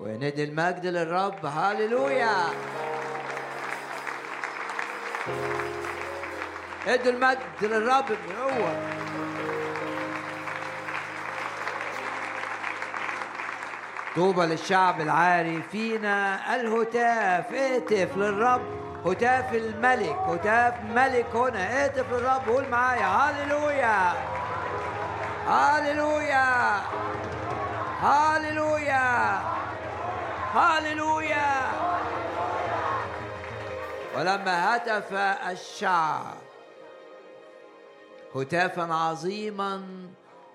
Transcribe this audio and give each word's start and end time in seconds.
وندي 0.00 0.44
المجد 0.44 0.86
للرب 0.86 1.46
هاليلويا. 1.46 2.36
ادوا 6.86 7.12
المجد 7.12 7.38
للرب 7.62 8.10
من 8.10 8.36
هو 8.42 8.72
طوبى 14.16 14.46
للشعب 14.46 15.00
العاري 15.00 15.62
فينا 15.72 16.54
الهتاف 16.54 17.52
اهتف 17.52 18.16
للرب. 18.16 18.80
هتاف 19.06 19.54
الملك 19.54 20.16
هتاف 20.16 20.74
ملك 20.94 21.26
هنا 21.34 21.84
اهتف 21.84 22.12
للرب. 22.12 22.48
قول 22.48 22.68
معايا 22.68 23.06
هاليلويا. 23.06 24.12
هاليلويا. 25.46 26.80
هاليلويا. 28.00 29.49
هاليلويا. 30.54 31.70
ولما 34.16 34.76
هتف 34.76 35.12
الشعب 35.12 36.36
هتافا 38.36 38.94
عظيما 38.94 39.82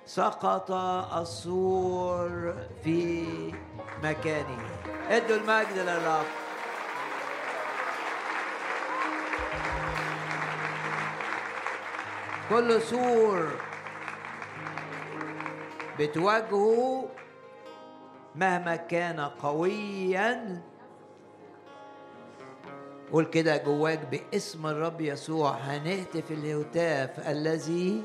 سقط 0.06 0.72
السور 1.22 2.54
في 2.84 3.54
مكانه. 4.04 4.70
ادوا 5.10 5.36
المجد 5.38 5.78
للرب. 5.78 6.26
كل 12.50 12.82
سور 12.82 13.52
بتواجهه 16.00 17.10
مهما 18.36 18.76
كان 18.76 19.20
قويا. 19.20 20.62
قول 23.12 23.26
كده 23.26 23.58
جواك 23.58 24.00
باسم 24.12 24.68
الرب 24.68 25.02
يسوع 25.02 25.52
هنهتف 25.52 26.32
الهتاف 26.32 27.30
الذي 27.30 28.04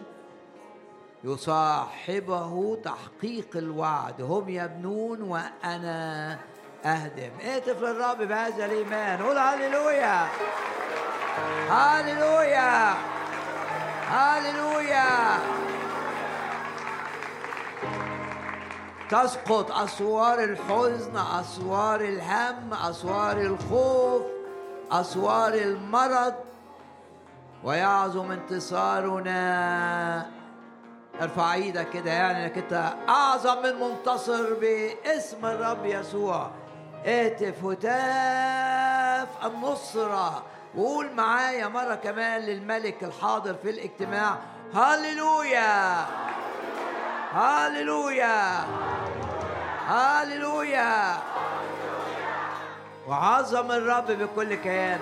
يصاحبه 1.25 2.79
تحقيق 2.85 3.57
الوعد. 3.57 4.23
هم 4.23 4.49
يبنون 4.49 5.23
وأنا 5.23 6.39
أهدم. 6.85 7.31
اهتف 7.45 7.83
للرب 7.83 8.19
بهذا 8.19 8.65
الإيمان. 8.65 9.23
قول 9.23 9.39
هللويا. 9.39 10.27
هللويا. 11.69 12.95
هللويا. 14.09 15.70
تسقط 19.11 19.73
أسوار 19.73 20.45
الحزن 20.45 21.17
أسوار 21.17 22.01
الهم 22.01 22.75
أسوار 22.75 23.41
الخوف 23.41 24.23
أسوار 24.93 25.55
المرض. 25.55 26.35
ويعظم 27.65 28.31
انتصارنا. 28.31 30.27
ارفع 31.23 31.55
إيدك 31.55 31.91
كده 31.91 32.11
يعني 32.11 32.45
انك 32.47 32.59
انت 32.59 32.93
أعظم 33.09 33.63
من 33.63 33.75
منتصر 33.75 34.55
باسم 34.55 35.47
الرب 35.47 35.87
يسوع. 35.87 36.51
اهتف 37.07 37.65
هتاف 37.65 39.29
النصرة. 39.47 40.43
وقول 40.77 41.13
معايا 41.13 41.69
مرة 41.69 41.95
كمان 41.95 42.41
للملك 42.41 43.05
الحاضر 43.05 43.55
في 43.55 43.71
الاجتماع. 43.71 44.39
هللويا! 44.75 46.07
هللويا 47.33 48.67
هللويا 49.87 51.19
وعظم 53.09 53.71
الرب 53.71 54.07
بكل 54.07 54.55
كيانك 54.55 55.01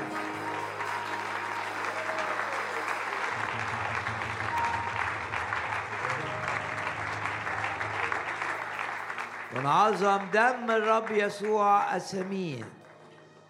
ونعظم 9.56 10.18
دم 10.32 10.70
الرب 10.70 11.10
يسوع 11.10 11.96
الثمين 11.96 12.64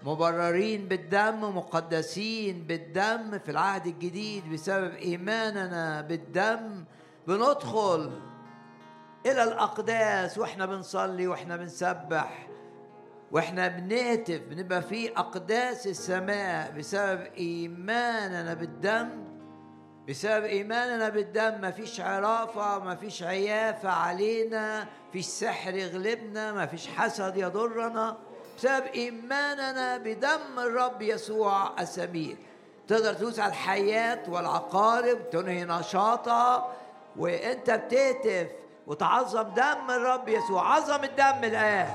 مبررين 0.02 0.88
بالدم 0.88 1.56
مقدسين 1.56 2.62
بالدم 2.62 3.38
في 3.38 3.50
العهد 3.50 3.86
الجديد 3.86 4.52
بسبب 4.52 4.94
إيماننا 4.94 6.00
بالدم. 6.00 6.84
بندخل 7.26 8.10
إلى 9.26 9.42
الأقداس 9.42 10.38
وإحنا 10.38 10.66
بنصلي 10.66 11.26
وإحنا 11.26 11.56
بنسبح 11.56 12.48
وإحنا 13.32 13.68
بنهتف 13.68 14.40
بنبقى 14.50 14.82
في 14.82 15.18
أقداس 15.18 15.86
السماء 15.86 16.70
بسبب 16.78 17.20
إيماننا 17.38 18.54
بالدم 18.54 19.28
بسبب 20.08 20.44
إيماننا 20.44 21.08
بالدم. 21.08 21.60
مفيش 21.60 22.00
عرافة 22.00 22.78
مفيش 22.78 23.22
عيافة 23.22 23.88
علينا 23.88 24.86
مفيش 25.08 25.26
سحر 25.26 25.74
يغلبنا 25.74 26.52
مفيش 26.52 26.88
حسد 26.88 27.36
يضرنا. 27.36 28.16
بسبب 28.58 28.84
إيماننا 28.94 29.96
بدم 29.96 30.58
الرب 30.58 31.02
يسوع 31.02 31.80
السمير. 31.80 32.36
تقدر 32.88 33.14
تدوس 33.14 33.38
على 33.40 33.50
الحياة 33.50 34.30
والعقارب 34.30 35.30
تنهي 35.30 35.64
نشاطها 35.64 36.72
وإنت 37.16 37.70
بتهتف. 37.70 38.48
وتعظم 38.88 39.42
دم 39.42 39.90
الرب 39.90 40.28
يسوع. 40.28 40.74
عظم 40.74 41.04
الدم 41.04 41.44
الآن. 41.44 41.88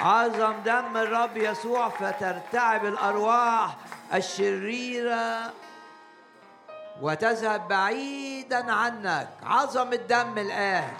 عظم 0.00 0.52
دم 0.64 0.96
الرب 0.96 1.36
يسوع 1.36 1.88
فترتعب 1.88 2.84
الأرواح 2.84 3.76
الشريرة 4.14 5.52
وتذهب 7.02 7.68
بعيدا 7.68 8.72
عنك. 8.72 9.28
عظم 9.42 9.92
الدم 9.92 10.38
الآن. 10.38 10.92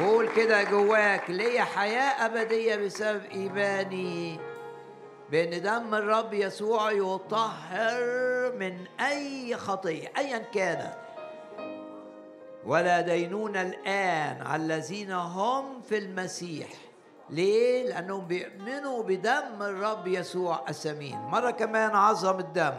وقول 0.00 0.28
كده 0.36 0.62
جواك 0.62 1.30
ليا 1.30 1.62
حياة 1.62 2.26
أبدية 2.26 2.76
بسبب 2.76 3.22
إيماني. 3.24 4.40
بأن 5.30 5.62
دم 5.62 5.94
الرب 5.94 6.34
يسوع 6.34 6.92
يطهر 6.92 8.02
من 8.58 8.86
أي 9.00 9.56
خطية 9.56 10.12
أيا 10.18 10.38
كانت 10.38 10.94
ولا 12.66 13.00
دينون 13.00 13.56
الآن 13.56 14.42
على 14.46 14.62
الذين 14.62 15.12
هم 15.12 15.82
في 15.82 15.98
المسيح. 15.98 16.68
ليه؟ 17.30 17.86
لأنهم 17.88 18.26
بيؤمنوا 18.26 19.02
بدم 19.02 19.62
الرب 19.62 20.06
يسوع 20.06 20.64
الثمين 20.68 21.18
مرة 21.18 21.50
كمان 21.50 21.90
عظم 21.96 22.38
الدم. 22.38 22.74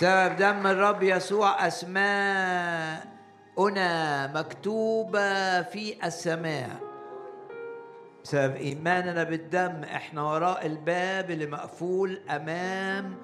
بسبب 0.00 0.36
دم 0.36 0.66
الرب 0.66 1.02
يسوع 1.02 1.66
أسماءنا 1.66 3.06
مكتوبة 4.40 5.62
في 5.62 6.06
السماء. 6.06 6.80
بسبب 8.24 8.56
إيماننا 8.56 9.24
بالدم 9.24 9.84
إحنا 9.84 10.22
وراء 10.22 10.66
الباب 10.66 11.30
اللي 11.30 11.46
مقفول 11.46 12.20
أمام 12.30 13.14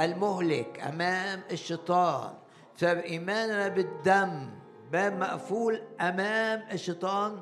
المهلك 0.00 0.80
أمام 0.88 1.40
الشيطان. 1.50 2.34
بسبب 2.76 3.00
إيماننا 3.00 3.68
بالدم 3.68 4.50
باب 4.92 5.18
مقفول 5.18 5.82
أمام 6.00 6.64
الشيطان 6.72 7.40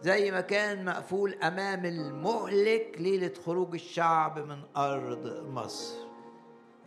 زي 0.00 0.30
ما 0.30 0.40
كان 0.40 0.84
مقفول 0.84 1.34
أمام 1.34 1.84
المهلك 1.84 2.96
ليلة 2.98 3.32
خروج 3.46 3.74
الشعب 3.74 4.38
من 4.38 4.58
أرض 4.76 5.46
مصر. 5.48 6.11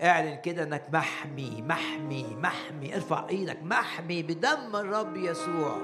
اعلن 0.01 0.36
كده 0.36 0.63
انك 0.63 0.83
محمي 0.94 1.62
محمي 1.62 2.36
محمي. 2.36 2.95
ارفع 2.95 3.30
إيدك 3.30 3.63
محمي 3.63 4.24
بدم 4.24 4.75
الرب 4.75 5.18
يسوع. 5.18 5.77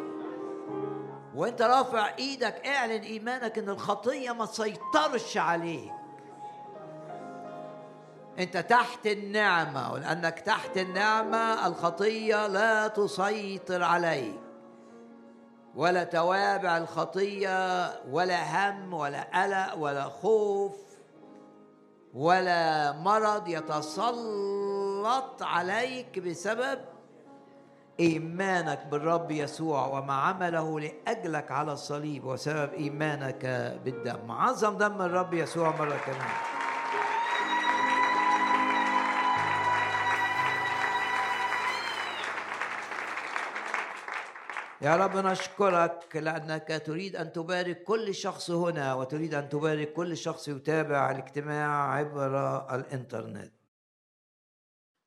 وانت 1.35 1.61
رافع 1.61 2.15
إيدك 2.19 2.67
اعلن 2.67 3.01
ايمانك 3.01 3.57
ان 3.57 3.69
الخطية 3.69 4.31
ما 4.31 4.45
تسيطرش 4.45 5.37
عليك. 5.37 5.91
انت 8.39 8.57
تحت 8.57 9.07
النعمة 9.07 9.93
ولانك 9.93 10.39
تحت 10.39 10.77
النعمة 10.77 11.67
الخطية 11.67 12.47
لا 12.47 12.87
تسيطر 12.87 13.83
عليك. 13.83 14.39
ولا 15.75 16.03
توابع 16.03 16.77
الخطية 16.77 17.89
ولا 18.09 18.69
هم 18.69 18.93
ولا 18.93 19.27
قلق 19.33 19.77
ولا 19.77 20.03
خوف. 20.03 20.90
ولا 22.13 22.91
مرض 22.91 23.47
يتسلط 23.47 25.43
عليك 25.43 26.19
بسبب 26.19 26.79
إيمانك 27.99 28.85
بالرب 28.91 29.31
يسوع 29.31 29.87
وما 29.87 30.13
عمله 30.13 30.79
لأجلك 30.79 31.51
على 31.51 31.73
الصليب 31.73 32.25
وسبب 32.25 32.73
إيمانك 32.73 33.45
بالدم. 33.85 34.31
عظم 34.31 34.77
دم 34.77 35.01
الرب 35.01 35.33
يسوع 35.33 35.69
مرة 35.69 35.97
كمان. 36.05 36.60
يا 44.81 44.95
رب 44.95 45.17
نشكرك 45.17 46.15
لأنك 46.15 46.81
تريد 46.85 47.15
أن 47.15 47.31
تبارك 47.31 47.83
كل 47.83 48.15
شخص 48.15 48.51
هنا 48.51 48.93
وتريد 48.93 49.33
أن 49.33 49.49
تبارك 49.49 49.93
كل 49.93 50.17
شخص 50.17 50.47
يتابع 50.47 51.11
الاجتماع 51.11 51.93
عبر 51.93 52.75
الإنترنت. 52.75 53.53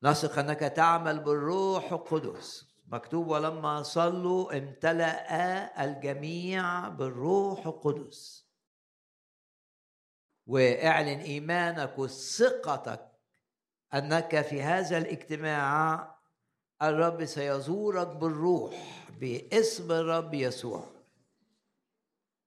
نثق 0.03 0.39
أنك 0.39 0.59
تعمل 0.59 1.19
بالروح 1.19 1.91
القدس. 1.91 2.67
مكتوب 2.87 3.27
ولما 3.27 3.83
صلوا 3.83 4.57
امتلأ 4.57 5.83
الجميع 5.83 6.89
بالروح 6.89 7.65
القدس. 7.65 8.45
واعلن 10.47 11.19
إيمانك 11.19 11.99
وثقتك 11.99 13.11
أنك 13.93 14.41
في 14.41 14.61
هذا 14.61 14.97
الاجتماع 14.97 16.14
الرب 16.81 17.25
سيزورك 17.25 18.07
بالروح 18.07 19.07
باسم 19.19 19.91
الرب 19.91 20.33
يسوع. 20.33 20.83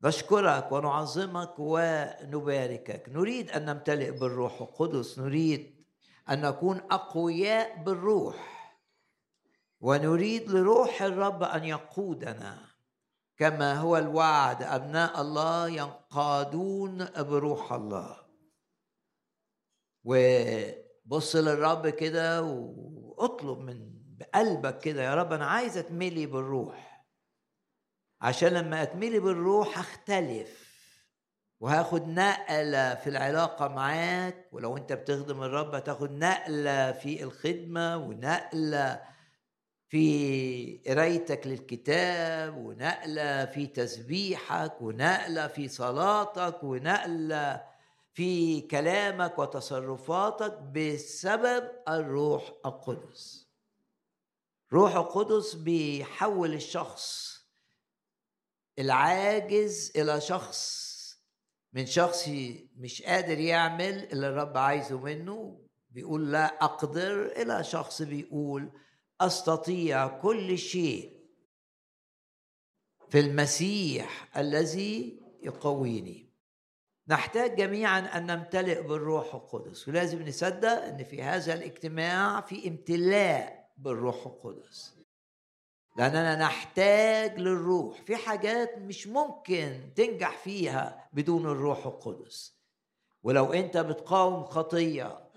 نشكرك 0.04 0.72
ونعظمك 0.72 1.54
ونباركك. 1.58 3.08
نريد 3.08 3.50
أن 3.50 3.64
نمتلئ 3.64 4.10
بالروح 4.10 4.60
القدس. 4.60 5.18
نريد 5.18 5.84
أن 6.30 6.40
نكون 6.40 6.80
أقوياء 6.90 7.82
بالروح. 7.82 8.58
ونريد 9.80 10.50
لروح 10.50 11.02
الرب 11.02 11.42
أن 11.42 11.64
يقودنا 11.64 12.58
كما 13.36 13.74
هو 13.74 13.96
الوعد. 13.96 14.62
أبناء 14.62 15.20
الله 15.20 15.68
ينقادون 15.68 17.04
بروح 17.04 17.72
الله. 17.72 18.16
وبص 20.04 21.36
للرب 21.36 21.88
كده 21.88 22.42
واطلب 22.42 23.58
من 23.58 23.97
بقلبك 24.18 24.78
كده 24.78 25.02
يا 25.02 25.14
رب 25.14 25.32
أنا 25.32 25.46
عايز 25.46 25.76
أتملي 25.76 26.26
بالروح. 26.26 27.04
عشان 28.20 28.48
لما 28.48 28.82
أتملي 28.82 29.18
بالروح 29.20 29.78
هختلف 29.78 30.68
وهاخد 31.60 32.08
نقلة 32.08 32.94
في 32.94 33.10
العلاقة 33.10 33.68
معاك 33.68 34.48
ولو 34.52 34.76
أنت 34.76 34.92
بتخدم 34.92 35.42
الرب 35.42 35.74
هتاخد 35.74 36.10
نقلة 36.12 36.92
في 36.92 37.22
الخدمة 37.22 37.96
ونقلة 37.96 39.02
في 39.88 40.82
قرايتك 40.86 41.46
للكتاب 41.46 42.56
ونقلة 42.56 43.44
في 43.44 43.66
تسبيحك 43.66 44.82
ونقلة 44.82 45.46
في 45.46 45.68
صلاتك 45.68 46.64
ونقلة 46.64 47.64
في 48.12 48.60
كلامك 48.60 49.38
وتصرفاتك 49.38 50.58
بسبب 50.58 51.70
الروح 51.88 52.52
القدس. 52.66 53.47
روح 54.72 54.96
القدس 54.96 55.54
بيحول 55.54 56.54
الشخص 56.54 57.38
العاجز 58.78 59.92
إلى 59.96 60.20
شخص 60.20 60.88
من 61.72 61.86
شخص 61.86 62.28
مش 62.76 63.02
قادر 63.02 63.38
يعمل 63.38 64.08
اللي 64.12 64.28
الرب 64.28 64.58
عايزه 64.58 64.98
منه. 64.98 65.60
بيقول 65.90 66.32
لا 66.32 66.64
أقدر 66.64 67.26
إلى 67.26 67.64
شخص 67.64 68.02
بيقول 68.02 68.70
أستطيع 69.20 70.08
كل 70.08 70.58
شيء 70.58 71.18
في 73.08 73.20
المسيح 73.20 74.38
الذي 74.38 75.20
يقويني. 75.42 76.28
نحتاج 77.08 77.56
جميعا 77.56 77.98
أن 78.00 78.26
نمتلئ 78.26 78.82
بالروح 78.82 79.34
القدس. 79.34 79.88
ولازم 79.88 80.28
نصدق 80.28 80.84
إن 80.84 81.04
في 81.04 81.22
هذا 81.22 81.54
الاجتماع 81.54 82.40
في 82.40 82.68
امتلاء 82.68 83.57
بالروح 83.78 84.26
القدس. 84.26 84.94
لأننا 85.96 86.36
نحتاج 86.36 87.38
للروح. 87.38 88.02
في 88.02 88.16
حاجات 88.16 88.78
مش 88.78 89.06
ممكن 89.06 89.92
تنجح 89.96 90.38
فيها 90.38 91.08
بدون 91.12 91.46
الروح 91.46 91.86
القدس. 91.86 92.58
ولو 93.22 93.52
أنت 93.52 93.76
بتقاوم 93.76 94.44
خطية 94.44 95.30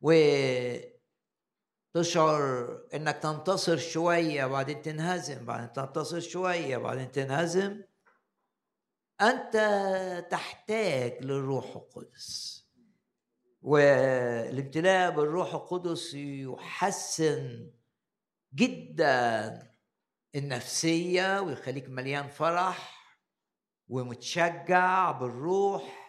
و 0.00 0.12
تشعر 1.94 2.78
إنك 2.94 3.16
تنتصر 3.16 3.76
شوية 3.76 4.44
وبعدين 4.44 4.82
تنهزم 4.82 5.46
بعدين 5.46 5.72
تنتصر 5.72 6.20
شوية 6.20 6.76
وبعدين 6.76 7.12
تنهزم 7.12 7.82
أنت 9.20 9.56
تحتاج 10.30 11.24
للروح 11.24 11.76
القدس. 11.76 12.56
والامتلاء 13.62 15.10
بالروح 15.10 15.54
القدس 15.54 16.14
يحسن 16.14 17.70
جدا 18.56 19.62
النفسية 20.34 21.40
ويخليك 21.40 21.88
مليان 21.88 22.28
فرح 22.28 22.96
ومتشجع 23.88 25.10
بالروح. 25.10 26.06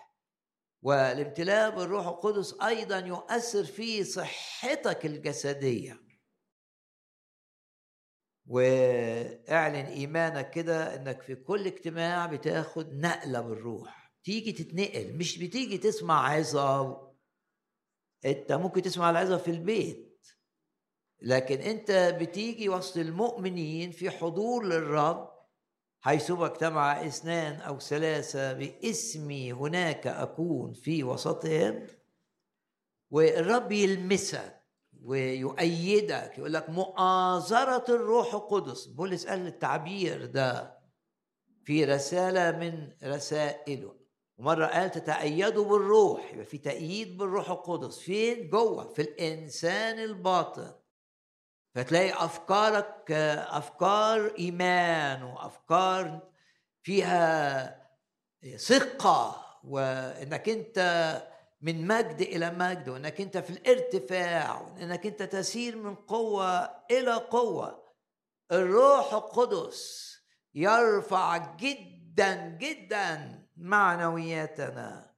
والامتلاء 0.82 1.76
بالروح 1.76 2.08
القدس 2.08 2.62
أيضا 2.62 3.00
يؤثر 3.00 3.64
في 3.64 4.04
صحتك 4.04 5.06
الجسدية. 5.06 6.02
واعلن 8.46 9.86
إيمانك 9.86 10.50
كده 10.50 10.96
إنك 10.96 11.22
في 11.22 11.36
كل 11.36 11.68
اجتماع 11.68 12.26
بتاخد 12.26 12.94
نقلة 12.94 13.42
بالروح. 13.42 14.14
تيجي 14.24 14.52
تتنقل 14.52 15.18
مش 15.18 15.38
بتيجي 15.38 15.78
تسمع 15.78 16.30
عظة. 16.30 17.08
أنت 18.26 18.52
ممكن 18.52 18.82
تسمع 18.82 19.10
العظة 19.10 19.38
في 19.38 19.52
البيت. 19.52 20.07
لكن 21.22 21.60
انت 21.62 22.18
بتيجي 22.22 22.70
وسط 22.70 22.98
المؤمنين 22.98 23.92
في 23.92 24.10
حضور 24.10 24.66
للرب 24.66 25.30
حيثما 26.00 26.46
اجتمع 26.46 27.06
اثنان 27.06 27.62
أو 27.62 27.80
ثلاثة 27.80 28.54
باسمي 28.54 29.54
هناك 29.54 30.08
أكون 30.08 30.74
في 30.74 31.04
وسطهم 31.04 31.88
والرب 33.12 33.72
يلمسك 33.72 34.58
ويؤيدك 35.04 36.34
يقول 36.38 36.54
لك 36.54 36.70
مؤازرة 36.70 37.86
الروح 37.90 38.34
القدس. 38.34 38.86
بولس 38.86 39.28
قال 39.28 39.48
التعبير 39.48 40.26
ده 40.26 40.78
في 41.64 41.86
رسالة 41.86 42.52
من 42.60 42.90
رسائله. 43.04 43.96
ومرة 44.38 44.66
قال 44.66 44.92
تتأيدوا 44.92 45.66
بالروح 45.66 46.34
يبقى 46.34 46.46
في 46.46 46.58
تأييد 46.58 47.18
بالروح 47.18 47.50
القدس. 47.50 48.00
فين؟ 48.00 48.50
جوه 48.50 48.94
في 48.94 49.02
الإنسان 49.02 50.00
الباطن. 50.00 50.74
فتلاقي 51.78 52.26
أفكارك 52.26 53.12
أفكار 53.50 54.34
إيمان 54.40 55.24
وأفكار 55.24 56.30
فيها 56.84 57.90
ثقة 58.58 59.46
وإنك 59.64 60.50
أنت 60.50 60.80
من 61.62 61.88
مجد 61.88 62.22
إلى 62.22 62.52
مجد 62.52 62.90
وإنك 62.90 63.22
أنت 63.22 63.38
في 63.38 63.50
الارتفاع 63.50 64.62
وإنك 64.62 65.06
أنت 65.06 65.24
تسير 65.24 65.76
من 65.76 65.96
قوة 65.96 66.70
إلى 66.92 67.14
قوة. 67.14 67.84
الروح 68.52 69.14
القدس 69.14 70.14
يرفع 70.54 71.56
جدا 71.56 72.36
جدا 72.36 73.44
معنوياتنا. 73.58 75.16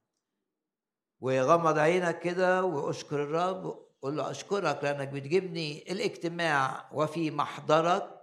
وغمض 1.20 1.78
عينك 1.78 2.18
كده 2.18 2.64
وأشكر 2.64 3.22
الرب 3.22 3.89
قل 4.02 4.16
له 4.16 4.30
أشكرك 4.30 4.78
لأنك 4.84 5.08
بتجيبني 5.08 5.92
الاجتماع 5.92 6.88
وفي 6.92 7.30
محضرك 7.30 8.20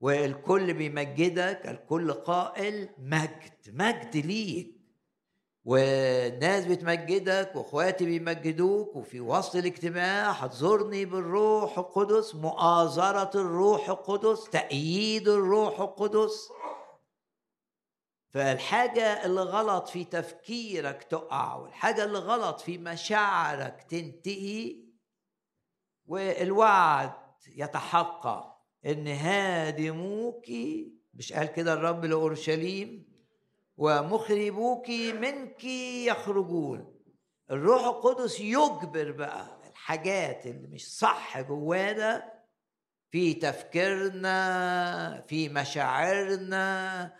والكل 0.00 0.74
بيمجدك 0.74 1.60
الكل 1.66 2.12
قائل 2.12 2.88
مجد 2.98 3.52
مجد 3.68 4.16
ليك. 4.16 4.82
والناس 5.64 6.64
بتمجدك 6.66 7.52
وإخواتي 7.56 8.04
بيمجدوك 8.04 8.96
وفي 8.96 9.20
وسط 9.20 9.56
الاجتماع 9.56 10.30
هتزورني 10.30 11.04
بالروح 11.04 11.78
القدس 11.78 12.34
مؤازرة 12.34 13.30
الروح 13.34 13.88
القدس 13.88 14.50
تأييد 14.50 15.28
الروح 15.28 15.80
القدس. 15.80 16.48
فالحاجة 18.34 19.24
اللي 19.26 19.40
غلط 19.40 19.88
في 19.88 20.04
تفكيرك 20.04 21.02
تقع 21.02 21.54
والحاجة 21.54 22.04
اللي 22.04 22.18
غلط 22.18 22.60
في 22.60 22.78
مشاعرك 22.78 23.82
تنتهي 23.82 24.76
والوعد 26.06 27.12
يتحقق 27.56 28.58
إن 28.86 29.08
هادموك 29.08 30.44
مش 31.14 31.32
قال 31.32 31.46
كده 31.46 31.72
الرب 31.72 32.04
لأورشليم؟ 32.04 33.12
ومخربوك 33.76 34.88
منك 34.90 35.64
يخرجون. 36.04 36.94
الروح 37.50 37.84
القدس 37.84 38.40
يجبر 38.40 39.10
بقى 39.12 39.60
الحاجات 39.70 40.46
اللي 40.46 40.68
مش 40.68 40.98
صح 40.98 41.40
جوانا 41.40 42.32
في 43.10 43.34
تفكيرنا 43.34 45.24
في 45.28 45.48
مشاعرنا 45.48 47.12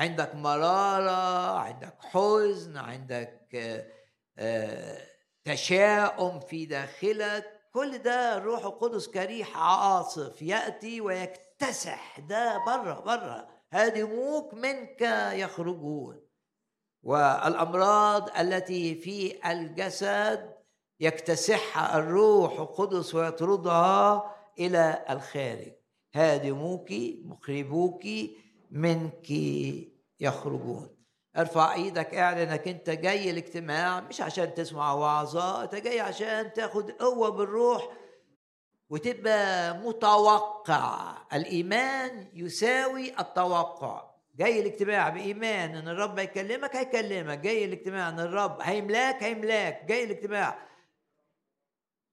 عندك 0.00 0.34
مرارة 0.34 1.58
عندك 1.58 1.94
حزن 2.00 2.76
عندك 2.76 3.56
آه، 4.38 5.06
تشاؤم 5.44 6.40
في 6.40 6.66
داخلك 6.66 7.60
كل 7.72 7.98
ده 7.98 8.36
الروح 8.36 8.64
القدس 8.64 9.08
كريح 9.08 9.56
عاصف 9.56 10.42
يأتي 10.42 11.00
ويكتسح 11.00 12.20
ده 12.20 12.64
بره 12.66 13.00
بره 13.00 13.48
هادموك 13.72 14.54
منك 14.54 15.02
يخرجون. 15.32 16.20
والأمراض 17.02 18.38
التي 18.38 18.94
في 18.94 19.50
الجسد 19.50 20.54
يكتسحها 21.00 21.98
الروح 21.98 22.52
القدس 22.60 23.14
ويطردها 23.14 24.34
إلى 24.58 25.04
الخارج. 25.10 25.72
هادموك 26.14 26.88
مخربوك 27.24 28.02
منك 28.70 29.30
يخرجون. 30.20 30.96
ارفع 31.36 31.74
إيدك 31.74 32.14
اعلن 32.14 32.38
انك 32.38 32.68
انت 32.68 32.90
جاي 32.90 33.30
الاجتماع 33.30 34.00
مش 34.00 34.20
عشان 34.20 34.54
تسمع 34.54 34.92
وعظة 34.92 35.62
انت 35.64 35.74
جاي 35.74 36.00
عشان 36.00 36.52
تاخد 36.52 36.90
قوة 36.90 37.28
بالروح 37.28 37.88
وتبقى 38.90 39.74
متوقع. 39.78 41.16
الإيمان 41.32 42.28
يساوي 42.34 43.20
التوقع. 43.20 44.10
جاي 44.36 44.60
الاجتماع 44.60 45.08
بإيمان 45.08 45.76
إن 45.76 45.88
الرب 45.88 46.18
هيكلمك 46.18 46.76
هيكلمك. 46.76 47.38
جاي 47.38 47.64
الاجتماع 47.64 48.08
إن 48.08 48.20
الرب 48.20 48.58
هيملاك 48.60 49.22
هيملاك. 49.22 49.84
جاي 49.84 50.04
الاجتماع 50.04 50.58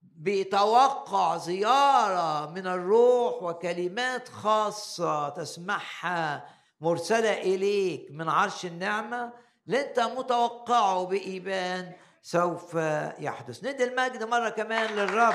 بتوقع 0.01 1.37
زيارة 1.37 2.51
من 2.51 2.67
الروح 2.67 3.43
وكلمات 3.43 4.29
خاصة 4.29 5.29
تسمعها 5.29 6.56
مرسلة 6.81 7.33
إليك 7.33 8.07
من 8.11 8.29
عرش 8.29 8.65
النعمة 8.65 9.33
لانت 9.65 9.99
متوقعه 9.99 11.05
بإيمان 11.05 11.93
سوف 12.21 12.73
يحدث 13.19 13.63
ندي 13.63 13.83
المجد 13.83 14.23
مرة 14.23 14.49
كمان 14.49 14.95
للرب 14.95 15.33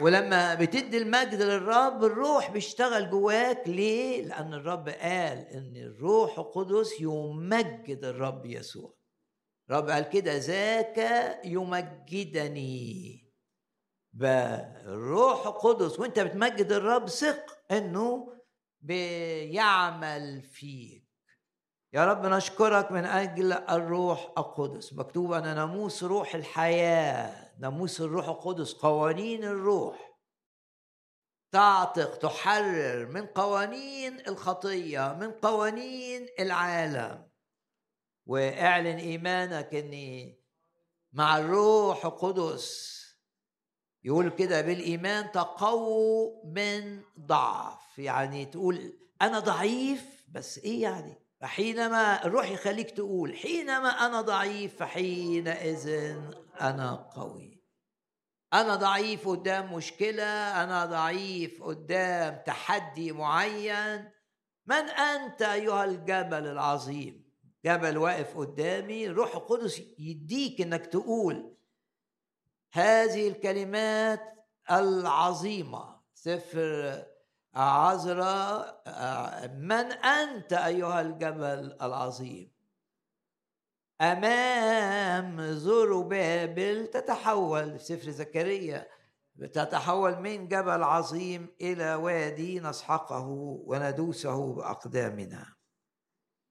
ولما 0.00 0.54
بتدي 0.54 0.98
المجد 0.98 1.42
للرب 1.42 2.04
الروح 2.04 2.50
بيشتغل 2.50 3.10
جواك 3.10 3.62
ليه؟ 3.68 4.24
لأن 4.24 4.54
الرب 4.54 4.88
قال 4.88 5.38
إن 5.38 5.76
الروح 5.76 6.38
القدس 6.38 7.00
يمجد 7.00 8.04
الرب 8.04 8.46
يسوع. 8.46 8.94
الرب 9.70 9.90
قال 9.90 10.08
كده 10.08 10.36
ذاك 10.36 10.98
يمجدني. 11.44 13.27
بالروح 14.12 15.46
القدس 15.46 15.98
وانت 15.98 16.18
بتمجد 16.20 16.72
الرب 16.72 17.08
ثق 17.08 17.58
انه 17.70 18.34
بيعمل 18.80 20.42
فيك. 20.42 21.08
يا 21.92 22.06
رب 22.06 22.26
نشكرك 22.26 22.92
من 22.92 23.04
أجل 23.04 23.52
الروح 23.52 24.32
القدس. 24.38 24.92
مكتوب 24.92 25.32
أن 25.32 25.42
ناموس 25.42 26.04
روح 26.04 26.34
الحياة 26.34 27.54
ناموس 27.58 28.00
الروح 28.00 28.28
القدس 28.28 28.72
قوانين 28.72 29.44
الروح 29.44 30.18
تعتق 31.52 32.18
تحرر 32.18 33.06
من 33.06 33.26
قوانين 33.26 34.20
الخطية 34.28 35.16
من 35.20 35.30
قوانين 35.30 36.26
العالم. 36.40 37.28
واعلن 38.26 38.96
إيمانك 38.96 39.74
إني 39.74 40.40
مع 41.12 41.38
الروح 41.38 42.04
القدس 42.04 42.97
يقول 44.04 44.28
كده 44.28 44.60
بالإيمان 44.60 45.32
تقووا 45.32 46.44
من 46.44 47.00
ضعف. 47.20 47.98
يعني 47.98 48.46
تقول 48.46 48.92
أنا 49.22 49.38
ضعيف 49.38 50.24
بس 50.28 50.58
إيه 50.58 50.82
يعني؟ 50.82 51.28
فحينما 51.40 52.24
الروح 52.24 52.50
يخليك 52.50 52.90
تقول 52.90 53.36
حينما 53.36 53.88
أنا 53.88 54.20
ضعيف 54.20 54.76
فحينئذ 54.76 56.16
أنا 56.60 56.94
قوي. 56.94 57.62
أنا 58.52 58.74
ضعيف 58.74 59.28
قدام 59.28 59.74
مشكلة 59.74 60.62
أنا 60.62 60.86
ضعيف 60.86 61.62
قدام 61.62 62.42
تحدي 62.46 63.12
معين. 63.12 64.10
من 64.66 64.88
أنت 64.90 65.42
أيها 65.42 65.84
الجبل 65.84 66.46
العظيم؟ 66.46 67.28
جبل 67.64 67.98
واقف 67.98 68.38
قدامي 68.38 69.06
الروح 69.06 69.36
القدس 69.36 69.82
يديك 69.98 70.60
إنك 70.60 70.86
تقول 70.86 71.57
هذه 72.72 73.28
الكلمات 73.28 74.20
العظيمة. 74.70 75.98
سفر 76.14 77.02
عذراء 77.54 78.82
من 79.48 79.92
أنت 79.92 80.52
أيها 80.52 81.00
الجبل 81.00 81.76
العظيم؟ 81.82 82.52
أمام 84.00 85.42
زربابل 85.52 86.86
تتحول 86.86 87.78
في 87.78 87.84
سفر 87.84 88.10
زكريا 88.10 88.88
تتحول 89.52 90.18
من 90.18 90.48
جبل 90.48 90.82
عظيم 90.82 91.54
إلى 91.60 91.94
وادي 91.94 92.60
نسحقه 92.60 93.26
وندوسه 93.66 94.52
بأقدامنا. 94.52 95.46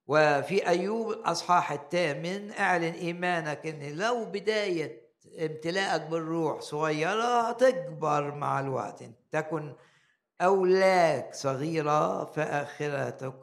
وفي 0.08 0.68
أيوب 0.68 1.12
الاصحاح 1.12 1.72
الثامن 1.72 2.52
اعلن 2.52 2.94
إيمانك 2.94 3.68
إن 3.68 3.98
لو 3.98 4.26
بداية 4.26 5.07
امتلاءك 5.40 6.02
بالروح 6.02 6.62
صغيرة 6.62 7.52
تكبر 7.52 8.36
مع 8.36 8.60
الوقت. 8.60 9.04
تكن 9.32 9.76
أولاك 10.42 11.36
صغيرة 11.36 12.26
فآخرتك 12.26 13.42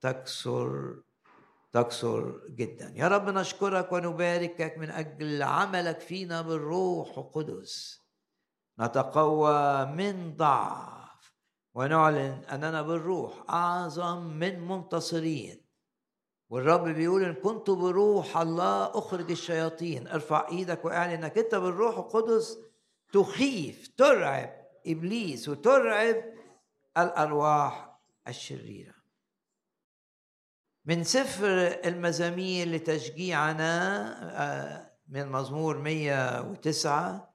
تكسر 0.00 0.94
تكسر 1.72 2.40
جدا. 2.48 2.92
يا 2.96 3.08
رب 3.08 3.28
نشكرك 3.28 3.92
ونباركك 3.92 4.78
من 4.78 4.90
أجل 4.90 5.42
عملك 5.42 6.00
فينا 6.00 6.42
بالروح 6.42 7.18
القدس. 7.18 8.00
نتقوى 8.80 9.86
من 9.86 10.36
ضعف 10.36 11.34
ونعلن 11.74 12.44
أننا 12.52 12.82
بالروح 12.82 13.32
أعظم 13.50 14.22
من 14.26 14.68
منتصرين. 14.68 15.69
والرب 16.50 16.88
بيقول 16.88 17.24
إن 17.24 17.34
كنت 17.34 17.70
بروح 17.70 18.36
الله 18.36 18.98
أخرج 18.98 19.30
الشياطين. 19.30 20.08
ارفع 20.08 20.48
إيدك 20.48 20.84
وأعلن 20.84 21.12
أنك 21.12 21.38
أنت 21.38 21.54
بالروح 21.54 21.98
القدس. 21.98 22.58
تخيف 23.12 23.88
ترعب 23.96 24.66
إبليس 24.86 25.48
وترعب 25.48 26.24
الأرواح 26.98 28.00
الشريرة. 28.28 28.94
من 30.84 31.04
سفر 31.04 31.78
المزامير 31.84 32.68
لتشجيعنا 32.68 33.72
آه، 34.42 34.90
من 35.08 35.28
مزمور 35.28 35.78
109 35.78 37.34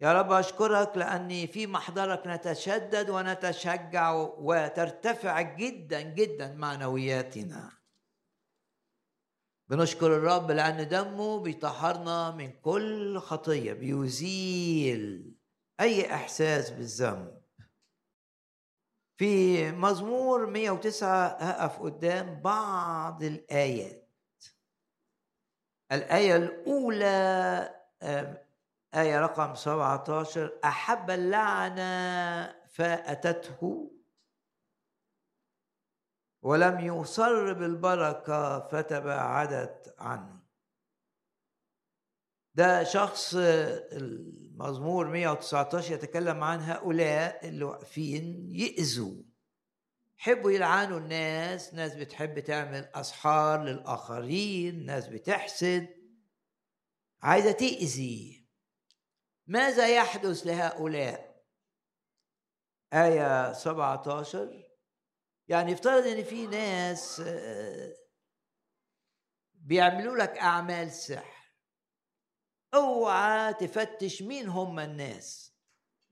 يا 0.00 0.12
رب 0.12 0.32
أشكرك 0.32 0.96
لأني 0.96 1.46
في 1.46 1.66
محضرك 1.66 2.22
نتشدد 2.26 3.10
ونتشجع 3.10 4.12
وترتفع 4.38 5.40
جدا 5.40 6.00
جدا 6.00 6.54
معنوياتنا. 6.54 7.83
بنشكر 9.68 10.06
الرب 10.06 10.50
لأن 10.50 10.88
دمه 10.88 11.40
بيطهرنا 11.40 12.30
من 12.30 12.50
كل 12.52 13.18
خطية 13.18 13.72
بيزيل 13.72 15.34
أي 15.80 16.14
إحساس 16.14 16.70
بالذنب. 16.70 17.42
في 19.16 19.70
مزمور 19.72 20.46
109 20.46 21.26
هقف 21.26 21.82
قدام 21.82 22.40
بعض 22.40 23.22
الآيات. 23.22 24.10
الآية 25.92 26.36
الأولى 26.36 27.74
آية 28.94 29.20
رقم 29.20 29.54
17 29.54 30.58
أحب 30.64 31.10
اللعنة 31.10 32.54
فأتته 32.70 33.90
ولم 36.44 36.80
يصر 36.80 37.52
بالبركة 37.52 38.68
فتباعدت 38.68 39.94
عنه. 39.98 40.44
ده 42.54 42.84
شخص 42.84 43.34
المزمور 43.92 45.06
119 45.08 45.94
يتكلم 45.94 46.44
عن 46.44 46.60
هؤلاء 46.60 47.48
اللي 47.48 47.64
واقفين 47.64 48.50
يأذوا. 48.54 49.22
يحبوا 50.18 50.50
يلعنوا 50.50 50.98
الناس 50.98 51.74
ناس 51.74 51.94
بتحب 51.94 52.40
تعمل 52.40 52.84
أسحار 52.94 53.62
للآخرين 53.62 54.86
ناس 54.86 55.08
بتحسد. 55.08 55.88
عايزة 57.22 57.52
تأذي. 57.52 58.48
ماذا 59.46 59.96
يحدث 59.96 60.46
لهؤلاء؟ 60.46 61.44
آية 62.92 63.52
17 63.52 64.63
يعني 65.48 65.72
افترض 65.72 66.06
إن 66.06 66.24
في 66.24 66.46
ناس 66.46 67.22
بيعملوا 69.54 70.16
لك 70.16 70.38
أعمال 70.38 70.90
سحر. 70.90 71.54
أوعى 72.74 73.54
تفتش 73.54 74.22
مين 74.22 74.48
هم 74.48 74.80
الناس. 74.80 75.54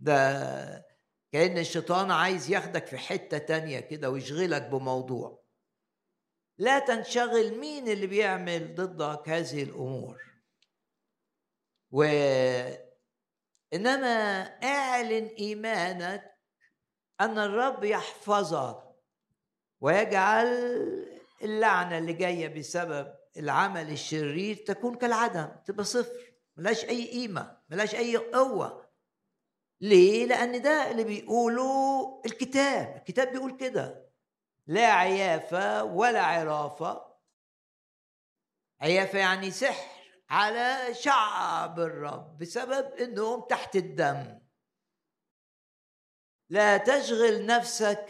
ده 0.00 0.86
كأن 1.32 1.58
الشيطان 1.58 2.10
عايز 2.10 2.50
ياخدك 2.50 2.86
في 2.86 2.98
حتة 2.98 3.38
تانية 3.38 3.80
كده 3.80 4.10
ويشغلك 4.10 4.62
بموضوع. 4.62 5.42
لا 6.58 6.78
تنشغل 6.78 7.58
مين 7.58 7.88
اللي 7.88 8.06
بيعمل 8.06 8.74
ضدك 8.74 9.28
هذه 9.28 9.62
الأمور. 9.62 10.22
و 11.90 12.02
إنما 13.72 14.42
أعلن 14.64 15.26
إيمانك 15.26 16.38
أن 17.20 17.38
الرب 17.38 17.84
يحفظك. 17.84 18.91
ويجعل 19.82 20.46
اللعنة 21.42 21.98
اللي 21.98 22.12
جاية 22.12 22.48
بسبب 22.48 23.14
العمل 23.36 23.90
الشرير 23.90 24.56
تكون 24.56 24.94
كالعدم 24.94 25.48
تبقى 25.64 25.84
صفر 25.84 26.32
ملاش 26.56 26.84
أي 26.84 27.10
قيمة 27.10 27.58
ملاش 27.68 27.94
أي 27.94 28.16
قوة. 28.16 28.88
ليه؟ 29.80 30.26
لأن 30.26 30.62
ده 30.62 30.90
اللي 30.90 31.04
بيقوله 31.04 32.22
الكتاب 32.26 32.96
الكتاب 32.96 33.32
بيقول 33.32 33.56
كده 33.56 34.12
لا 34.66 34.86
عيافة 34.86 35.84
ولا 35.84 36.22
عرافة 36.22 37.14
عيافة 38.80 39.18
يعني 39.18 39.50
سحر 39.50 39.90
على 40.30 40.94
شعب 40.94 41.80
الرب 41.80 42.38
بسبب 42.38 42.92
إنهم 42.94 43.40
تحت 43.40 43.76
الدم. 43.76 44.38
لا 46.48 46.76
تشغل 46.76 47.46
نفسك 47.46 48.06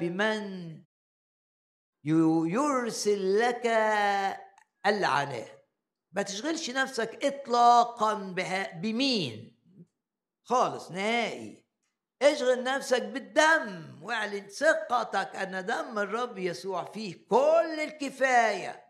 بمن 0.00 0.87
يرسل 2.46 3.38
لك 3.38 3.66
اللعنات 4.86 5.58
ما 6.12 6.22
تشغلش 6.22 6.70
نفسك 6.70 7.24
اطلاقا 7.24 8.14
بمين؟ 8.74 9.58
خالص 10.44 10.90
نهائي. 10.90 11.64
اشغل 12.22 12.62
نفسك 12.62 13.02
بالدم 13.02 13.98
واعلن 14.02 14.48
ثقتك 14.48 15.36
أن 15.36 15.66
دم 15.66 15.98
الرب 15.98 16.38
يسوع 16.38 16.84
فيه 16.84 17.26
كل 17.28 17.80
الكفاية. 17.80 18.84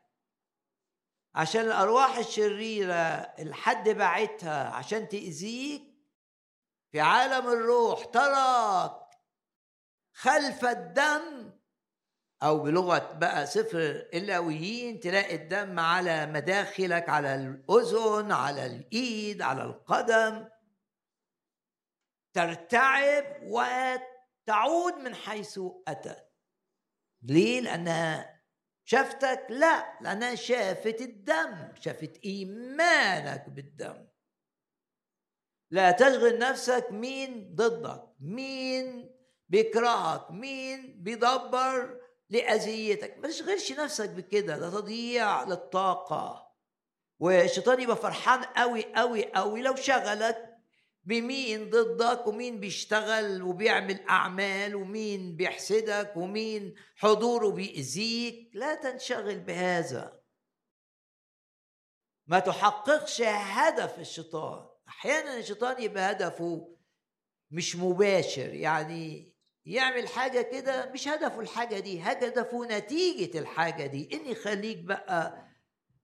عشان 1.34 1.60
الأرواح 1.60 2.18
الشريرة 2.18 2.94
الحد 3.38 3.88
بعتها 3.88 4.68
عشان 4.68 5.08
تأذيك 5.08 5.82
في 6.92 7.00
عالم 7.00 7.48
الروح 7.48 8.04
تراك 8.04 9.00
خلف 10.12 10.64
الدم 10.64 11.47
أو 12.42 12.58
بلغة 12.58 13.12
بقى 13.12 13.46
سفر 13.46 14.08
اللاويين 14.14 15.00
تلاقي 15.00 15.34
الدم 15.34 15.80
على 15.80 16.26
مداخلك 16.26 17.08
على 17.08 17.34
الأذن 17.34 18.32
على 18.32 18.66
الإيد 18.66 19.42
على 19.42 19.62
القدم. 19.62 20.48
ترتعب 22.34 23.24
وتعود 23.42 24.94
من 24.94 25.14
حيث 25.14 25.60
اتت 25.88 26.28
ليه؟ 27.22 27.60
لانها 27.60 28.40
شافتك؟ 28.84 29.46
لا 29.48 29.98
لانها 30.00 30.34
شافت 30.34 31.00
الدم 31.00 31.68
شافت 31.80 32.16
إيمانك 32.24 33.48
بالدم. 33.48 34.08
لا 35.70 35.90
تشغل 35.90 36.38
نفسك 36.38 36.86
مين 36.90 37.54
ضدك؟ 37.54 38.08
مين 38.20 39.10
بيكرهك؟ 39.48 40.30
مين 40.30 41.02
بيدبر؟ 41.02 42.07
لأذيتك. 42.30 43.18
ما 43.18 43.28
تشغلش 43.28 43.72
نفسك 43.72 44.10
بكده 44.10 44.58
ده 44.58 44.70
تضييع 44.70 45.42
للطاقة. 45.44 46.48
والشيطان 47.18 47.80
يبقى 47.80 47.96
فرحان 47.96 48.44
قوي 48.44 48.94
قوي 48.94 49.32
قوي 49.32 49.62
لو 49.62 49.74
شغلك 49.76 50.44
بمين 51.04 51.70
ضدك 51.70 52.26
ومين 52.26 52.60
بيشتغل 52.60 53.42
وبيعمل 53.42 54.00
أعمال 54.08 54.74
ومين 54.76 55.36
بيحسدك 55.36 56.12
ومين 56.16 56.74
حضوره 56.96 57.50
بيأذيك. 57.50 58.50
لا 58.54 58.74
تنشغل 58.74 59.38
بهذا. 59.40 60.20
ما 62.26 62.38
تحققش 62.38 63.22
هدف 63.22 63.98
الشيطان. 63.98 64.68
أحيانا 64.88 65.36
الشيطان 65.38 65.82
يبقى 65.82 66.10
هدفه 66.10 66.76
مش 67.50 67.76
مباشر 67.76 68.54
يعني 68.54 69.34
يعمل 69.68 70.08
حاجة 70.08 70.42
كده 70.42 70.90
مش 70.92 71.08
هدفه 71.08 71.40
الحاجة 71.40 71.78
دي 71.78 72.00
هدفه 72.00 72.64
نتيجة 72.64 73.38
الحاجة 73.38 73.86
دي. 73.86 74.08
إن 74.12 74.26
يخليك 74.30 74.78
بقى 74.78 75.48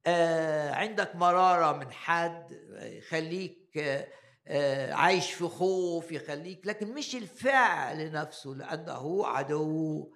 آه 0.06 0.70
عندك 0.72 1.16
مرارة 1.16 1.76
من 1.76 1.92
حد 1.92 2.52
يخليك 2.82 3.78
آه 3.78 4.08
آه، 4.46 4.92
عايش 4.92 5.32
في 5.32 5.44
خوف 5.44 6.12
يخليك 6.12 6.66
لكن 6.66 6.94
مش 6.94 7.14
الفعل 7.14 8.12
نفسه 8.12 8.50
لأنه 8.50 9.26
عدو 9.26 10.12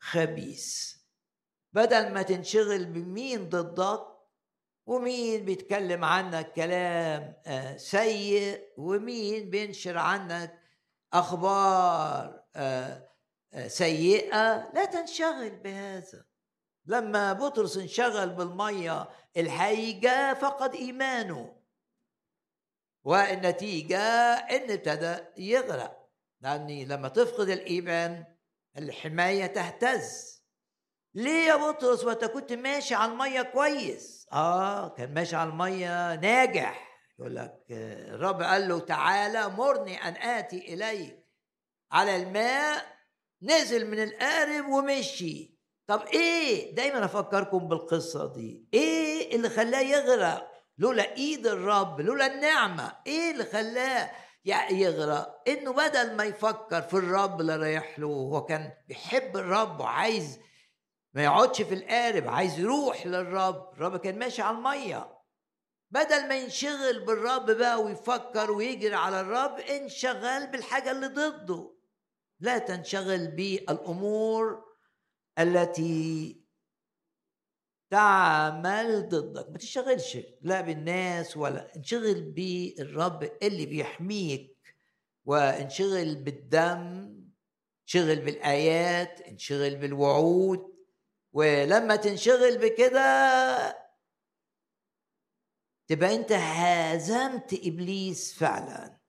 خبيث. 0.00 0.94
بدل 1.72 2.12
ما 2.12 2.22
تنشغل 2.22 2.84
بمين 2.84 3.48
ضدك 3.48 4.06
ومين 4.86 5.44
بيتكلم 5.44 6.04
عنك 6.04 6.52
كلام 6.52 7.34
آه، 7.46 7.76
سيء 7.76 8.60
ومين 8.76 9.50
بينشر 9.50 9.98
عنك 9.98 10.60
أخبار 11.12 12.39
آه، 12.56 13.10
سيئة 13.66 14.70
لا 14.74 14.84
تنشغل 14.84 15.50
بهذا. 15.50 16.24
لما 16.86 17.32
بطرس 17.32 17.76
انشغل 17.76 18.28
بالمية 18.28 19.08
الهيجة 19.36 20.34
فقد 20.34 20.74
إيمانه 20.74 21.56
والنتيجة 23.04 23.98
إن 24.34 24.70
ابتدى 24.70 25.16
يغرق. 25.36 26.10
لأني 26.40 26.84
لما 26.84 27.08
تفقد 27.08 27.48
الإيمان 27.48 28.24
الحماية 28.78 29.46
تهتز. 29.46 30.40
ليه 31.14 31.46
يا 31.48 31.56
بطرس؟ 31.56 32.04
وانت 32.04 32.24
كنت 32.24 32.52
ماشي 32.52 32.94
على 32.94 33.12
المية 33.12 33.42
كويس. 33.42 34.26
آه 34.32 34.88
كان 34.88 35.14
ماشي 35.14 35.36
على 35.36 35.50
المية 35.50 36.14
ناجح. 36.14 36.90
يقول 37.18 37.36
لك 37.36 37.64
الرب 37.70 38.42
قال 38.42 38.68
له 38.68 38.78
تعالى 38.78 39.48
مرني 39.48 40.08
أن 40.08 40.16
آتي 40.16 40.74
إليك. 40.74 41.19
على 41.92 42.16
الماء 42.16 42.86
نزل 43.42 43.90
من 43.90 44.02
القارب 44.02 44.68
ومشي. 44.68 45.60
طب 45.86 46.02
إيه؟ 46.06 46.74
دايما 46.74 47.04
أفكركم 47.04 47.68
بالقصة 47.68 48.32
دي. 48.32 48.68
إيه 48.74 49.36
اللي 49.36 49.48
خلاه 49.48 49.80
يغرق؟ 49.80 50.50
لولا 50.78 51.16
إيد 51.16 51.46
الرب 51.46 52.00
لولا 52.00 52.26
النعمة. 52.26 52.96
إيه 53.06 53.30
اللي 53.30 53.44
خلاه 53.44 54.10
يغرق؟ 54.70 55.42
إنه 55.48 55.72
بدل 55.72 56.16
ما 56.16 56.24
يفكر 56.24 56.82
في 56.82 56.94
الرب 56.94 57.40
اللي 57.40 57.56
رايح 57.56 57.98
له. 57.98 58.06
هو 58.06 58.44
كان 58.44 58.72
بيحب 58.88 59.36
الرب 59.36 59.80
وعايز 59.80 60.38
ما 61.14 61.24
يقعدش 61.24 61.62
في 61.62 61.74
القارب 61.74 62.28
عايز 62.28 62.58
يروح 62.58 63.06
للرب. 63.06 63.72
الرب 63.72 63.96
كان 63.96 64.18
ماشي 64.18 64.42
على 64.42 64.56
المية. 64.56 65.20
بدل 65.90 66.28
ما 66.28 66.36
ينشغل 66.36 67.04
بالرب 67.04 67.50
بقى 67.50 67.82
ويفكر 67.82 68.50
ويجري 68.50 68.94
على 68.94 69.20
الرب 69.20 69.60
انشغل 69.60 70.46
بالحاجة 70.46 70.90
اللي 70.90 71.06
ضده. 71.06 71.79
لا 72.40 72.58
تنشغل 72.58 73.28
بالأمور 73.28 74.64
التي 75.38 76.36
تعمل 77.90 79.08
ضدك. 79.08 79.50
ما 79.50 79.58
تشتغلش 79.58 80.18
لا 80.42 80.60
بالناس 80.60 81.36
ولا 81.36 81.76
انشغل 81.76 82.22
بالرب 82.22 83.30
اللي 83.42 83.66
بيحميك 83.66 84.56
وانشغل 85.24 86.14
بالدم 86.14 87.10
انشغل 87.82 88.16
بالآيات 88.20 89.20
انشغل 89.20 89.76
بالوعود. 89.76 90.70
ولما 91.32 91.96
تنشغل 91.96 92.58
بكده 92.58 93.00
تبقى 95.88 96.14
انت 96.14 96.32
هزمت 96.32 97.60
إبليس 97.64 98.34
فعلا. 98.38 98.99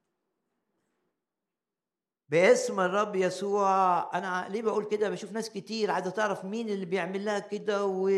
باسم 2.31 2.79
الرب 2.79 3.15
يسوع. 3.15 4.17
أنا 4.17 4.47
ليه 4.49 4.61
بقول 4.61 4.85
كده؟ 4.85 5.09
بشوف 5.09 5.31
ناس 5.31 5.49
كتير 5.49 5.91
عايزة 5.91 6.09
تعرف 6.09 6.45
مين 6.45 6.69
اللي 6.69 6.85
بيعمل 6.85 7.25
لها 7.25 7.39
كده 7.39 7.85
و 7.85 8.11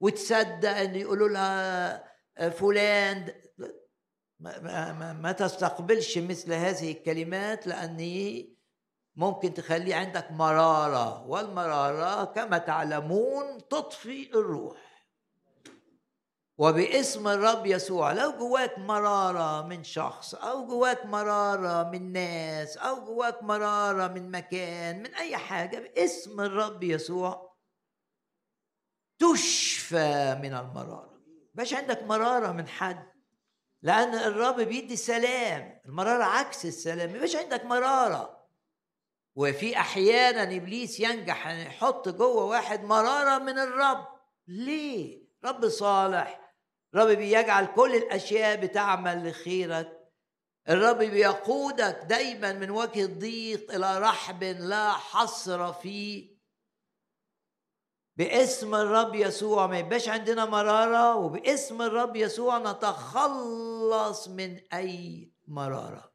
وتصدق 0.00 0.76
إن 0.76 0.96
يقولوا 0.96 1.28
لها 1.28 1.94
آه، 2.38 2.48
فلان. 2.48 3.32
ما, 4.40 4.58
ما, 4.60 5.12
ما 5.12 5.32
تستقبلش 5.32 6.18
مثل 6.18 6.52
هذه 6.52 6.92
الكلمات 6.92 7.66
لأن 7.66 7.98
ممكن 9.16 9.54
تخلي 9.54 9.94
عندك 9.94 10.32
مرارة. 10.32 11.26
والمرارة 11.26 12.24
كما 12.24 12.58
تعلمون 12.58 13.68
تطفي 13.70 14.30
الروح. 14.34 14.78
وباسم 16.58 17.28
الرب 17.28 17.66
يسوع 17.66 18.12
لو 18.12 18.32
جواك 18.32 18.78
مرارة 18.78 19.66
من 19.66 19.84
شخص 19.84 20.34
أو 20.34 20.66
جواك 20.66 21.06
مرارة 21.06 21.90
من 21.90 22.12
ناس 22.12 22.76
أو 22.76 23.04
جواك 23.04 23.42
مرارة 23.42 24.08
من 24.08 24.30
مكان 24.30 25.02
من 25.02 25.14
أي 25.14 25.36
حاجة 25.36 25.78
باسم 25.78 26.40
الرب 26.40 26.82
يسوع 26.82 27.56
تشفى 29.18 30.38
من 30.42 30.54
المرارة. 30.54 31.22
باش 31.54 31.74
عندك 31.74 32.02
مرارة 32.02 32.52
من 32.52 32.68
حد 32.68 33.12
لأن 33.82 34.14
الرب 34.14 34.60
بيدي 34.60 34.96
سلام 34.96 35.80
المرارة 35.86 36.24
عكس 36.24 36.66
السلام 36.66 37.12
باش 37.12 37.36
عندك 37.36 37.64
مرارة. 37.64 38.42
وفي 39.34 39.76
أحيانا 39.76 40.56
إبليس 40.56 41.00
ينجح 41.00 41.46
يحط 41.46 42.08
جوه 42.08 42.44
واحد 42.44 42.84
مرارة 42.84 43.38
من 43.38 43.58
الرب. 43.58 44.06
ليه؟ 44.48 45.22
رب 45.44 45.68
صالح. 45.68 46.41
رب 46.94 47.08
بيجعل 47.08 47.66
كل 47.66 47.94
الأشياء 47.94 48.56
بتعمل 48.56 49.28
لخيرك. 49.28 49.98
الرب 50.68 50.98
بيقودك 50.98 52.04
دايما 52.08 52.52
من 52.52 52.70
وجه 52.70 53.04
الضيق 53.04 53.74
إلى 53.74 53.98
رحب 53.98 54.44
لا 54.44 54.92
حصر 54.92 55.72
فيه. 55.72 56.32
باسم 58.16 58.74
الرب 58.74 59.14
يسوع 59.14 59.66
ما 59.66 59.78
يبقاش 59.78 60.08
عندنا 60.08 60.44
مرارة 60.44 61.16
وباسم 61.16 61.82
الرب 61.82 62.16
يسوع 62.16 62.58
نتخلص 62.58 64.28
من 64.28 64.60
أي 64.72 65.32
مرارة. 65.48 66.12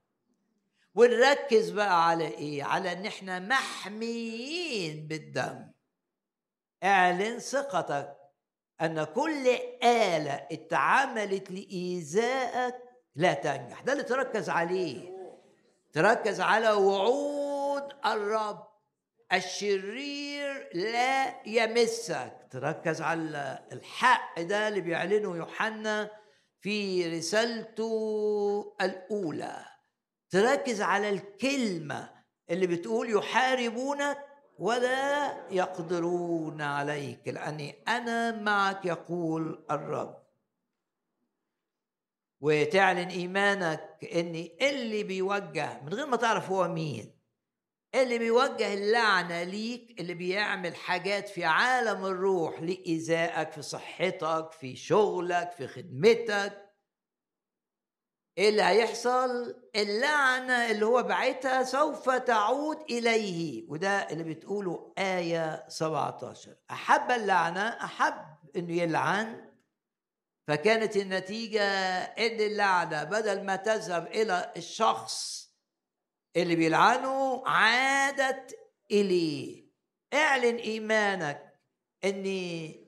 ونركز 0.96 1.70
بقى 1.70 2.08
على 2.08 2.28
إيه؟ 2.28 2.64
على 2.64 2.92
إن 2.92 3.06
إحنا 3.06 3.40
محميين 3.40 5.08
بالدم. 5.08 5.72
اعلن 6.84 7.40
ثقتك. 7.40 8.17
أن 8.82 9.04
كل 9.04 9.48
آلة 9.84 10.48
اتعملت 10.52 11.52
لإيذائك 11.52 12.76
لا 13.16 13.34
تنجح. 13.34 13.82
ده 13.82 13.92
اللي 13.94 14.04
تركز 14.04 14.50
عليه. 14.50 15.18
تركز 15.94 16.42
على 16.42 16.72
وعود 16.72 17.84
الرب 18.06 18.68
الشرير 19.34 20.70
لا 20.74 21.48
يمسك. 21.48 22.48
تركز 22.52 23.02
على 23.02 23.60
الحق 23.72 24.42
ده 24.42 24.68
اللي 24.68 24.82
بيعلنه 24.82 25.36
يوحنا 25.38 26.12
في 26.62 27.08
رسالته 27.18 28.76
الأولى. 28.82 29.66
تركز 30.30 30.82
على 30.82 31.10
الكلمة 31.10 32.10
اللي 32.50 32.68
بتقول 32.68 33.18
يحاربونك 33.18 34.27
ولا 34.60 35.38
يقدرون 35.52 36.62
عليك. 36.62 37.28
لأني 37.28 37.76
أنا 37.88 38.32
معك 38.32 38.86
يقول 38.86 39.66
الرب. 39.72 40.28
وتعلن 42.42 43.08
إيمانك 43.08 44.00
إن 44.14 44.50
اللي 44.62 45.04
بيوجه 45.04 45.82
من 45.82 45.94
غير 45.94 46.06
ما 46.06 46.18
تعرف 46.18 46.50
هو 46.50 46.68
مين 46.68 47.18
اللي 47.96 48.20
بيوجه 48.20 48.74
اللعنة 48.74 49.44
ليك 49.44 50.00
اللي 50.00 50.14
بيعمل 50.14 50.76
حاجات 50.76 51.30
في 51.30 51.46
عالم 51.46 52.06
الروح 52.06 52.62
لإيذائك 52.62 53.52
في 53.52 53.62
صحتك 53.62 54.52
في 54.52 54.76
شغلك 54.76 55.52
في 55.52 55.68
خدمتك 55.68 56.67
إيه 58.38 58.50
اللي 58.50 58.64
هيحصل؟ 58.64 59.56
اللعنة 59.76 60.72
اللي 60.72 60.86
هو 60.86 61.04
بعتها 61.04 61.64
سوف 61.64 62.10
تعود 62.10 62.78
إليه. 62.90 63.66
وده 63.70 63.90
اللي 63.90 64.24
بتقوله 64.24 64.94
آية 64.98 65.66
17 65.70 66.56
أحب 66.72 67.12
اللعنة 67.12 67.68
أحب 67.68 68.26
إنه 68.56 68.74
يلعن. 68.74 69.48
فكانت 70.48 70.98
النتيجة 70.98 71.64
إن 72.04 72.40
اللعنة 72.40 73.04
بدل 73.04 73.44
ما 73.44 73.56
تذهب 73.56 74.08
إلى 74.08 74.54
الشخص 74.58 75.48
اللي 76.36 76.56
بيلعنه 76.56 77.44
عادت 77.48 78.60
إليه. 78.92 79.68
اعلن 80.14 80.56
إيمانك 80.56 81.47
ان 82.10 82.26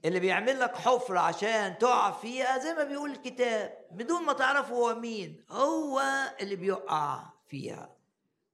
اللي 0.05 0.19
بيعمل 0.19 0.59
لك 0.59 0.75
حفرة 0.75 1.19
عشان 1.19 1.77
تقع 1.77 2.11
فيها 2.11 2.57
زي 2.57 2.73
ما 2.73 2.83
بيقول 2.83 3.11
الكتاب 3.11 3.73
بدون 3.91 4.23
ما 4.23 4.33
تعرف 4.33 4.71
هو 4.71 4.95
مين 4.95 5.43
هو 5.49 6.01
اللي 6.41 6.55
بيقع 6.55 7.23
فيها. 7.47 7.95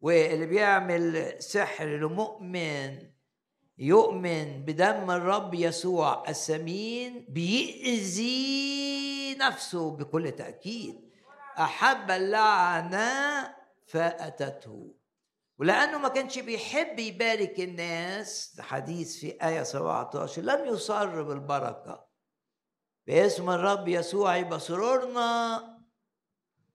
واللي 0.01 0.45
بيعمل 0.45 1.35
سحر 1.39 1.85
لمؤمن 1.85 2.97
يؤمن 3.77 4.65
بدم 4.65 5.11
الرب 5.11 5.53
يسوع 5.53 6.23
السمين 6.29 7.25
بيأذي 7.29 9.35
نفسه 9.35 9.91
بكل 9.91 10.31
تأكيد. 10.31 10.95
أحب 11.59 12.11
اللعنة 12.11 13.09
فأتته. 13.87 14.91
ولأنه 15.59 15.97
ما 15.97 16.07
كانش 16.09 16.39
بيحب 16.39 16.99
يبارك 16.99 17.59
الناس 17.59 18.53
ده 18.57 18.63
حديث 18.63 19.19
في 19.19 19.47
آية 19.47 19.63
17 19.63 20.41
لم 20.41 20.65
يصر 20.65 21.23
بالبركة 21.23 22.07
باسم 23.07 23.49
الرب 23.49 23.87
يسوع 23.87 24.37
يبقى 24.37 24.59
سرورنا 24.59 25.61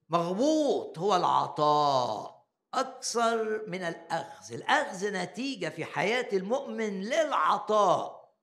مغبوط 0.09 0.99
هو 0.99 1.15
العطاء 1.15 2.41
أكثر 2.73 3.65
من 3.69 3.81
الأخذ. 3.83 4.53
الأخذ 4.53 5.13
نتيجة 5.13 5.69
في 5.69 5.85
حياة 5.85 6.27
المؤمن 6.33 7.01
للعطاء. 7.01 8.35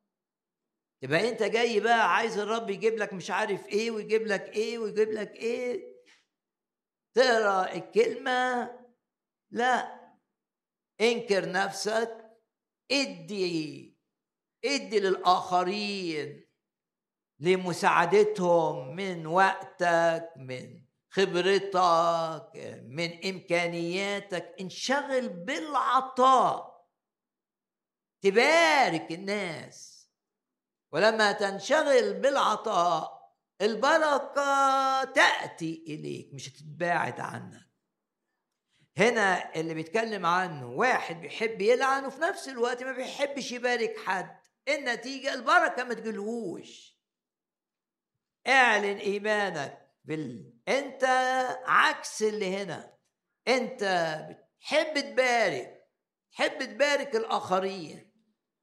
تبقى 1.02 1.28
أنت 1.28 1.42
جاي 1.42 1.80
بقى 1.80 2.14
عايز 2.14 2.38
الرب 2.38 2.70
يجيب 2.70 2.94
لك 2.94 3.12
مش 3.12 3.30
عارف 3.30 3.66
إيه 3.68 3.90
ويجيب 3.90 4.26
لك 4.26 4.42
إيه 4.48 4.78
ويجيب 4.78 5.12
لك 5.12 5.32
إيه؟ 5.36 5.84
تقرأ 7.14 7.72
الكلمة. 7.74 8.70
لا 9.50 9.97
انكر 11.00 11.50
نفسك 11.52 12.38
ادي 12.92 13.98
ادي 14.64 15.00
للآخرين 15.00 16.48
لمساعدتهم 17.40 18.96
من 18.96 19.26
وقتك 19.26 20.30
من 20.36 20.84
خبرتك 21.10 22.50
من 22.86 23.26
إمكانياتك. 23.26 24.54
انشغل 24.60 25.28
بالعطاء. 25.28 26.88
تبارك 28.20 29.12
الناس. 29.12 30.08
ولما 30.92 31.32
تنشغل 31.32 32.14
بالعطاء 32.14 33.34
البركة 33.60 35.04
تأتي 35.04 35.84
إليك 35.86 36.34
مش 36.34 36.48
هتتباعد 36.48 37.20
عنك. 37.20 37.67
هنا 38.98 39.54
اللي 39.54 39.74
بيتكلم 39.74 40.26
عنه 40.26 40.66
واحد 40.66 41.20
بيحب 41.20 41.60
يلعن 41.60 42.04
وفي 42.04 42.20
نفس 42.20 42.48
الوقت 42.48 42.82
ما 42.82 42.92
بيحبش 42.92 43.52
يبارك 43.52 43.98
حد. 44.06 44.38
النتيجة 44.68 45.34
البركة 45.34 45.84
ما 45.84 45.94
تجيلهوش 45.94 46.98
اعلن 48.46 48.96
إيمانك 48.96 49.88
بال... 50.04 50.52
أنت 50.68 51.04
عكس 51.66 52.22
اللي 52.22 52.56
هنا. 52.56 52.94
أنت 53.48 53.84
بتحب 54.30 55.00
تبارك. 55.00 55.88
تحب 56.32 56.58
تبارك 56.64 57.16
الآخرين. 57.16 58.12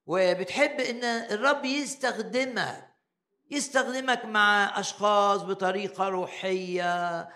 وبتحب 0.06 0.80
إن 0.80 1.04
الرب 1.04 1.66
يستخدمك. 1.66 2.96
يستخدمك 3.52 4.26
مع 4.26 4.80
أشخاص 4.80 5.42
بطريقة 5.44 6.10
روحية 6.10 7.30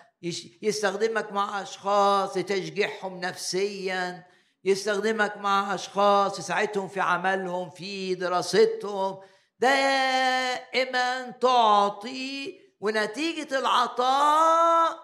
يستخدمك 0.62 1.32
مع 1.32 1.62
أشخاص 1.62 2.36
لتشجيعهم 2.36 3.20
نفسيا 3.20 4.26
يستخدمك 4.64 5.36
مع 5.36 5.74
أشخاص 5.74 6.38
يساعدهم 6.38 6.88
في 6.88 7.00
عملهم 7.00 7.70
في 7.70 8.14
دراستهم. 8.14 9.20
دائما 9.58 11.30
تعطي 11.30 12.60
ونتيجة 12.80 13.58
العطاء 13.58 14.98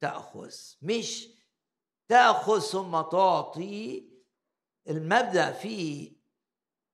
تأخذ. 0.00 0.54
مش 0.82 1.28
تأخذ 2.08 2.60
ثم 2.60 3.00
تعطي. 3.00 4.08
المبدأ 4.88 5.52
في 5.52 6.12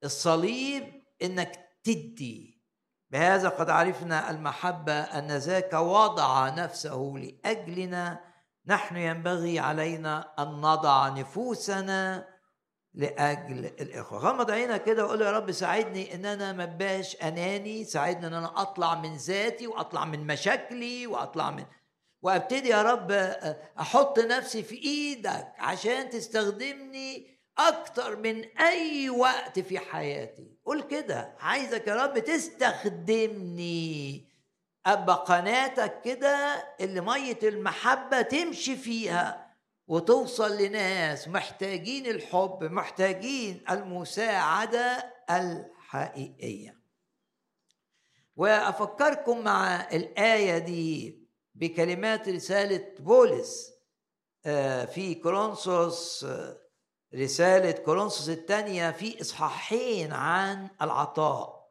الصليب 0.04 1.02
إنك 1.22 1.78
تدي. 1.84 2.51
بهذا 3.12 3.48
قد 3.48 3.70
عرفنا 3.70 4.30
المحبة 4.30 5.00
أن 5.00 5.32
ذاك 5.32 5.72
وضع 5.72 6.48
نفسه 6.48 7.14
لأجلنا. 7.16 8.20
نحن 8.66 8.96
ينبغي 8.96 9.58
علينا 9.58 10.32
أن 10.38 10.48
نضع 10.48 11.08
نفوسنا 11.08 12.28
لأجل 12.94 13.64
الإخوة. 13.64 14.18
غمض 14.18 14.50
عينك 14.50 14.84
كده 14.84 15.04
وقول 15.04 15.22
يا 15.22 15.30
رب 15.30 15.52
ساعدني 15.52 16.14
إن 16.14 16.26
أنا 16.26 16.52
ما 16.52 16.64
بقاش 16.64 17.16
أناني 17.22 17.84
ساعدني 17.84 18.26
إن 18.26 18.34
أنا 18.34 18.62
أطلع 18.62 18.94
من 18.94 19.16
ذاتي 19.16 19.66
وأطلع 19.66 20.04
من 20.04 20.26
مشاكلي 20.26 21.06
وأطلع 21.06 21.50
من 21.50 21.64
وأبتدي 22.22 22.68
يا 22.68 22.82
رب 22.82 23.12
أحط 23.80 24.18
نفسي 24.18 24.62
في 24.62 24.74
إيدك 24.74 25.52
عشان 25.58 26.10
تستخدمني 26.10 27.32
أكتر 27.58 28.16
من 28.16 28.44
أي 28.58 29.10
وقت 29.10 29.58
في 29.58 29.78
حياتي. 29.78 30.56
قول 30.64 30.82
كده 30.82 31.36
عايزك 31.40 31.86
يا 31.86 31.94
رب 31.94 32.18
تستخدمني. 32.18 34.28
أبقى 34.86 35.24
قناتك 35.28 36.00
كده 36.04 36.64
اللي 36.80 37.00
مية 37.00 37.38
المحبة 37.42 38.22
تمشي 38.22 38.76
فيها 38.76 39.52
وتوصل 39.86 40.56
لناس 40.62 41.28
محتاجين 41.28 42.06
الحب 42.06 42.58
محتاجين 42.64 43.64
المساعدة 43.70 45.12
الحقيقية. 45.30 46.82
وأفكركم 48.36 49.44
مع 49.44 49.88
الآية 49.92 50.58
دي 50.58 51.18
بكلمات 51.54 52.28
رسالة 52.28 52.94
بولس 52.98 53.72
آه، 54.46 54.84
في 54.84 55.14
كورنثوس 55.14 56.26
رسالة 57.14 57.70
كورنثوس 57.70 58.28
الثانية 58.28 58.90
في 58.90 59.20
إصحاحين 59.20 60.12
عن 60.12 60.68
العطاء. 60.82 61.62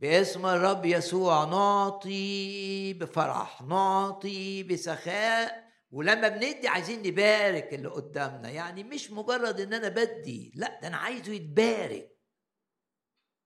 باسم 0.00 0.46
الرب 0.46 0.84
يسوع 0.84 1.44
نعطي 1.44 2.92
بفرح 2.92 3.62
نعطي 3.62 4.62
بسخاء. 4.62 5.66
ولما 5.90 6.28
بندي 6.28 6.68
عايزين 6.68 7.02
نبارك 7.06 7.74
اللي 7.74 7.88
قدامنا 7.88 8.50
يعني 8.50 8.84
مش 8.84 9.10
مجرد 9.10 9.60
إن 9.60 9.72
أنا 9.74 9.88
بدي 9.88 10.52
لا 10.54 10.80
ده 10.80 10.88
أنا 10.88 10.96
عايزه 10.96 11.32
يتبارك. 11.32 12.16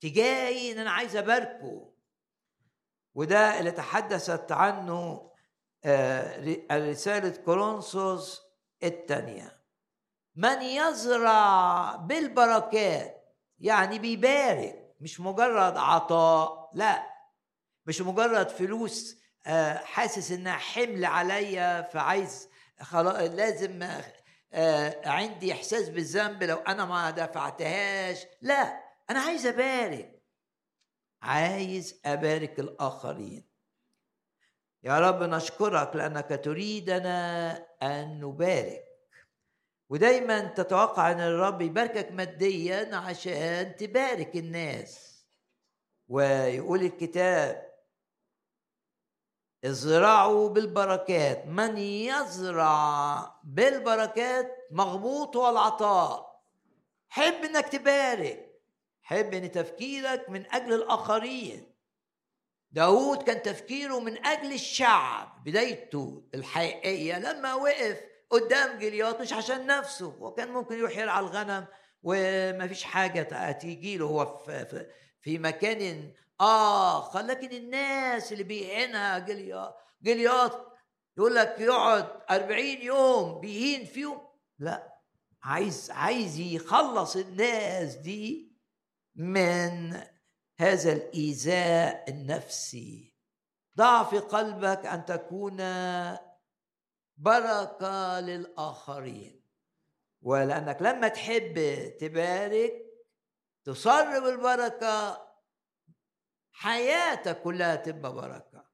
تجاهي 0.01 0.73
إن 0.73 0.79
أنا 0.79 0.91
عايز 0.91 1.17
أباركه. 1.17 1.93
وده 3.15 3.59
اللي 3.61 3.71
تحدثت 3.71 4.53
عنه 4.53 5.31
آه، 5.85 6.57
رسالة 6.73 7.37
كورنثوس 7.37 8.43
الثانية. 8.83 9.60
من 10.37 10.63
يزرع 10.63 11.97
بالبركات 11.97 13.37
يعني 13.59 13.99
بيبارك 13.99 14.95
مش 15.01 15.21
مجرد 15.21 15.77
عطاء 15.77 16.71
لا. 16.75 17.07
مش 17.87 18.01
مجرد 18.01 18.49
فلوس 18.49 19.17
آه، 19.47 19.75
حاسس 19.75 20.33
إنها 20.33 20.57
حمل 20.57 21.05
عليا 21.05 21.83
فعايز 21.83 22.49
خلاص 22.81 23.15
لازم 23.17 23.89
آه، 24.53 25.09
عندي 25.09 25.53
إحساس 25.53 25.89
بالذنب 25.89 26.43
لو 26.43 26.57
أنا 26.57 26.85
ما 26.85 27.11
دفعتهاش. 27.11 28.27
لا 28.43 28.81
أنا 29.11 29.21
عايز 29.21 29.47
أبارك. 29.47 30.23
عايز 31.23 32.01
أبارك 32.05 32.61
الآخرين. 32.61 33.45
يا 34.83 34.99
رب 35.01 35.23
نشكرك 35.23 35.97
لأنك 35.97 36.41
تريدنا 36.45 37.53
أن 37.83 38.21
نبارك. 38.21 38.90
ودايما 39.91 40.41
تتوقع 40.41 41.11
أن 41.11 41.21
الرب 41.21 41.61
يباركك 41.61 42.13
ماديا 42.13 42.97
عشان 42.97 43.77
تبارك 43.77 44.37
الناس. 44.37 45.25
ويقول 46.09 46.83
الكتاب 46.83 47.71
ازرعوا 49.65 50.49
بالبركات. 50.49 51.47
من 51.47 51.79
يزرع 51.79 53.35
بالبركات 53.45 54.69
مغبوط 54.71 55.37
هو 55.37 55.51
العطاء 55.51 56.43
حب 57.09 57.45
إنك 57.45 57.69
تبارك. 57.69 58.61
حب 59.03 59.35
إن 59.35 59.51
تفكيرك 59.51 60.31
من 60.31 60.55
أجل 60.55 60.73
الآخرين. 60.73 61.75
داود 62.71 63.23
كان 63.23 63.43
تفكيره 63.43 64.01
من 64.01 64.27
أجل 64.27 64.53
الشعب 64.53 65.45
بدايته 65.45 66.23
الحقيقية. 66.35 67.19
لما 67.19 67.55
وقف 67.55 68.10
قدام 68.31 68.79
جليات 68.79 69.21
مش 69.21 69.33
عشان 69.33 69.67
نفسه 69.67 70.17
وكان 70.21 70.49
ممكن 70.49 70.79
يروح 70.79 70.97
يرعى 70.97 71.21
الغنم 71.21 71.67
وما 72.03 72.67
فيش 72.67 72.85
حاجة 72.85 73.53
تيجي 73.53 73.97
له 73.97 74.07
هو 74.07 74.39
في, 74.39 74.87
في 75.21 75.39
مكان 75.39 76.13
آخر. 76.41 77.21
لكن 77.21 77.53
الناس 77.53 78.33
اللي 78.33 78.45
بيهينها 78.45 79.19
جليات 79.19 79.77
جليات 80.03 80.53
يقول 81.19 81.35
لك 81.35 81.57
يقعد 81.59 82.09
أربعين 82.31 82.83
يوم 82.83 83.41
بيهين 83.41 83.85
فيهم. 83.87 84.21
لا 84.59 85.01
عايز 85.43 85.91
عايز 85.91 86.39
يخلص 86.39 87.17
الناس 87.17 87.95
دي 87.95 88.53
من 89.15 89.97
هذا 90.59 90.93
الإيذاء 90.93 92.05
النفسي. 92.11 93.17
ضع 93.77 94.05
في 94.05 94.19
قلبك 94.19 94.87
أن 94.87 95.05
تكون 95.05 95.61
بركة 97.21 98.21
للآخرين. 98.21 99.45
ولأنك 100.23 100.83
لما 100.83 101.09
تحب 101.09 101.55
تبارك 102.01 102.73
تصر 103.65 104.21
بالبركه 104.21 105.27
حياتك 106.53 107.43
كلها 107.43 107.77
تبقى 107.77 108.13
بركة. 108.13 108.71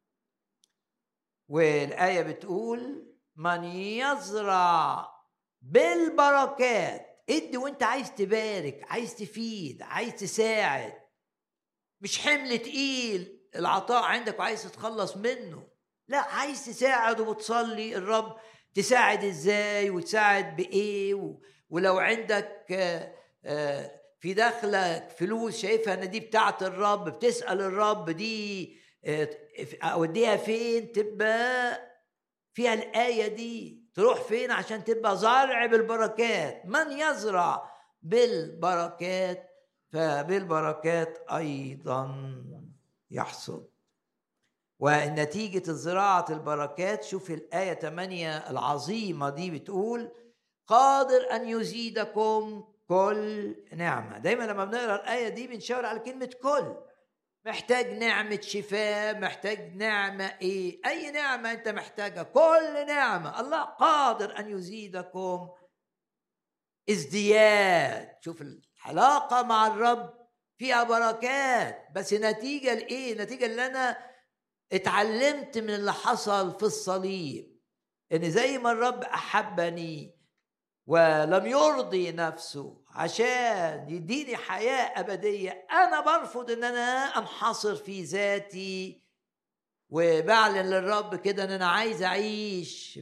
والآية 1.49 2.23
بتقول 2.23 3.13
من 3.37 3.65
يزرع 3.65 5.09
بالبركات 5.61 7.25
ادي 7.31 7.57
وانت 7.57 7.83
عايز 7.83 8.15
تبارك 8.15 8.85
عايز 8.89 9.15
تفيد 9.15 9.83
عايز 9.83 10.15
تساعد. 10.15 11.07
مش 12.01 12.19
حمل 12.19 12.59
تقيل 12.59 13.49
العطاء 13.57 14.05
عندك 14.05 14.39
وعايز 14.39 14.63
تتخلص 14.63 15.17
منه. 15.17 15.69
لا 16.09 16.19
عايز 16.19 16.65
تساعد 16.67 17.21
وبتصلي 17.21 17.97
الرب 17.97 18.37
تساعد 18.75 19.25
إزاي 19.25 19.91
وتساعد 19.91 20.57
بإيه؟ 20.57 21.39
ولو 21.71 21.99
عندك 21.99 22.67
آه، 23.45 24.01
في 24.21 24.35
داخلك 24.35 25.09
فلوس 25.19 25.57
شايفها 25.63 25.95
إن 25.95 26.11
دي 26.11 26.21
بتاعت 26.21 26.63
الرب 26.63 27.09
بتسأل 27.09 27.61
الرب 27.61 28.11
دي 28.11 28.77
آه، 29.05 29.29
أوديها 29.83 30.37
فين؟ 30.37 30.93
تبقى 30.93 31.81
فيها 32.53 32.75
الآية 32.75 33.27
دي. 33.29 33.87
تروح 33.95 34.21
فين 34.21 34.51
عشان 34.51 34.85
تبقى 34.85 35.17
زارع 35.17 35.67
بالبركات؟ 35.67 36.63
من 36.67 36.99
يزرع 36.99 37.71
بالبركات؟ 38.03 39.51
فبالبركات 39.93 41.19
أيضا 41.33 42.35
يحصد 43.11 43.69
ونتيجة 44.79 45.73
زراعة 45.73 46.27
البركات 46.31 47.05
شوف 47.05 47.31
الآية 47.31 47.75
8 47.75 48.51
العظيمة 48.51 49.31
دي 49.31 49.51
بتقول 49.51 50.13
قادر 50.67 51.33
أن 51.33 51.49
يزيدكم 51.49 52.65
كل 52.89 53.57
نعمة. 53.73 54.19
دايما 54.19 54.45
لما 54.45 54.65
بنقرأ 54.65 54.95
الآية 54.97 55.29
دي 55.29 55.47
بنشاور 55.47 55.87
على 55.87 55.99
كلمة 56.01 56.31
كل. 56.43 56.77
محتاج 57.47 57.87
نعمة 57.93 58.41
شفاء 58.41 59.19
محتاج 59.21 59.77
نعمة 59.77 60.25
إيه؟ 60.43 60.81
أي 60.87 61.11
نعمة 61.11 61.53
أنت 61.53 61.69
محتاجها 61.69 62.23
كل 62.23 62.87
نعمة. 62.87 63.41
الله 63.41 63.63
قادر 63.63 64.39
أن 64.39 64.51
يزيدكم 64.51 65.49
ازدياد. 66.91 68.17
شوف 68.21 68.43
العلاقة 68.43 69.43
مع 69.43 69.67
الرب 69.67 70.15
فيها 70.59 70.85
بركات. 70.85 71.87
بس 71.95 72.13
نتيجة 72.13 72.75
لإيه؟ 72.75 73.23
نتيجة 73.23 73.47
اللي 73.47 73.67
أنا 73.67 73.97
اتعلمت 74.73 75.59
من 75.59 75.71
اللي 75.71 75.93
حصل 75.93 76.59
في 76.59 76.63
الصليب 76.63 77.57
إن 78.13 78.31
زي 78.31 78.59
ما 78.59 78.73
الرب 78.73 79.03
أحبني 79.03 80.17
ولم 80.87 81.47
يرضي 81.47 82.13
نفسه 82.13 82.83
عشان 82.91 83.87
يديني 83.91 84.37
حياة 84.37 85.01
أبدية 85.01 85.67
أنا 85.71 86.01
برفض 86.01 86.51
إن 86.51 86.65
أنا 86.65 87.19
أنحصر 87.19 87.77
في 87.77 88.03
ذاتي. 88.03 89.03
وبعلن 89.89 90.71
للرب 90.71 91.15
كده 91.15 91.45
إن 91.45 91.51
أنا 91.51 91.67
عايز 91.67 92.03
أعيش 92.03 93.01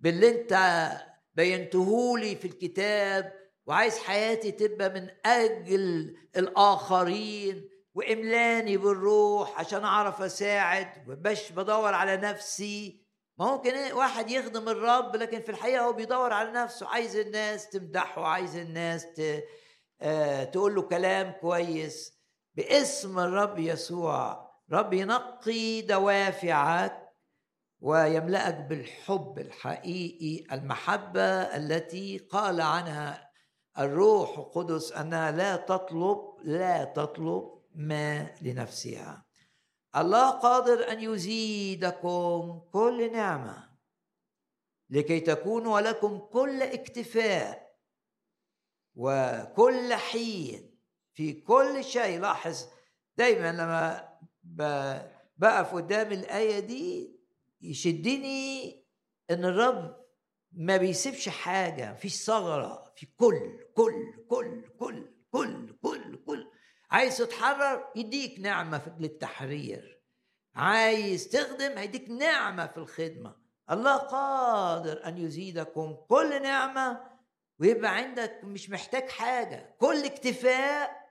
باللي 0.00 0.28
أنت 0.28 0.90
بينتهولي 1.34 2.36
في 2.36 2.44
الكتاب 2.48 3.32
وعايز 3.66 3.98
حياتي 3.98 4.50
تبقى 4.52 4.90
من 4.90 5.08
أجل 5.26 6.16
الآخرين. 6.36 7.68
وإملاني 7.98 8.76
بالروح 8.76 9.60
عشان 9.60 9.84
أعرف 9.84 10.22
أساعد 10.22 10.88
وبش 11.08 11.52
بدور 11.52 11.94
على 11.94 12.16
نفسي 12.16 13.02
ممكن 13.38 13.74
إيه 13.74 13.92
واحد 13.92 14.30
يخدم 14.30 14.68
الرب 14.68 15.16
لكن 15.16 15.40
في 15.40 15.48
الحقيقة 15.48 15.84
هو 15.84 15.92
بيدور 15.92 16.32
على 16.32 16.50
نفسه 16.50 16.88
عايز 16.88 17.16
الناس 17.16 17.70
تمدحه 17.70 18.26
عايز 18.26 18.56
الناس. 18.56 19.06
آه 20.00 20.44
تقول 20.44 20.74
له 20.74 20.82
كلام 20.82 21.30
كويس 21.40 22.18
باسم 22.54 23.18
الرب 23.18 23.58
يسوع 23.58 24.50
رب 24.72 24.92
ينقي 24.92 25.80
دوافعك 25.80 27.08
ويملأك 27.80 28.54
بالحب 28.54 29.38
الحقيقي 29.38 30.54
المحبة 30.56 31.22
التي 31.42 32.18
قال 32.18 32.60
عنها 32.60 33.30
الروح 33.78 34.38
القدس 34.38 34.92
أنها 34.92 35.30
لا 35.30 35.56
تطلب 35.56 36.18
لا 36.44 36.84
تطلب 36.84 37.57
ما 37.74 38.34
لنفسها. 38.42 39.26
الله 39.96 40.30
قادر 40.30 40.92
أن 40.92 41.00
يزيدكم 41.00 42.60
كل 42.72 43.12
نعمة 43.12 43.68
لكي 44.90 45.20
تكونوا 45.20 45.80
لكم 45.80 46.18
كل 46.18 46.62
اكتفاء 46.62 47.78
وكل 48.94 49.94
حين 49.94 50.78
في 51.14 51.32
كل 51.32 51.84
شيء. 51.84 52.20
لاحظ 52.20 52.66
دايما 53.16 53.52
لما 53.52 54.08
بقف 55.36 55.74
قدام 55.74 56.12
الآية 56.12 56.58
دي 56.60 57.18
يشدني 57.60 58.84
إن 59.30 59.44
الرب 59.44 60.06
ما 60.52 60.76
بيسيبش 60.76 61.28
حاجة 61.28 61.94
في 61.94 62.08
ثغرة 62.08 62.92
في 62.96 63.06
كل 63.06 63.58
كل 63.74 64.26
كل 64.28 64.62
كل 64.78 65.06
كل 65.30 65.76
كل 65.82 66.16
كل. 66.26 66.47
عايز 66.90 67.18
تتحرر 67.18 67.84
يديك 67.96 68.40
نعمة 68.40 68.96
للتحرير. 68.98 70.02
عايز 70.54 71.28
تخدم 71.28 71.78
هيديك 71.78 72.10
نعمة 72.10 72.66
في 72.66 72.76
الخدمة. 72.76 73.36
الله 73.70 73.96
قادر 73.96 75.06
أن 75.06 75.18
يزيدكم 75.18 75.96
كل 76.08 76.42
نعمة 76.42 77.00
ويبقى 77.60 77.96
عندك 77.96 78.40
مش 78.42 78.70
محتاج 78.70 79.08
حاجة. 79.08 79.76
كل 79.78 80.04
اكتفاء 80.04 81.08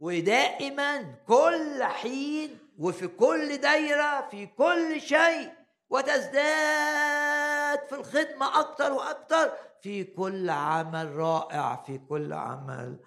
ودائما 0.00 1.02
كل 1.26 1.82
حين 1.82 2.58
وفي 2.78 3.06
كل 3.08 3.56
دايرة 3.56 4.28
في 4.30 4.46
كل 4.46 5.00
شيء. 5.00 5.52
وتزداد 5.90 7.78
في 7.88 7.94
الخدمة 7.94 8.60
أكتر 8.60 8.92
وأكتر. 8.92 9.52
في 9.82 10.04
كل 10.04 10.50
عمل 10.50 11.16
رائع 11.16 11.76
في 11.76 11.98
كل 11.98 12.32
عمل 12.32 12.98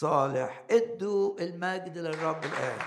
صالح 0.00 0.62
ادوا 0.70 1.38
المجد 1.40 1.98
للرب 1.98 2.44
الآن. 2.44 2.78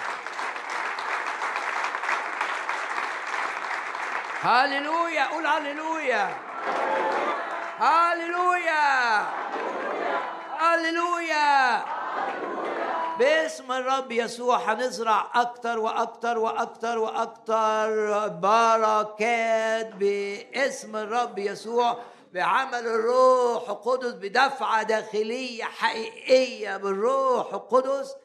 هاليلويا 4.41 5.25
قول 5.25 5.45
هاليلويا. 5.45 6.29
هاليلويا. 7.79 9.19
هاليلويا. 10.59 11.85
باسم 13.19 13.71
الرب 13.71 14.11
يسوع 14.11 14.57
هنزرع 14.57 15.27
أكتر 15.35 15.79
وأكتر 15.79 16.37
وأكتر 16.37 16.97
وأكتر 16.97 18.27
بركات 18.27 19.95
باسم 19.95 20.95
الرب 20.95 21.39
يسوع. 21.39 21.97
بعمل 22.33 22.87
الروح 22.87 23.69
القدس 23.69 24.13
بدفعة 24.13 24.83
داخلية 24.83 25.63
حقيقية 25.63 26.77
بالروح 26.77 27.53
القدس 27.53 28.15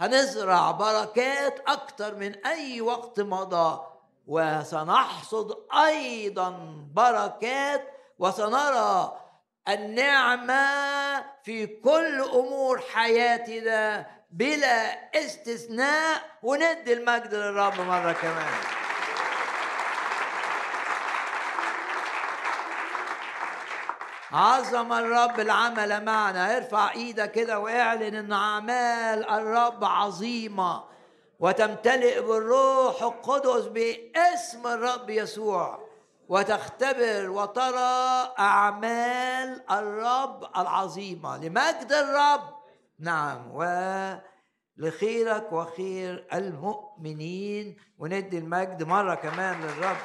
هنزرع 0.00 0.70
بركات 0.70 1.60
أكتر 1.68 2.14
من 2.14 2.46
أي 2.46 2.80
وقت 2.80 3.20
مضى. 3.20 3.80
وسنحصد 4.26 5.56
أيضا 5.86 6.50
بركات 6.94 7.88
وسنرى 8.18 9.20
النعمة 9.68 10.66
في 11.44 11.66
كل 11.66 12.20
أمور 12.22 12.80
حياتنا 12.80 14.06
بلا 14.30 14.92
استثناء 15.18 16.22
وندي 16.42 16.92
المجد 16.92 17.34
للرب 17.34 17.80
مرة 17.80 18.12
كمان. 18.12 18.85
عظم 24.36 24.92
الرب 24.92 25.40
العمل 25.40 26.04
معنا. 26.04 26.56
ارفع 26.56 26.92
إيدك 26.92 27.32
كده 27.32 27.58
واعلن 27.58 28.14
ان 28.14 28.32
اعمال 28.32 29.30
الرب 29.30 29.84
عظيمة 29.84 30.84
وتمتلئ 31.40 32.20
بالروح 32.20 33.02
القدس 33.02 33.66
باسم 33.66 34.66
الرب 34.66 35.10
يسوع. 35.10 35.86
وتختبر 36.28 37.30
وترى 37.30 38.32
اعمال 38.38 39.70
الرب 39.70 40.44
العظيمة. 40.56 41.36
لمجد 41.36 41.92
الرب. 41.92 42.56
نعم. 42.98 43.50
ولخيرك 44.78 45.52
وخير 45.52 46.26
المؤمنين. 46.34 47.76
وندي 47.98 48.38
المجد 48.38 48.82
مرة 48.82 49.14
كمان 49.14 49.60
للرب. 49.60 49.96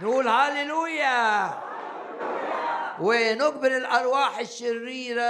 نقول 0.00 0.28
هاليلويا. 0.28 1.50
ونجبر 3.00 3.76
الأرواح 3.76 4.38
الشريرة 4.38 5.22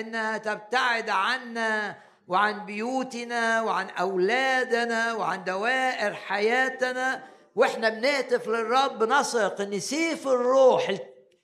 إنها 0.00 0.38
تبتعد 0.38 1.10
عنا 1.10 1.96
وعن 2.28 2.66
بيوتنا 2.66 3.62
وعن 3.62 3.90
أولادنا 3.90 5.14
وعن 5.14 5.44
دوائر 5.44 6.14
حياتنا. 6.14 7.22
وإحنا 7.54 7.88
بنهتف 7.88 8.48
للرب 8.48 9.02
نثق 9.02 9.60
إن 9.60 9.80
سيف 9.80 10.28
الروح 10.28 10.94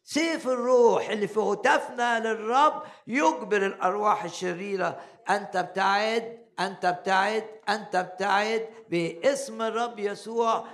سيف 0.05 0.49
الروح 0.49 1.09
اللي 1.09 1.29
في 1.29 1.41
هتافنا 1.41 2.21
للرب 2.21 2.83
يجبر 3.07 3.67
الأرواح 3.67 4.25
الشريرة. 4.25 5.01
ان 5.31 5.51
تبتعد 5.51 6.39
ان 6.61 6.81
تبتعد 6.81 7.45
ان 7.69 7.91
تبتعد 7.91 8.69
باسم 8.91 9.63
الرب 9.63 9.99
يسوع. 9.99 10.65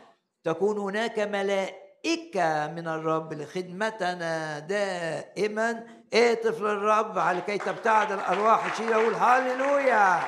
تكون 0.49 0.79
هناك 0.79 1.19
ملائكة 1.19 2.67
من 2.67 2.89
الرب 2.89 3.33
لخدمتنا 3.33 4.59
دائما. 4.59 5.85
اهتف 6.15 6.61
للرب 6.61 7.19
على 7.19 7.41
كي 7.41 7.59
تبتعد 7.59 8.13
الأرواح 8.13 8.73
الشريره 8.73 8.91
يقول 9.01 9.15
هاليلويا 9.15 10.21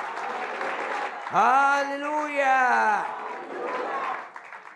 هاليلويا 1.29 3.05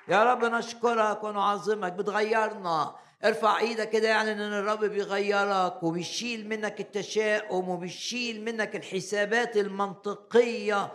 يا 0.08 0.24
رب 0.24 0.46
نشكرك 0.46 1.24
ونعظمك. 1.24 1.92
بتغيرنا. 1.94 2.96
ارفع 3.26 3.60
إيدك 3.60 3.90
كده 3.90 4.08
يعني 4.08 4.32
إن 4.32 4.40
الرب 4.42 4.86
بيغيرك 4.86 5.84
وبيشيل 5.84 6.50
منك 6.50 6.80
التشاؤم 6.80 7.70
وبيشيل 7.70 8.46
منك 8.46 8.76
الحسابات 8.76 9.58
المنطقية 9.58 10.92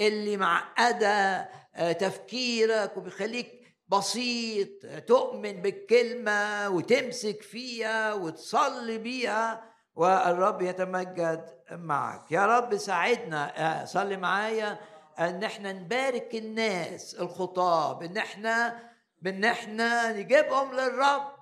اللي 0.00 0.36
معقدة 0.36 1.48
آه، 1.74 1.92
تفكيرك 1.92 2.96
وبيخليك 2.96 3.61
بسيط 3.92 4.86
تؤمن 5.06 5.62
بالكلمة 5.62 6.68
وتمسك 6.68 7.42
فيها 7.42 8.14
وتصلي 8.14 8.98
بيها 8.98 9.64
والرب 9.94 10.62
يتمجد 10.62 11.50
معك. 11.70 12.32
يا 12.32 12.46
رب 12.46 12.76
ساعدنا 12.76 13.52
آه، 13.56 13.84
صلي 13.84 14.16
معايا 14.16 14.78
إن 15.18 15.44
إحنا 15.44 15.72
نبارك 15.72 16.34
الناس 16.34 17.14
الخطاب 17.14 18.02
إن 18.02 18.16
إحنا 18.16 18.82
بإن 19.22 19.44
إحنا 19.44 20.12
نجيبهم 20.12 20.72
للرب 20.72 21.32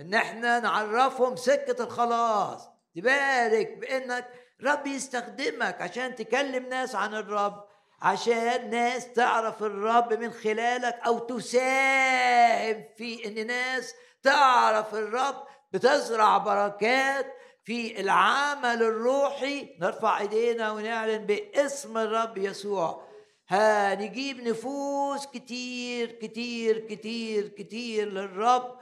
ان 0.00 0.14
إحنا 0.14 0.60
نعرفهم 0.60 1.36
سكة 1.36 1.84
الخلاص. 1.84 2.68
تبارك 2.96 3.78
بإنك 3.78 4.28
رب 4.64 4.86
يستخدمك 4.86 5.82
عشان 5.82 6.14
تكلم 6.14 6.66
ناس 6.68 6.94
عن 6.94 7.14
الرب. 7.14 7.67
عشان 8.02 8.70
ناس 8.70 9.12
تعرف 9.12 9.62
الرب 9.62 10.12
من 10.12 10.30
خلالك 10.30 11.00
أو 11.06 11.18
تساهم 11.18 12.84
في 12.96 13.26
إن 13.26 13.46
ناس 13.46 13.94
تعرف 14.22 14.94
الرب 14.94 15.34
بتزرع 15.72 16.38
بركات 16.38 17.26
في 17.64 18.00
العمل 18.00 18.82
الروحي. 18.82 19.76
نرفع 19.80 20.20
إيدينا 20.20 20.72
ونعلن 20.72 21.26
باسم 21.26 21.98
الرب 21.98 22.38
يسوع. 22.38 23.08
هنجيب 23.48 24.40
نفوس 24.48 25.26
كتير 25.26 26.12
كتير 26.12 26.78
كتير 26.78 27.48
كتير 27.48 28.08
للرب 28.08 28.78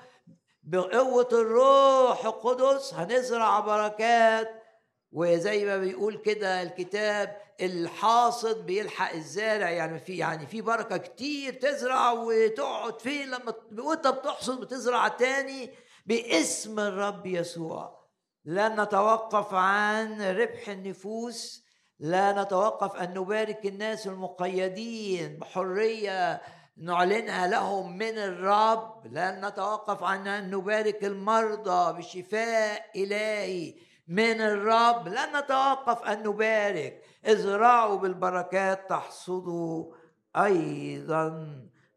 بقوة 0.63 1.29
الروح 1.33 2.25
القدس. 2.25 2.95
هنزرع 2.95 3.61
بركات 3.61 4.66
وزي 5.13 5.65
ما 5.65 5.77
بيقول 5.77 6.17
كده 6.17 6.63
الكتاب 6.63 7.37
الحاصد 7.61 8.67
بيلحق 8.67 9.13
الزارع. 9.15 9.71
يعني 9.71 9.99
في 9.99 10.17
يعني 10.17 10.47
في 10.47 10.61
بركة 10.61 10.97
كتير 10.97 11.55
تزرع 11.55 12.13
وتقعد 12.13 13.01
فيه 13.01 13.25
لما 13.25 13.55
وانت 13.79 14.07
بتحصد 14.07 14.61
بتزرع 14.61 15.09
تاني 15.09 15.71
باسم 16.07 16.81
الرب 16.81 17.27
يسوع. 17.27 18.07
لا 18.45 18.69
نتوقف 18.69 19.55
عن 19.55 20.23
ربح 20.23 20.69
النفوس 20.69 21.67
لا 21.99 22.43
نتوقف 22.43 22.97
أن 22.97 23.15
نبارك 23.15 23.67
الناس 23.67 24.07
المقيدين 24.07 25.39
بحرية 25.39 26.43
نعلنها 26.77 27.47
لهم 27.47 27.99
من 27.99 28.19
الرب. 28.19 29.07
لن 29.07 29.47
نتوقف 29.47 30.03
عن 30.03 30.29
أن 30.29 30.51
نبارك 30.51 31.05
المرضى 31.05 31.99
بشفاء 31.99 32.91
إلهي. 32.97 33.75
من 34.09 34.41
الرب. 34.41 35.09
لن 35.09 35.37
نتوقف 35.37 36.03
أن 36.03 36.23
نبارك. 36.23 37.03
ازرعوا 37.25 37.99
بالبركات 37.99 38.91
تحصدوا 38.91 39.95
أيضا 40.37 41.49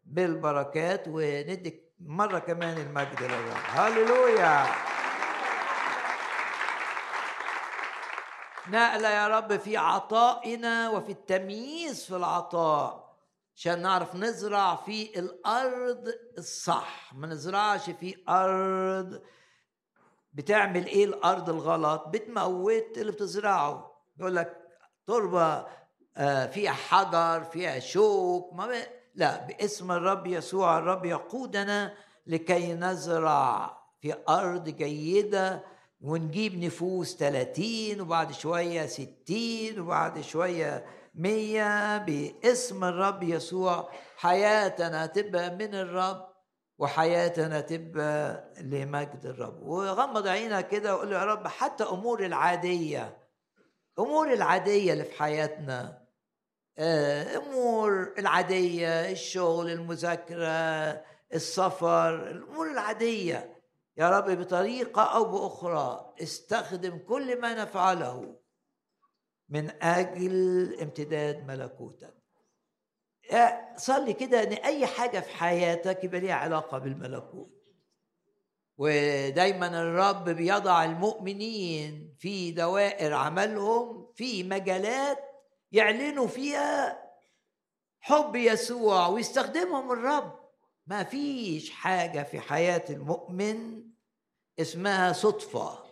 بالبركات. 0.06 1.08
وندي 1.08 1.84
مرة 2.00 2.40
كمان 2.40 2.78
المجد 2.78 3.24
للرب. 3.24 3.64
هللويا. 3.66 4.66
نقلة 8.68 9.10
يا 9.10 9.28
رب 9.28 9.58
في 9.58 9.78
عطائنا 9.78 10.90
وفي 10.90 11.12
التمييز 11.12 12.06
في 12.06 12.16
العطاء. 12.16 13.10
عشان 13.56 13.82
نعرف 13.82 14.16
نزرع 14.16 14.76
في 14.76 15.20
الأرض 15.20 16.14
الصح. 16.38 17.14
ما 17.14 17.28
نزرعش 17.28 17.90
في 17.90 18.16
أرض 18.30 19.22
بتعمل 20.34 20.86
إيه 20.86 21.06
الأرض 21.06 21.50
الغلط؟ 21.50 22.08
بتموت 22.08 22.98
اللي 22.98 23.12
بتزرعه. 23.12 23.92
يقول 24.20 24.36
لك 24.36 24.58
تربة 25.08 25.66
آه، 26.18 26.46
فيها 26.46 26.72
حجر 26.72 27.44
فيها 27.44 27.80
شوك 27.80 28.54
ما 28.54 28.68
ب... 28.68 28.72
لا 29.16 29.46
باسم 29.46 29.92
الرب 29.92 30.28
يسوع 30.28 30.78
الرب 30.78 31.06
يقودنا 31.06 31.94
لكي 32.28 32.74
نزرع 32.74 33.78
في 34.02 34.16
أرض 34.30 34.70
جيدة 34.70 35.64
ونجيب 36.02 36.64
نفوس 36.64 37.16
30 37.16 38.02
وبعد 38.02 38.32
شوية 38.32 38.86
60 38.86 39.80
وبعد 39.80 40.22
شوية 40.22 40.86
مية 41.16 41.98
باسم 41.98 42.84
الرب 42.84 43.24
يسوع. 43.24 43.90
حياتنا 44.18 45.06
تبقى 45.06 45.56
من 45.56 45.76
الرب. 45.76 46.29
وحياتنا 46.80 47.62
تبقى 47.62 48.44
لمجد 48.62 49.26
الرب. 49.26 49.62
وغمض 49.64 50.28
عينك 50.28 50.68
كده 50.68 50.96
وقول 50.96 51.12
يا 51.12 51.26
رب 51.26 51.48
حتى 51.48 51.84
أمور 51.84 52.26
العادية 52.26 53.18
أمور 54.00 54.34
العادية 54.34 54.94
اللي 54.94 55.04
في 55.04 55.20
حياتنا 55.20 56.06
آه، 56.78 57.38
أمور 57.38 58.14
العادية 58.18 59.12
الشغل 59.12 59.70
المذاكرة 59.72 60.50
السفر 61.34 62.28
الأمور 62.32 62.72
العادية. 62.72 63.56
يا 63.98 64.10
رب 64.10 64.32
بطريقة 64.32 65.02
أو 65.02 65.26
بأخرى 65.26 66.14
استخدم 66.22 66.98
كل 66.98 67.42
ما 67.42 67.54
نفعله 67.54 68.40
من 69.50 69.84
أجل 69.84 70.78
امتداد 70.82 71.48
ملكوتك. 71.48 72.19
صلي 73.78 74.14
كده 74.14 74.44
إن 74.44 74.54
أي 74.54 74.86
حاجة 74.86 75.20
في 75.20 75.30
حياتك 75.30 76.04
يبقى 76.04 76.20
ليها 76.20 76.34
علاقة 76.36 76.78
بالملكوت. 76.78 77.60
ودايما 78.78 79.82
الرب 79.82 80.30
بيضع 80.30 80.84
المؤمنين 80.84 82.16
في 82.20 82.52
دوائر 82.52 83.14
عملهم 83.14 84.12
في 84.16 84.44
مجالات 84.44 85.20
يعلنوا 85.72 86.28
فيها 86.28 87.04
حب 88.00 88.36
يسوع 88.36 89.08
ويستخدمهم 89.08 89.92
الرب. 89.92 90.40
ما 90.88 91.04
فيش 91.04 91.70
حاجة 91.70 92.24
في 92.24 92.40
حياة 92.40 92.84
المؤمن 92.90 93.84
اسمها 94.60 95.14
صدفة. 95.14 95.84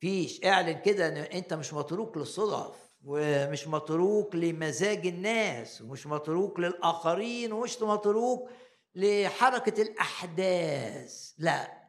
فيش. 0.00 0.44
اعلن 0.44 0.78
كده 0.82 1.08
إن 1.08 1.16
أنت 1.16 1.54
مش 1.54 1.72
متروك 1.74 2.16
للصدف. 2.16 2.89
ومش 3.04 3.68
متروك 3.68 4.34
لمزاج 4.34 5.06
الناس 5.06 5.82
ومش 5.82 6.06
متروك 6.06 6.60
للآخرين 6.60 7.52
ومش 7.52 7.82
متروك 7.82 8.50
لحركة 8.94 9.82
الأحداث. 9.82 11.32
لا 11.38 11.80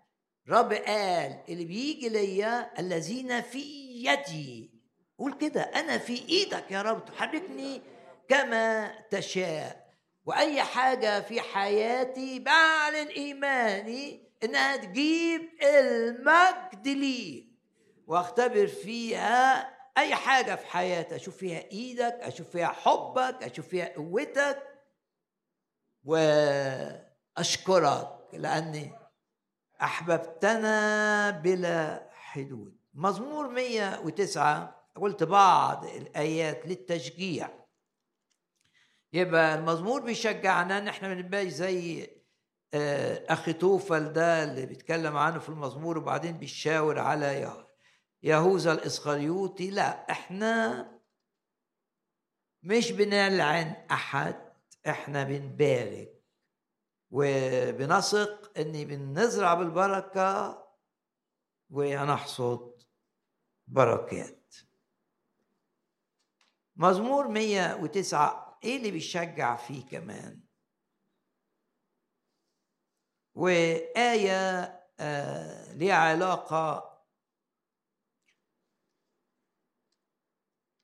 رب 0.49 0.73
قال 0.73 1.43
اللي 1.49 1.65
بيجي 1.65 2.09
ليا 2.09 2.79
الذين 2.79 3.41
في 3.41 3.61
يدي. 4.05 4.71
قول 5.17 5.33
كده 5.33 5.61
أنا 5.61 5.97
في 5.97 6.29
إيدك 6.29 6.71
يا 6.71 6.81
رب 6.81 7.05
تحركني 7.05 7.81
كما 8.29 8.91
تشاء. 9.11 9.91
وأي 10.25 10.61
حاجة 10.63 11.21
في 11.21 11.41
حياتي 11.41 12.39
بعلن 12.39 13.07
إيماني 13.07 14.23
إنها 14.43 14.75
تجيب 14.77 15.41
المجد 15.63 16.87
لي. 16.87 17.51
وأختبر 18.07 18.67
فيها 18.67 19.80
أي 19.97 20.15
حاجة 20.15 20.55
في 20.55 20.65
حياتي 20.65 21.15
أشوف 21.15 21.37
فيها 21.37 21.59
إيدك 21.71 22.13
أشوف 22.21 22.49
فيها 22.49 22.67
حبك 22.67 23.43
أشوف 23.43 23.67
فيها 23.67 23.93
قوتك 23.95 24.63
وأشكرك 27.37 28.07
لأني 28.33 28.91
أحببتنا 29.81 31.29
بلا 31.29 32.09
حدود. 32.13 32.77
مزمور 32.93 33.47
109 33.47 34.81
قلت 34.95 35.23
بعض 35.23 35.85
الآيات 35.85 36.67
للتشجيع. 36.67 37.49
يبقى 39.13 39.55
المزمور 39.55 40.01
بيشجعنا 40.01 40.77
ان 40.77 40.87
إحنا 40.87 41.07
ما 41.07 41.13
نبقاش 41.13 41.47
زي 41.47 42.09
آه، 42.73 43.25
أخي 43.33 43.53
توفل 43.53 44.13
ده 44.13 44.43
اللي 44.43 44.65
بيتكلم 44.65 45.17
عنه 45.17 45.39
في 45.39 45.49
المزمور 45.49 45.97
وبعدين 45.97 46.37
بيشاور 46.37 46.99
على 46.99 47.25
يهر 47.41 47.70
يهوذا 48.23 48.71
الإسخريوطي 48.73 49.69
لا 49.69 50.11
إحنا 50.11 50.87
مش 52.63 52.91
بنلعن 52.91 53.85
أحد 53.91 54.51
إحنا 54.87 55.23
بنبارك. 55.23 56.21
وبنثق 57.11 58.51
إني 58.59 58.85
بنزرع 58.85 59.53
بالبركة 59.53 60.63
وهنحصد 61.69 62.83
بركات. 63.67 64.55
مزمور 66.75 67.27
109 67.27 68.59
إيه 68.63 68.77
اللي 68.77 68.91
بيشجع 68.91 69.55
فيه 69.55 69.85
كمان؟ 69.85 70.39
وآية 73.35 74.61
آه 74.99 75.73
ليها 75.73 75.95
علاقة 75.95 76.90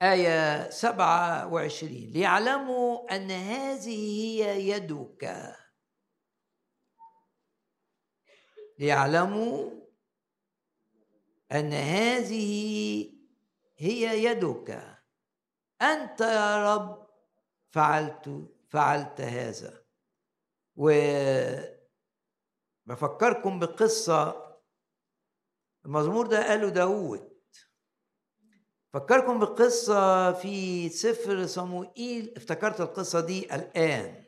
آية 0.02 0.70
سبعة 0.70 1.54
وعشرين 1.54 2.12
ليعلموا 2.12 3.16
أن 3.16 3.32
هذه 3.32 4.42
هي 4.44 4.70
يدك. 4.70 5.56
ليعلموا 8.80 9.72
أن 11.52 11.74
هذه 11.74 13.14
هي 13.78 14.24
يدك. 14.24 14.98
أنت 15.82 16.22
يا 16.22 16.76
رب 16.76 17.08
فعلت 17.72 18.50
فعلت 18.70 19.22
هذا. 19.22 19.84
و 20.76 20.92
بفكركم 22.86 23.60
بقصة 23.60 24.48
المزمور 25.86 26.28
ده 26.28 26.48
قاله 26.50 26.70
داود 26.70 27.37
فكركم 28.98 29.40
بقصة 29.40 30.34
في 30.34 30.90
سفر 30.90 31.46
صموئيل. 31.46 32.34
افتكرت 32.38 32.82
القصة 32.82 33.20
دي 33.20 33.56
الآن. 33.56 34.24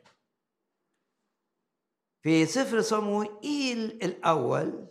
في 2.22 2.46
سفر 2.46 2.80
صموئيل 2.80 3.78
الأول 3.78 4.88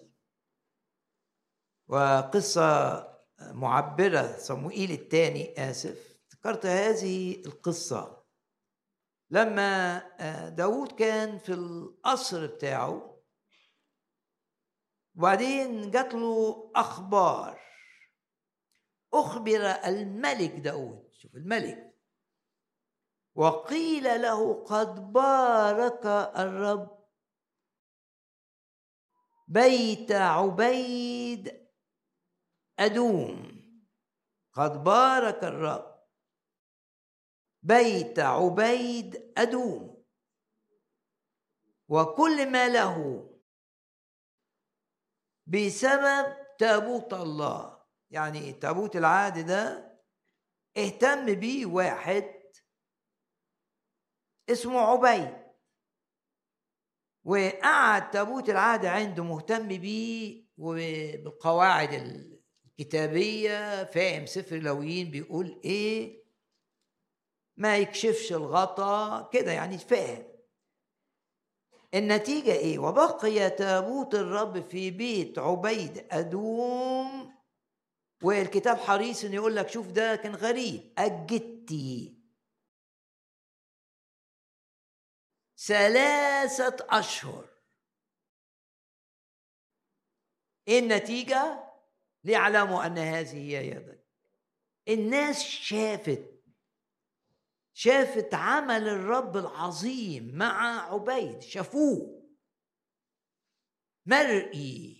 وقصة 1.87 2.99
معبرة 3.39 4.37
صموئيل 4.37 4.91
الثاني 4.91 5.69
آسف 5.69 6.19
افتكرت 6.31 6.65
هذه 6.65 7.41
القصة. 7.45 8.25
لما 9.31 9.97
آه، 10.19 10.49
داود 10.49 10.91
كان 10.91 11.37
في 11.37 11.53
القصر 11.53 12.45
بتاعه 12.47 13.21
وبعدين 15.15 15.91
جات 15.91 16.13
له 16.13 16.71
أخبار. 16.75 17.68
أخبر 19.13 19.65
الملك 19.65 20.51
داود. 20.51 21.13
شوف 21.13 21.35
الملك. 21.35 21.89
وقيل 23.35 24.03
له 24.21 24.63
قد 24.63 25.13
بارك 25.13 26.05
الرب 26.37 26.99
بيت 29.47 30.11
عبيد 30.11 31.69
أدوم. 32.79 33.59
قد 34.53 34.83
بارك 34.83 35.43
الرب 35.43 36.05
بيت 37.61 38.19
عبيد 38.19 39.33
أدوم. 39.37 40.05
وكل 41.87 42.51
ما 42.51 42.67
له 42.67 43.25
بسبب 45.45 46.35
تابوت 46.59 47.13
الله. 47.13 47.78
يعني 48.11 48.53
تابوت 48.53 48.95
العهد 48.95 49.45
ده 49.45 49.89
اهتم 50.77 51.33
بيه 51.33 51.65
واحد 51.65 52.39
اسمه 54.49 54.79
عبيد. 54.79 55.37
وقعد 57.23 58.11
تابوت 58.11 58.49
العهد 58.49 58.85
عنده 58.85 59.23
مهتم 59.23 59.67
بيه 59.67 60.45
وبالقواعد 60.57 61.93
الكتابية 62.79 63.83
فاهم 63.83 64.25
سفر 64.25 64.55
لويين 64.55 65.11
بيقول 65.11 65.61
إيه 65.65 66.23
ما 67.57 67.77
يكشفش 67.77 68.31
الغطا 68.33 69.21
كده 69.33 69.51
يعني 69.51 69.77
فاهم. 69.77 70.29
النتيجة 71.93 72.51
إيه؟ 72.51 72.79
وبقي 72.79 73.49
تابوت 73.49 74.15
الرب 74.15 74.67
في 74.69 74.91
بيت 74.91 75.39
عبيد 75.39 76.05
أدوم 76.11 77.28
والكتاب 78.23 78.77
حريص 78.77 79.23
إنه 79.23 79.35
يقول 79.35 79.55
لك 79.55 79.69
شوف 79.69 79.87
ده 79.87 80.15
كان 80.15 80.35
غريب. 80.35 80.93
أجدتي 80.97 82.19
ثلاثة 85.57 86.87
أشهر. 86.89 87.49
إيه 90.67 90.79
النتيجة؟ 90.79 91.69
ليعلموا 92.23 92.85
أن 92.85 92.97
هذه 92.97 93.35
هي 93.35 93.67
يدك. 93.67 94.05
الناس 94.87 95.43
شافت 95.43 96.39
شافت 97.73 98.33
عمل 98.33 98.87
الرب 98.87 99.37
العظيم 99.37 100.35
مع 100.37 100.81
عبيد 100.93 101.39
شافوه. 101.39 102.29
مرئي. 104.05 104.98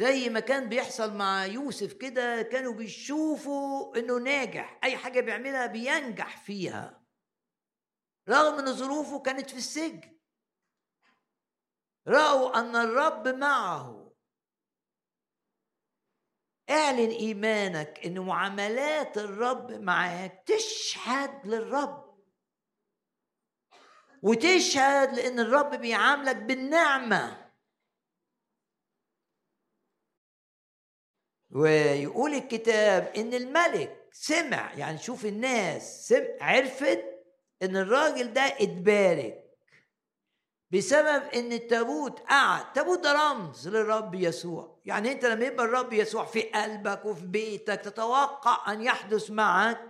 زي 0.00 0.28
ما 0.28 0.40
كان 0.40 0.68
بيحصل 0.68 1.14
مع 1.16 1.46
يوسف 1.46 1.92
كده 1.92 2.42
كانوا 2.42 2.72
بيشوفوا 2.72 3.96
إنه 3.96 4.18
ناجح 4.18 4.80
أي 4.84 4.96
حاجة 4.96 5.20
بيعملها 5.20 5.66
بينجح 5.66 6.42
فيها. 6.42 7.02
رغم 8.28 8.58
إن 8.58 8.72
ظروفه 8.72 9.20
كانت 9.20 9.50
في 9.50 9.56
السجن. 9.56 10.18
رأوا 12.08 12.60
أن 12.60 12.76
الرب 12.76 13.28
معه. 13.28 14.12
اعلن 16.70 17.10
إيمانك 17.10 18.00
إن 18.06 18.20
معاملات 18.20 19.18
الرب 19.18 19.72
معاك 19.72 20.44
تشهد 20.46 21.46
للرب. 21.46 22.24
وتشهد 24.22 25.14
لأن 25.14 25.40
الرب 25.40 25.74
بيعاملك 25.74 26.36
بالنعمة. 26.36 27.49
ويقول 31.50 32.34
الكتاب 32.34 33.12
إن 33.16 33.34
الملك 33.34 33.96
سمع 34.12 34.72
يعني 34.74 34.98
شوف 34.98 35.26
الناس 35.26 36.08
سمع 36.08 36.26
عرفت 36.40 37.04
إن 37.62 37.76
الراجل 37.76 38.32
ده 38.32 38.40
اتبارك 38.42 39.44
بسبب 40.72 41.22
إن 41.34 41.52
التابوت 41.52 42.20
قعد 42.20 42.60
التابوت 42.66 42.98
ده 43.04 43.12
رمز 43.12 43.68
للرب 43.68 44.14
يسوع. 44.14 44.78
يعني 44.84 45.12
أنت 45.12 45.24
لما 45.24 45.44
يبقى 45.44 45.64
الرب 45.64 45.92
يسوع 45.92 46.24
في 46.24 46.42
قلبك 46.42 47.04
وفي 47.04 47.26
بيتك 47.26 47.80
تتوقع 47.80 48.72
أن 48.72 48.82
يحدث 48.82 49.30
معك 49.30 49.80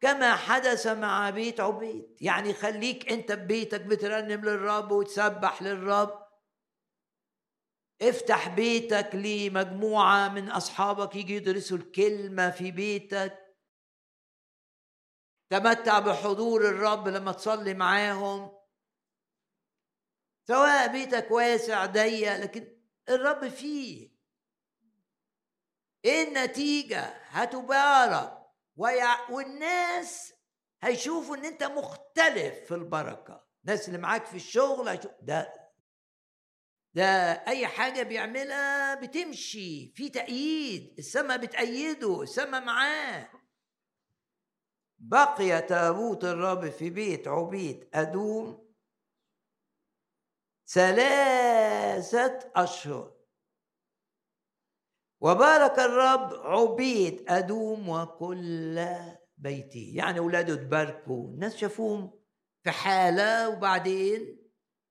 كما 0.00 0.34
حدث 0.34 0.86
مع 0.86 1.30
بيت 1.30 1.60
عبيد. 1.60 2.06
يعني 2.20 2.52
خليك 2.52 3.12
أنت 3.12 3.32
ببيتك 3.32 3.80
بترنم 3.80 4.44
للرب 4.44 4.92
وتسبح 4.92 5.62
للرب. 5.62 6.23
افتح 8.02 8.48
بيتك 8.48 9.10
لمجموعة 9.14 10.28
من 10.28 10.50
أصحابك 10.50 11.16
يجي 11.16 11.34
يدرسوا 11.36 11.76
الكلمة 11.76 12.50
في 12.50 12.70
بيتك. 12.70 13.56
تمتع 15.50 15.98
بحضور 15.98 16.68
الرب 16.68 17.08
لما 17.08 17.32
تصلي 17.32 17.74
معاهم. 17.74 18.58
سواء 20.48 20.92
بيتك 20.92 21.30
واسع 21.30 21.86
ضيق 21.86 22.36
لكن 22.36 22.78
الرب 23.08 23.48
فيه. 23.48 24.14
إيه 26.04 26.28
النتيجة؟ 26.28 27.00
هتبارك. 27.28 28.38
والناس 29.30 30.34
هيشوفوا 30.82 31.36
إن 31.36 31.44
أنت 31.44 31.62
مختلف 31.62 32.54
في 32.54 32.74
البركة. 32.74 33.46
الناس 33.64 33.88
اللي 33.88 33.98
معاك 33.98 34.26
في 34.26 34.36
الشغل 34.36 34.88
هيشوف 34.88 35.12
ده 35.22 35.63
ده 36.94 37.04
أي 37.48 37.66
حاجة 37.66 38.02
بيعملها 38.02 38.94
بتمشي 38.94 39.92
في 39.94 40.08
تأييد 40.08 40.94
السماء 40.98 41.38
بتأيده 41.38 42.22
السماء 42.22 42.64
معاه. 42.64 43.28
بقي 44.98 45.62
تابوت 45.62 46.24
الرب 46.24 46.70
في 46.70 46.90
بيت 46.90 47.28
عبيد 47.28 47.88
أدوم 47.94 48.74
ثلاثة 50.66 52.52
أشهر. 52.56 53.14
وبارك 55.20 55.78
الرب 55.78 56.32
عبيد 56.46 57.24
أدوم 57.28 57.88
وكل 57.88 58.86
بيته. 59.38 59.92
يعني 59.94 60.18
أولاده 60.18 60.54
تباركوا 60.54 61.28
الناس 61.28 61.56
شافوهم 61.56 62.20
في 62.64 62.70
حالة 62.70 63.48
وبعدين 63.48 64.43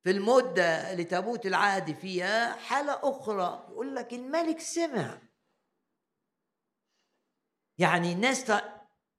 في 0.03 0.11
المدة 0.11 0.91
اللي 0.91 1.03
تابوت 1.03 1.45
العهد 1.45 1.95
فيها 1.95 2.55
حالة 2.55 2.99
أخرى 3.03 3.67
يقول 3.69 3.95
لك 3.95 4.13
الملك 4.13 4.59
سمع. 4.59 5.21
يعني 7.77 8.13
الناس 8.13 8.51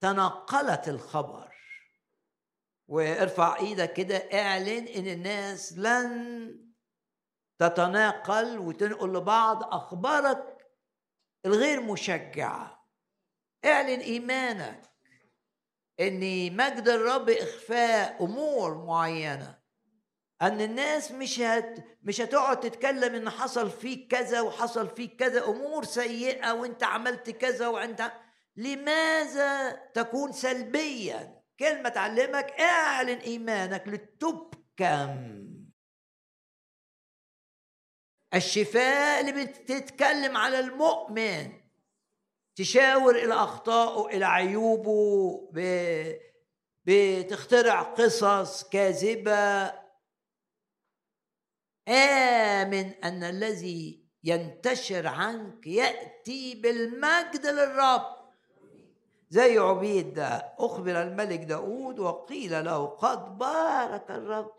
تنقلت 0.01 0.89
الخبر. 0.89 1.55
وارفع 2.89 3.57
إيدك 3.57 3.93
كده 3.93 4.17
اعلن 4.17 4.89
إن 4.89 5.07
الناس 5.07 5.73
لن 5.73 6.75
تتناقل 7.59 8.59
وتنقل 8.59 9.13
لبعض 9.13 9.63
أخبارك 9.75 10.67
الغير 11.47 11.81
مشجعة. 11.81 12.89
اعلن 13.65 14.01
إيمانك 14.01 14.91
ان 16.01 16.57
مجد 16.57 16.89
الرب 16.89 17.31
إخفاء 17.31 18.25
أمور 18.25 18.85
معينة. 18.85 19.64
أن 20.47 20.61
الناس 20.61 21.13
مش 21.13 21.41
هت 21.41 21.85
مش 22.03 22.21
هتقعد 22.21 22.61
تتكلم 22.61 23.15
إن 23.15 23.31
حصل 23.31 23.71
فيك 23.71 24.11
كذا 24.11 24.41
وحصل 24.41 24.89
فيك 24.97 25.17
كذا 25.17 25.45
أمور 25.45 25.85
سيئة 25.85 26.53
وأنت 26.53 26.83
عملت 26.85 27.31
كذا 27.31 27.69
وأنت 27.69 28.13
لماذا 28.57 29.71
تكون 29.95 30.33
سلبيا؟ 30.33 31.43
كلمة 31.59 31.89
تعلمك 31.89 32.51
اعلن 32.61 33.19
إيمانك 33.19 33.89
لتبكم 33.89 35.45
الشفاء 38.35 39.21
اللي 39.21 39.45
بتتكلم 39.45 40.37
على 40.37 40.59
المؤمن 40.61 41.53
تشاور 42.57 43.17
إلى 43.17 43.35
أخطائه 43.35 44.17
إلى 44.17 44.25
عيوبه 44.25 45.49
بتخترع 46.85 47.83
قصص 47.83 48.69
كاذبة. 48.69 49.84
آمن 51.89 52.95
أن 53.05 53.25
الذي 53.25 54.05
ينتشر 54.25 55.07
عنك 55.07 55.67
يأتي 55.67 56.55
بالمجد 56.55 57.47
للرب. 57.47 58.15
زي 59.31 59.59
عبيد 59.59 60.15
ده 60.15 60.55
أخبر 60.59 61.03
الملك 61.03 61.41
داود 61.41 61.99
وقيل 61.99 62.65
له 62.65 62.87
قد 62.87 63.39
بارك 63.39 64.11
الرب. 64.11 64.53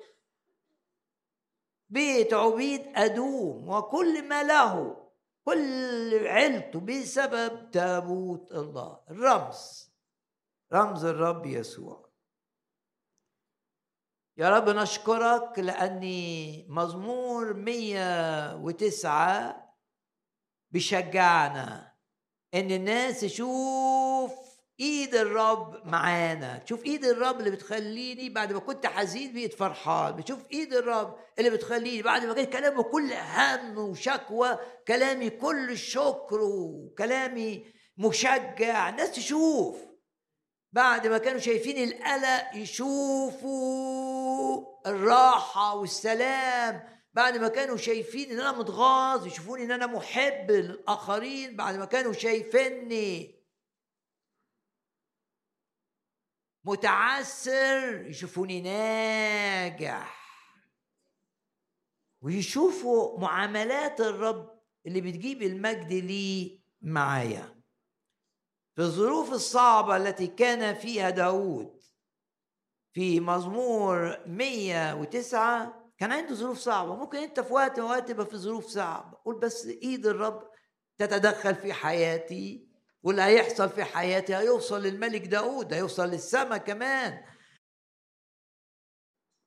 بيت 1.89 2.33
عبيد 2.33 2.91
أدوم 2.95 3.69
وكل 3.69 4.27
ما 4.27 4.43
له 4.43 4.97
كل 5.45 6.27
عيلته 6.27 6.79
بسبب 6.79 7.71
تابوت 7.71 8.51
الله. 8.51 8.99
الرمز 9.09 9.91
رمز 10.73 11.05
الرب 11.05 11.45
يسوع. 11.45 12.04
يا 14.37 14.49
رب 14.49 14.69
نشكرك 14.69 15.59
لأني 15.59 16.65
مزمور 16.69 17.53
109 17.53 19.75
بيشجعنا 20.71 21.93
إن 22.53 22.71
الناس 22.71 23.21
تشوف 23.21 24.31
إيد 24.79 25.15
الرب 25.15 25.87
معانا. 25.87 26.57
تشوف 26.57 26.85
إيد 26.85 27.05
الرب 27.05 27.39
اللي 27.39 27.51
بتخليني 27.51 28.29
بعد 28.29 28.53
ما 28.53 28.59
كنت 28.59 28.85
حزين 28.85 29.33
بقيت 29.33 29.53
فرحان. 29.53 30.15
بتشوف 30.15 30.39
إيد 30.51 30.73
الرب 30.73 31.15
اللي 31.39 31.49
بتخليني 31.49 32.01
بعد 32.01 32.25
ما 32.25 32.33
كان 32.33 32.45
كلامه 32.45 32.83
كل 32.83 33.13
هم 33.13 33.77
وشكوى 33.77 34.59
كلامي 34.87 35.29
كل 35.29 35.77
شكر 35.77 36.41
وكلامي 36.41 37.65
مشجع. 37.97 38.89
الناس 38.89 39.11
تشوف. 39.11 39.94
بعد 40.75 41.07
ما 41.07 41.17
كانوا 41.17 41.39
شايفين 41.39 41.89
القلق 41.89 42.55
يشوفوا 42.55 43.85
الراحة 44.87 45.75
والسلام. 45.75 46.99
بعد 47.13 47.37
ما 47.37 47.47
كانوا 47.47 47.77
شايفين 47.77 48.31
إن 48.31 48.39
أنا 48.39 48.51
متغاظ 48.51 49.27
يشوفوني 49.27 49.63
إن 49.63 49.71
أنا 49.71 49.85
محب 49.85 50.51
للآخرين. 50.51 51.55
بعد 51.55 51.75
ما 51.75 51.85
كانوا 51.85 52.13
شايفيني 52.13 53.41
متعسر 56.63 58.05
يشوفوني 58.07 58.61
ناجح. 58.61 60.25
ويشوفوا 62.21 63.19
معاملات 63.19 64.01
الرب 64.01 64.59
اللي 64.85 65.01
بتجيب 65.01 65.41
المجد 65.41 65.93
لي 65.93 66.61
معايا. 66.81 67.54
في 68.75 68.81
الظروف 68.81 69.33
الصعبة 69.33 69.97
التي 69.97 70.27
كان 70.27 70.75
فيها 70.75 71.09
داود 71.09 71.81
في 72.93 73.19
مزمور 73.19 74.17
109 74.27 75.91
كان 75.97 76.11
عنده 76.11 76.35
ظروف 76.35 76.57
صعبة. 76.57 76.95
ممكن 76.95 77.17
أنت 77.17 77.39
في 77.39 77.53
وقت 77.53 77.79
من 77.79 77.85
وقت 77.85 78.07
تبقى 78.07 78.25
في 78.25 78.37
ظروف 78.37 78.65
صعبة. 78.65 79.17
قول 79.25 79.39
بس 79.39 79.65
إيد 79.65 80.05
الرب 80.05 80.49
تتدخل 80.97 81.55
في 81.55 81.73
حياتي. 81.73 82.67
واللي 83.03 83.21
هيحصل 83.21 83.69
في 83.69 83.83
حياتي؟ 83.83 84.35
هيوصل 84.35 84.81
للملك 84.81 85.21
داود 85.21 85.73
هيوصل 85.73 86.03
للسماء 86.07 86.57
كمان. 86.57 87.25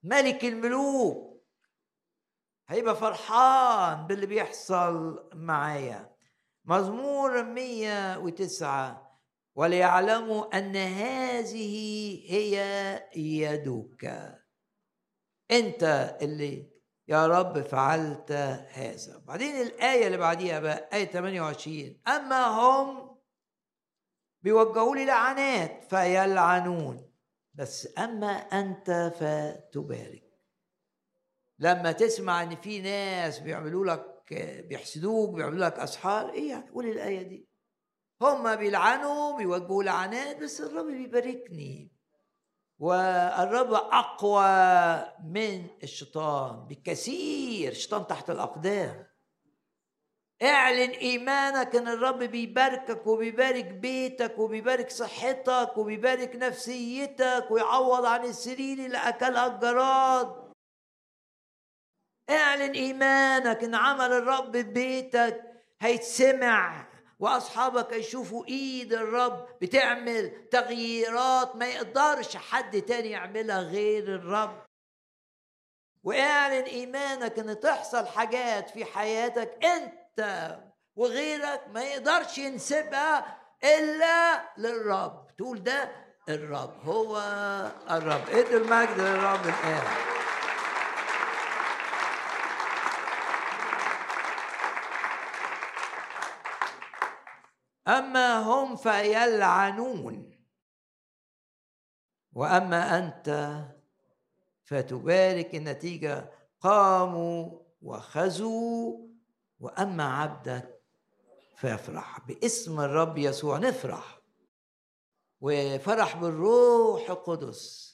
ملك 0.02 0.44
الملوك. 0.44 1.44
هيبقى 2.68 2.96
فرحان 2.96 4.06
باللي 4.06 4.26
بيحصل 4.26 5.30
معايا. 5.34 6.16
مزمور 6.64 7.42
109 7.42 9.07
وليعلموا 9.58 10.58
أن 10.58 10.76
هذه 10.76 11.72
هي 12.30 12.56
يدك. 13.16 14.04
أنت 15.50 16.16
اللي 16.22 16.70
يا 17.08 17.26
رب 17.26 17.60
فعلت 17.62 18.32
هذا. 18.72 19.18
بعدين 19.26 19.60
الآية 19.60 20.06
اللي 20.06 20.18
بعديها 20.18 20.60
بقى 20.60 20.88
آية 20.92 21.04
28 21.04 22.00
أما 22.08 22.46
هم 22.46 23.18
بيوجهوا 24.42 24.96
لي 24.96 25.04
لعنات 25.04 25.84
فيلعنون. 25.90 27.12
بس 27.54 27.98
أما 27.98 28.32
أنت 28.32 29.12
فتبارك. 29.20 30.24
لما 31.58 31.92
تسمع 31.92 32.42
إن 32.42 32.56
في 32.56 32.80
ناس 32.80 33.38
بيعملوا 33.38 33.86
لك 33.86 34.32
بيحسدوك 34.68 35.34
بيعملوا 35.34 35.66
لك 35.66 35.78
أسحار 35.78 36.32
إيه 36.32 36.50
يعني؟ 36.50 36.70
قول 36.70 36.86
الآية 36.86 37.22
دي. 37.22 37.47
هم 38.22 38.56
بيلعنوا 38.56 39.36
بيوجهوا 39.36 39.82
لعنات 39.82 40.36
بس 40.36 40.60
الرب 40.60 40.86
بيباركني. 40.86 41.98
والرب 42.78 43.72
أقوى 43.72 44.44
من 45.24 45.66
الشيطان 45.82 46.66
بكثير 46.66 47.72
الشيطان 47.72 48.06
تحت 48.06 48.30
الأقدام. 48.30 49.06
اعلن 50.42 50.90
إيمانك 50.90 51.76
إن 51.76 51.88
الرب 51.88 52.18
بيباركك 52.18 53.06
وبيبارك 53.06 53.64
بيتك 53.64 54.38
وبيبارك 54.38 54.90
صحتك 54.90 55.76
وبيبارك 55.76 56.36
نفسيتك 56.36 57.46
ويعوض 57.50 58.04
عن 58.04 58.24
السرير 58.24 58.78
اللي 58.86 58.98
أكلها 58.98 59.46
الجراد. 59.46 60.52
اعلن 62.30 62.70
إيمانك 62.72 63.64
إن 63.64 63.74
عمل 63.74 64.12
الرب 64.12 64.52
ببيتك 64.52 65.44
هيتسمع. 65.80 66.87
واصحابك 67.18 67.92
يشوفوا 67.92 68.46
ايد 68.46 68.92
الرب 68.92 69.48
بتعمل 69.60 70.48
تغييرات 70.50 71.56
ما 71.56 71.66
يقدرش 71.66 72.36
حد 72.36 72.82
تاني 72.82 73.10
يعملها 73.10 73.60
غير 73.60 74.02
الرب. 74.14 74.66
واعلن 76.04 76.64
ايمانك 76.64 77.38
ان 77.38 77.60
تحصل 77.60 78.06
حاجات 78.06 78.70
في 78.70 78.84
حياتك 78.84 79.64
انت 79.64 80.58
وغيرك 80.96 81.64
ما 81.74 81.82
يقدرش 81.82 82.38
ينسبها 82.38 83.38
الا 83.64 84.42
للرب. 84.58 85.26
تقول 85.38 85.62
ده 85.62 85.90
الرب 86.28 86.80
هو 86.84 87.16
الرب. 87.90 88.28
ادوا 88.30 88.58
المجد 88.58 89.00
للرب 89.00 89.44
الآن. 89.44 89.82
أما 97.88 98.38
هم 98.38 98.76
فيلعنون. 98.76 100.38
وأما 102.32 102.98
أنت 102.98 103.58
فتبارك 104.64 105.54
النتيجة 105.54 106.30
قاموا 106.60 107.60
وخزوا 107.82 109.08
وأما 109.60 110.04
عبدك 110.04 110.80
فيفرح 111.56 112.26
باسم 112.26 112.80
الرب 112.80 113.18
يسوع 113.18 113.58
نفرح. 113.58 114.18
وفرح 115.40 116.16
بالروح 116.16 117.10
القدس. 117.10 117.88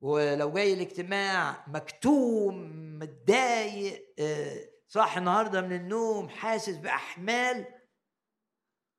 ولو 0.00 0.52
جاي 0.52 0.74
الاجتماع 0.74 1.64
مكتوم 1.68 2.72
متضايق 2.98 4.14
آه، 4.18 4.68
صاحي 4.88 5.18
النهارده 5.18 5.60
من 5.60 5.72
النوم 5.72 6.28
حاسس 6.28 6.76
بأحمال 6.76 7.81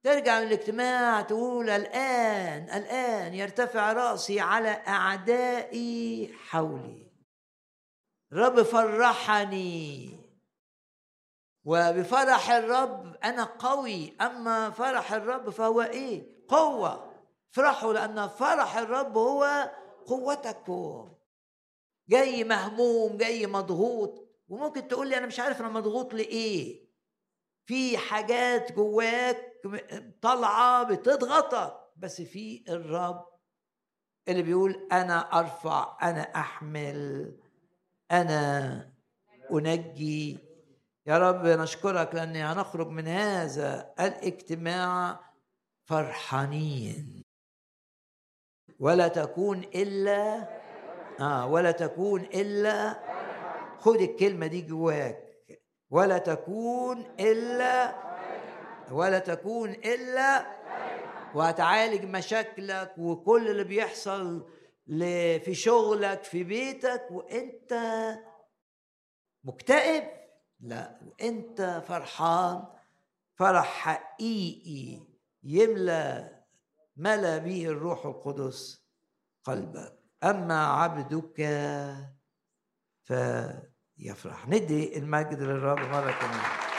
ترجع 0.03 0.39
من 0.39 0.47
الاجتماع 0.47 1.21
تقول 1.21 1.69
الآن 1.69 2.63
الآن 2.63 3.33
يرتفع 3.33 3.93
رأسي 3.93 4.39
على 4.39 4.69
أعدائي 4.69 6.33
حولي. 6.47 7.11
رب 8.33 8.61
فرحني. 8.61 10.19
وبفرح 11.65 12.51
الرب 12.51 13.15
أنا 13.23 13.43
قوي 13.43 14.13
أما 14.21 14.69
فرح 14.69 15.13
الرب 15.13 15.49
فهو 15.49 15.81
إيه؟ 15.81 16.45
قوة. 16.47 17.13
فرحوا 17.51 17.93
لأن 17.93 18.27
فرح 18.27 18.77
الرب 18.77 19.17
هو 19.17 19.71
قوتكم. 20.05 21.13
جاي 22.09 22.43
مهموم 22.43 23.17
جاي 23.17 23.47
مضغوط. 23.47 24.29
وممكن 24.47 24.87
تقول 24.87 25.09
لي 25.09 25.17
أنا 25.17 25.25
مش 25.25 25.39
عارف 25.39 25.61
أنا 25.61 25.69
مضغوط 25.69 26.13
لإيه؟ 26.13 26.82
في 27.65 27.97
حاجات 27.97 28.71
جواك 28.71 29.37
طالعة 30.21 30.83
بتضغطك 30.83 31.79
بس 31.97 32.21
في 32.21 32.63
الرب 32.69 33.25
اللي 34.27 34.41
بيقول 34.43 34.87
أنا 34.91 35.39
أرفع 35.39 35.97
أنا 36.01 36.21
أحمل 36.21 37.31
أنا 38.11 38.93
أنجي. 39.51 40.39
يا 41.05 41.17
رب 41.17 41.45
نشكرك 41.45 42.15
لأني 42.15 42.43
هنخرج 42.43 42.87
من 42.87 43.07
هذا 43.07 43.93
الاجتماع 43.99 45.19
فرحانين. 45.85 47.23
ولا 48.79 49.07
تكون 49.07 49.59
إلا 49.63 50.47
آه 51.19 51.47
ولا 51.47 51.71
تكون 51.71 52.21
إلا 52.21 52.99
خد 53.79 53.95
الكلمة 53.95 54.47
دي 54.47 54.61
جواك. 54.61 55.22
ولا 55.93 56.17
تكون 56.17 57.05
إلا 57.19 57.95
ولا 58.91 59.19
تكون 59.19 59.69
إلا 59.69 60.45
وهتعالج 61.35 62.05
مشاكلك 62.05 62.93
وكل 62.97 63.47
اللي 63.47 63.63
بيحصل 63.63 64.49
في 65.45 65.53
شغلك 65.53 66.23
في 66.23 66.43
بيتك 66.43 67.07
وإنت 67.11 67.73
مكتئب. 69.43 70.03
لا 70.59 70.99
وإنت 71.05 71.83
فرحان. 71.87 72.63
فرح 73.35 73.65
حقيقي 73.65 75.07
يملى 75.43 76.29
ملا 76.97 77.37
به 77.37 77.65
الروح 77.65 78.05
القدس 78.05 78.85
قلبك. 79.43 79.99
أما 80.23 80.65
عبدك 80.67 81.41
فيفرح 83.97 84.47
ندي 84.47 84.97
المجد 84.97 85.39
للرب 85.39 85.79
مرة 85.79 86.11
كمان. 86.11 86.73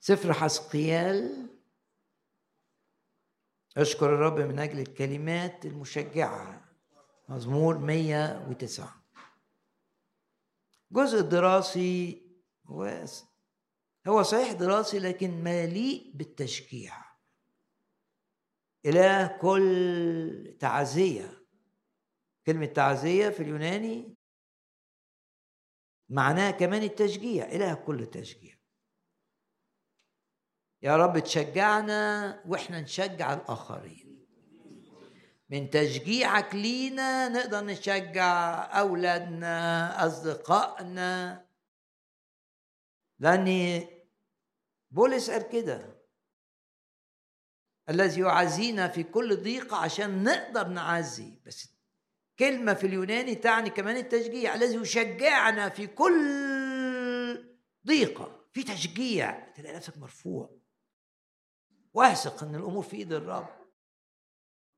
سفر 0.00 0.32
حسقيال. 0.32 1.48
أشكر 3.76 4.14
الرب 4.14 4.38
من 4.38 4.58
أجل 4.58 4.80
الكلمات 4.80 5.66
المشجعة. 5.66 6.62
مزمور 7.28 7.78
109 7.78 9.02
جزء 10.90 11.18
الدراسي 11.18 12.22
هو 12.66 12.84
هو 14.08 14.22
صحيح 14.22 14.52
دراسي 14.52 14.98
لكن 14.98 15.30
مليء 15.30 16.12
بالتشجيع. 16.14 16.94
إله 18.86 19.26
كل 19.26 20.56
تعزية. 20.60 21.42
كلمة 22.46 22.66
تعزية 22.66 23.28
في 23.28 23.42
اليوناني 23.42 24.16
معناها 26.08 26.50
كمان 26.50 26.82
التشجيع 26.82 27.44
إله 27.44 27.74
كل 27.74 28.06
تشجيع. 28.06 28.54
يا 30.82 30.96
رب 30.96 31.18
تشجعنا 31.18 32.42
وإحنا 32.46 32.80
نشجع 32.80 33.34
الآخرين. 33.34 34.26
من 35.50 35.70
تشجيعك 35.70 36.54
لينا 36.54 37.28
نقدر 37.28 37.64
نشجع 37.64 38.62
أولادنا 38.80 40.06
أصدقائنا. 40.06 41.46
لأني 43.18 43.91
بولس 44.92 45.30
قال 45.30 45.48
كده. 45.48 46.02
الذي 47.88 48.20
يعزينا 48.20 48.88
في 48.88 49.02
كل 49.02 49.36
ضيقة 49.36 49.76
عشان 49.76 50.24
نقدر 50.24 50.68
نعزي 50.68 51.40
بس 51.46 51.68
كلمة 52.38 52.74
في 52.74 52.86
اليوناني 52.86 53.34
تعني 53.34 53.70
كمان 53.70 53.96
التشجيع. 53.96 54.54
الذي 54.54 54.76
يشجعنا 54.76 55.68
في 55.68 55.86
كل 55.86 57.52
ضيقة 57.86 58.46
في 58.52 58.62
تشجيع. 58.62 59.52
تلاقي 59.52 59.76
نفسك 59.76 59.98
مرفوع. 59.98 60.50
واثق 61.94 62.44
إن 62.44 62.54
الأمور 62.54 62.82
في 62.82 62.96
إيد 62.96 63.12
الرب. 63.12 63.48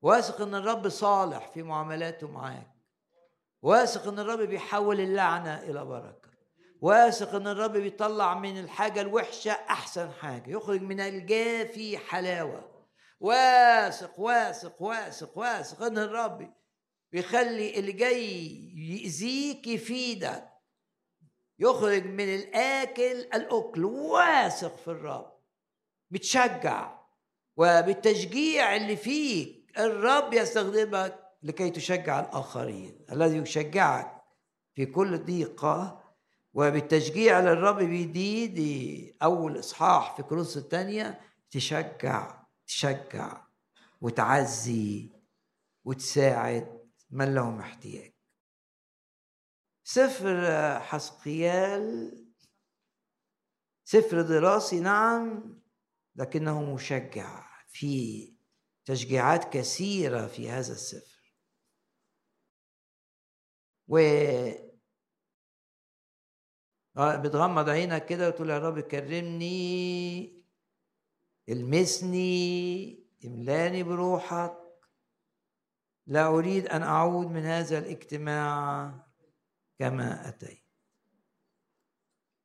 واثق 0.03 0.41
إن 0.41 0.55
الرب 0.55 0.89
صالح 0.89 1.49
في 1.49 1.62
معاملاته 1.62 2.29
معاك. 2.29 2.75
واثق 3.62 4.09
إن 4.09 4.19
الرب 4.19 4.39
بيحول 4.39 5.01
اللعنة 5.01 5.62
إلى 5.62 5.85
بركة. 5.85 6.24
واثق 6.85 7.35
إن 7.35 7.47
الرب 7.47 7.72
بيطلع 7.72 8.39
من 8.39 8.59
الحاجة 8.59 9.01
الوحشة 9.01 9.53
أحسن 9.53 10.11
حاجة 10.11 10.51
يخرج 10.51 10.82
من 10.82 11.01
الجافي 11.01 11.99
حلاوة. 11.99 12.87
واثق 13.20 14.20
واثق 14.20 14.82
واثق 14.82 15.39
واثق 15.39 15.82
إن 15.82 15.99
الرب 15.99 16.55
بيخلي 17.12 17.78
اللي 17.78 17.93
جاي 17.93 18.47
يأذيك 18.76 19.66
يفيدك 19.66 20.49
يخرج 21.59 22.07
من 22.07 22.35
الآكل 22.35 23.20
الأكل 23.35 23.85
واثق 23.85 24.76
في 24.76 24.89
الرب. 24.89 25.32
بتشجع 26.11 26.99
وبالتشجيع 27.57 28.76
اللي 28.76 28.97
فيك 28.97 29.72
الرب 29.78 30.35
يستخدمك 30.35 31.20
لكي 31.43 31.70
تشجع 31.70 32.20
الآخرين. 32.20 33.07
الذي 33.12 33.37
يشجعك 33.37 34.24
في 34.74 34.87
كل 34.87 35.18
ضيقة 35.18 36.03
وبالتشجيع 36.55 37.40
للرب 37.40 37.76
بيدي 37.76 38.46
دي 38.46 39.16
أول 39.22 39.59
إصحاح 39.59 40.16
في 40.16 40.22
كروس 40.22 40.57
الثانية 40.57 41.20
تشجع 41.50 42.44
تشجع 42.66 43.46
وتعزي 44.00 45.11
وتساعد 45.84 46.80
من 47.11 47.34
لهم 47.34 47.61
احتياج. 47.61 48.12
سفر 49.84 50.46
حسقيال 50.80 52.11
سفر 53.84 54.22
دراسي 54.22 54.80
نعم 54.80 55.59
لكنه 56.16 56.74
مشجع 56.74 57.46
في 57.68 58.34
تشجيعات 58.84 59.52
كثيرة 59.52 60.26
في 60.26 60.50
هذا 60.50 60.72
السفر. 60.72 61.34
و 63.88 63.98
بتغمض 66.97 67.68
عينك 67.68 68.07
كده 68.07 68.28
وتقول 68.28 68.51
يا 68.51 68.59
رب 68.59 68.80
كرمني 68.80 70.45
المسني 71.49 73.05
املاني 73.24 73.82
بروحك. 73.82 74.57
لا 76.07 76.26
أريد 76.26 76.66
أن 76.66 76.82
أعود 76.82 77.26
من 77.26 77.45
هذا 77.45 77.78
الاجتماع 77.78 78.92
كما 79.78 80.28
أتيت. 80.28 80.64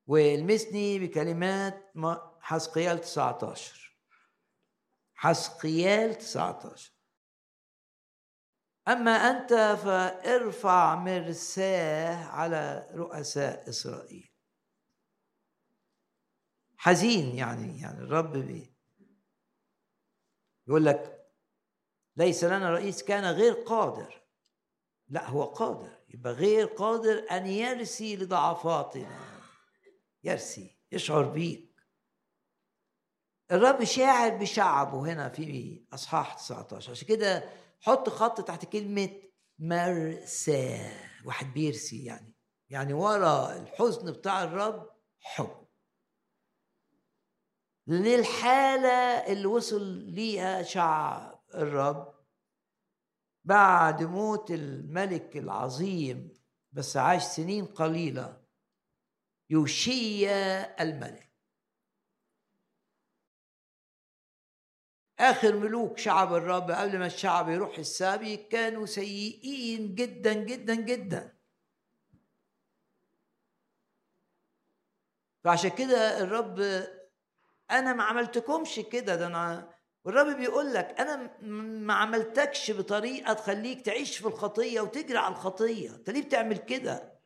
والمسني 0.08 1.00
بكلمات 1.00 1.94
حسقيال 2.42 3.02
19 3.02 3.98
حسقيال 5.16 6.16
19 6.16 6.94
أما 8.88 9.12
أنت 9.12 9.54
فارفع 9.84 10.96
مرساه 10.96 12.26
على 12.26 12.88
رؤساء 12.92 13.70
إسرائيل. 13.70 14.29
حزين 16.82 17.36
يعني 17.36 17.82
يعني 17.82 18.00
الرب 18.00 18.38
بي. 18.38 18.74
يقول 20.68 20.86
لك 20.86 21.32
ليس 22.16 22.44
لنا 22.44 22.70
رئيس 22.70 23.04
كان 23.04 23.26
غير 23.36 23.54
قادر. 23.54 24.22
لا 25.08 25.30
هو 25.30 25.44
قادر. 25.44 25.98
يبقى 26.10 26.34
غير 26.34 26.66
قادر 26.66 27.26
أن 27.32 27.48
يرسي 27.48 28.16
لضعفاتنا. 28.16 29.20
يرسي 30.24 30.78
يشعر 30.92 31.24
بيك. 31.24 31.76
الرب 33.52 33.84
شاعر 33.84 34.38
بشعبه 34.38 35.00
هنا 35.14 35.30
في 35.30 35.82
أصحاح 35.94 36.34
19 36.34 36.92
عشان 36.92 37.08
كده 37.08 37.50
حط 37.82 38.10
خط 38.10 38.42
تحت 38.42 38.66
كلمة 38.66 39.10
مرسى 39.60 40.92
واحد 41.26 41.54
بيرسي 41.54 42.06
يعني 42.06 42.36
يعني 42.70 42.94
ورا 42.94 43.56
الحزن 43.58 44.12
بتاع 44.12 44.44
الرب 44.44 44.90
حب. 45.20 45.59
للحالة 47.90 49.32
اللي 49.32 49.46
وصل 49.46 49.84
ليها 49.92 50.64
شعب 50.64 51.44
الرب 51.54 52.20
بعد 53.44 54.04
موت 54.04 54.52
الملك 54.52 55.38
العظيم 55.38 56.34
بس 56.72 56.98
عاش 56.98 57.24
سنين 57.24 57.66
قليلة 57.66 58.46
يوشيا 59.50 60.82
الملك. 60.84 61.30
آخر 65.20 65.56
ملوك 65.56 65.98
شعب 65.98 66.34
الرب 66.34 66.72
قبل 66.72 67.00
ما 67.00 67.06
الشعب 67.06 67.50
يروح 67.50 67.78
السابي 67.78 68.38
كانوا 68.38 68.86
سيئين 68.86 69.96
جدا 69.96 70.34
جدا 70.34 70.76
جدا. 70.76 71.40
فعشان 75.44 75.70
كده 75.70 76.24
الرب 76.24 76.60
أنا 77.72 77.94
ما 77.94 78.04
عملتكمش 78.04 78.80
كده 78.80 79.16
ده 79.16 79.28
أنا 79.28 79.74
والرب 80.04 80.38
بيقول 80.38 80.74
لك 80.74 81.00
أنا 81.00 81.38
ما 81.42 81.94
عملتكش 81.94 82.72
بطريقة 82.72 83.34
تخليك 83.34 83.86
تعيش 83.86 84.18
في 84.18 84.28
الخطية 84.28 84.82
وتجري 84.82 85.18
على 85.18 85.34
الخطية. 85.34 85.90
أنت 85.96 86.10
ليه 86.10 86.22
بتعمل 86.22 86.58
كده؟ 86.58 87.20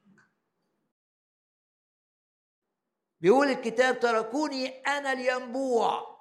بيقول 3.22 3.48
الكتاب 3.48 4.00
تركوني 4.00 4.68
أنا 4.68 5.14
الينبوع. 5.14 6.14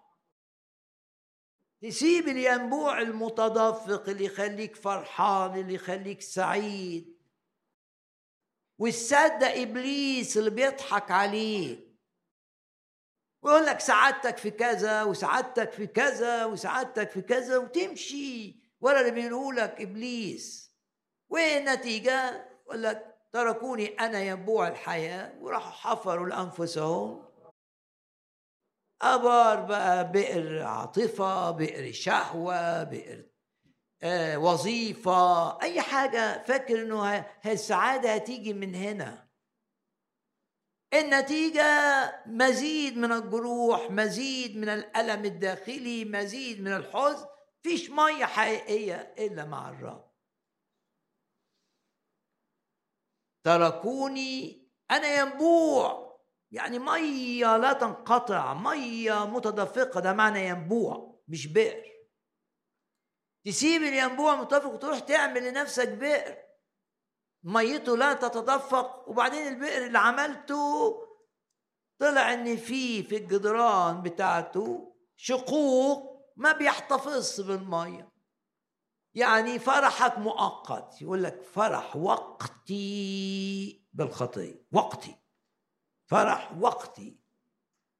تسيب 1.80 2.28
الينبوع 2.28 3.00
المتدفق 3.00 4.08
اللي 4.08 4.24
يخليك 4.24 4.76
فرحان 4.76 5.60
اللي 5.60 5.74
يخليك 5.74 6.20
سعيد. 6.20 7.18
وتصدق 8.78 9.60
إبليس 9.60 10.36
اللي 10.36 10.50
بيضحك 10.50 11.10
عليك. 11.10 11.91
ويقول 13.42 13.66
لك 13.66 13.80
سعادتك 13.80 14.36
في 14.36 14.50
كذا 14.50 15.02
وسعادتك 15.02 15.72
في 15.72 15.86
كذا 15.86 16.44
وسعادتك 16.44 17.10
في 17.10 17.22
كذا 17.22 17.58
وتمشي 17.58 18.56
ورا 18.80 19.00
اللي 19.00 19.10
بيقولوا 19.10 19.52
لك 19.52 19.80
ابليس 19.80 20.72
والنتيجه 21.30 22.46
يقول 22.66 22.82
لك 22.82 23.12
تركوني 23.32 23.86
أنا 23.86 24.20
ينبوع 24.20 24.68
الحياة. 24.68 25.32
وراحوا 25.40 25.70
حفروا 25.70 26.26
لأنفسهم. 26.26 27.24
أبار 29.02 29.60
بقى 29.60 30.12
بئر 30.12 30.62
عاطفة 30.62 31.50
بئر 31.50 31.92
شهوة 31.92 32.82
بئر 32.82 33.24
آه 34.02 34.38
وظيفة 34.38 35.62
أي 35.62 35.80
حاجة. 35.80 36.42
فاكر 36.42 36.82
إنه 36.82 37.24
السعادة 37.46 38.14
هتيجي 38.14 38.52
من 38.52 38.74
هنا. 38.74 39.21
النتيجة 40.94 41.62
مزيد 42.26 42.96
من 42.98 43.12
الجروح 43.12 43.90
مزيد 43.90 44.56
من 44.56 44.68
الألم 44.68 45.24
الداخلي 45.24 46.04
مزيد 46.04 46.60
من 46.60 46.72
الحزن 46.72 47.26
فيش 47.62 47.90
مية 47.90 48.24
حقيقية 48.24 49.14
إلا 49.18 49.44
مع 49.44 49.68
الرب. 49.70 50.12
تركوني 53.44 54.68
أنا 54.90 55.14
ينبوع. 55.20 56.12
يعني 56.50 56.78
مية 56.78 57.56
لا 57.56 57.72
تنقطع 57.72 58.54
مية 58.54 59.26
متدفقة 59.26 60.00
ده 60.00 60.12
معنى 60.12 60.46
ينبوع 60.46 61.22
مش 61.28 61.46
بئر. 61.46 61.92
تسيب 63.46 63.82
الينبوع 63.82 64.34
متدفق 64.36 64.70
وتروح 64.70 64.98
تعمل 64.98 65.48
لنفسك 65.48 65.88
بئر. 65.88 66.51
ميته 67.44 67.96
لا 67.96 68.12
تتدفق 68.12 69.08
وبعدين 69.08 69.46
البئر 69.46 69.86
اللي 69.86 69.98
عملته 69.98 70.94
طلع 71.98 72.32
إن 72.34 72.56
في 72.56 73.02
في 73.02 73.16
الجدران 73.16 74.02
بتاعته 74.02 74.94
شقوق 75.16 76.12
ما 76.36 76.52
بيحتفظ 76.52 77.40
بالمية. 77.40 78.12
يعني 79.14 79.58
فرحك 79.58 80.18
مؤقت 80.18 81.02
يقول 81.02 81.22
لك 81.22 81.42
فرح 81.42 81.96
وقتي 81.96 83.82
بالخطية 83.92 84.66
وقتي 84.72 85.16
فرح 86.06 86.52
وقتي. 86.60 87.22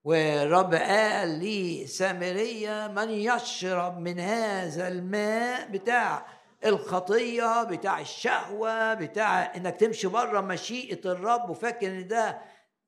والرب 0.04 0.74
قال 0.74 1.28
لي 1.28 1.86
سامرية 1.86 2.88
من 2.88 3.10
يشرب 3.10 3.98
من 3.98 4.20
هذا 4.20 4.88
الماء 4.88 5.68
بتاع 5.68 6.26
الخطية 6.64 7.62
بتاع 7.62 8.00
الشهوة 8.00 8.94
بتاع 8.94 9.56
إنك 9.56 9.76
تمشي 9.76 10.06
بره 10.08 10.40
مشيئة 10.40 11.10
الرب 11.12 11.50
وفاكر 11.50 11.86
إن 11.86 12.06
ده 12.08 12.42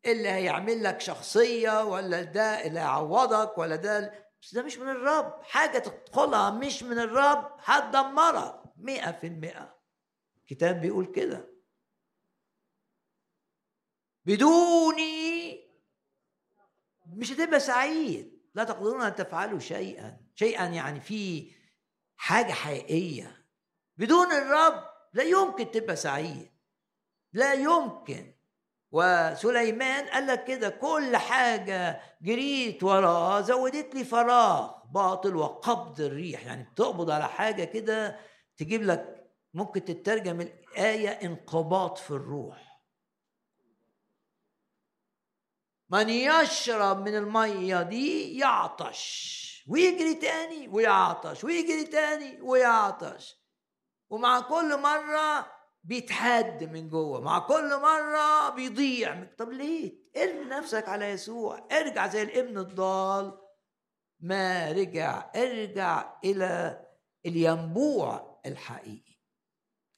اللي 0.06 0.28
هيعمل 0.28 0.84
لك 0.84 1.00
شخصية 1.00 1.84
ولا 1.84 2.22
ده 2.22 2.66
اللي 2.66 2.80
هيعوضك 2.80 3.58
ولا 3.58 3.76
ده 3.76 4.24
بس 4.42 4.54
ده 4.54 4.62
مش 4.62 4.78
من 4.78 4.88
الرب. 4.88 5.42
حاجة 5.42 5.78
تدخلها 5.78 6.50
مش 6.50 6.82
من 6.82 6.98
الرب 6.98 7.50
هتدمرك 7.64 8.62
مئة 8.76 9.12
في 9.12 9.26
المئة 9.26 9.76
الكتاب 10.36 10.80
بيقول 10.80 11.06
كده. 11.06 11.48
بدوني 14.24 15.60
مش 17.06 17.32
هتبقى 17.32 17.60
سعيد. 17.60 18.40
لا 18.54 18.64
تقدرون 18.64 19.02
أن 19.02 19.14
تفعلوا 19.14 19.58
شيئا. 19.58 20.20
شيئا 20.34 20.66
يعني 20.66 21.00
في 21.00 21.52
حاجة 22.16 22.52
حقيقية. 22.52 23.43
بدون 23.96 24.32
الرب 24.32 24.84
لا 25.12 25.22
يمكن 25.22 25.70
تبقى 25.70 25.96
سعيد. 25.96 26.50
لا 27.32 27.52
يمكن. 27.52 28.34
وسليمان 28.92 30.06
قال 30.06 30.26
لك 30.26 30.44
كده 30.44 30.68
كل 30.68 31.16
حاجة 31.16 32.00
جريت 32.22 32.82
وراها 32.82 33.40
زودت 33.40 33.94
لي 33.94 34.04
فراغ 34.04 34.72
باطل 34.92 35.36
وقبض 35.36 36.00
الريح. 36.00 36.46
يعني 36.46 36.62
بتقبض 36.62 37.10
على 37.10 37.28
حاجة 37.28 37.64
كده 37.64 38.20
تجيب 38.56 38.82
لك 38.82 39.30
ممكن 39.54 39.84
تترجم 39.84 40.40
الآية 40.40 41.08
انقباض 41.08 41.96
في 41.96 42.10
الروح. 42.10 42.80
من 45.90 46.08
يشرب 46.08 47.08
من 47.08 47.14
المية 47.16 47.82
دي 47.82 48.38
يعطش 48.38 49.64
ويجري 49.68 50.14
تاني 50.14 50.68
ويعطش 50.68 51.44
ويجري 51.44 51.84
تاني 51.84 52.40
ويعطش. 52.40 53.43
ومع 54.14 54.40
كل 54.40 54.80
مرة 54.80 55.46
بيتحد 55.84 56.64
من 56.64 56.88
جوه 56.88 57.20
مع 57.20 57.38
كل 57.38 57.80
مرة 57.80 58.48
بيضيع. 58.50 59.24
طب 59.38 59.50
ليه؟ 59.50 59.92
ارمي 60.16 60.44
نفسك 60.44 60.88
على 60.88 61.04
يسوع. 61.04 61.68
ارجع 61.72 62.06
زي 62.06 62.22
الابن 62.22 62.58
الضال. 62.58 63.38
ما 64.20 64.72
رجع 64.72 65.30
ارجع 65.36 66.12
إلى 66.24 66.84
الينبوع 67.26 68.40
الحقيقي. 68.46 69.18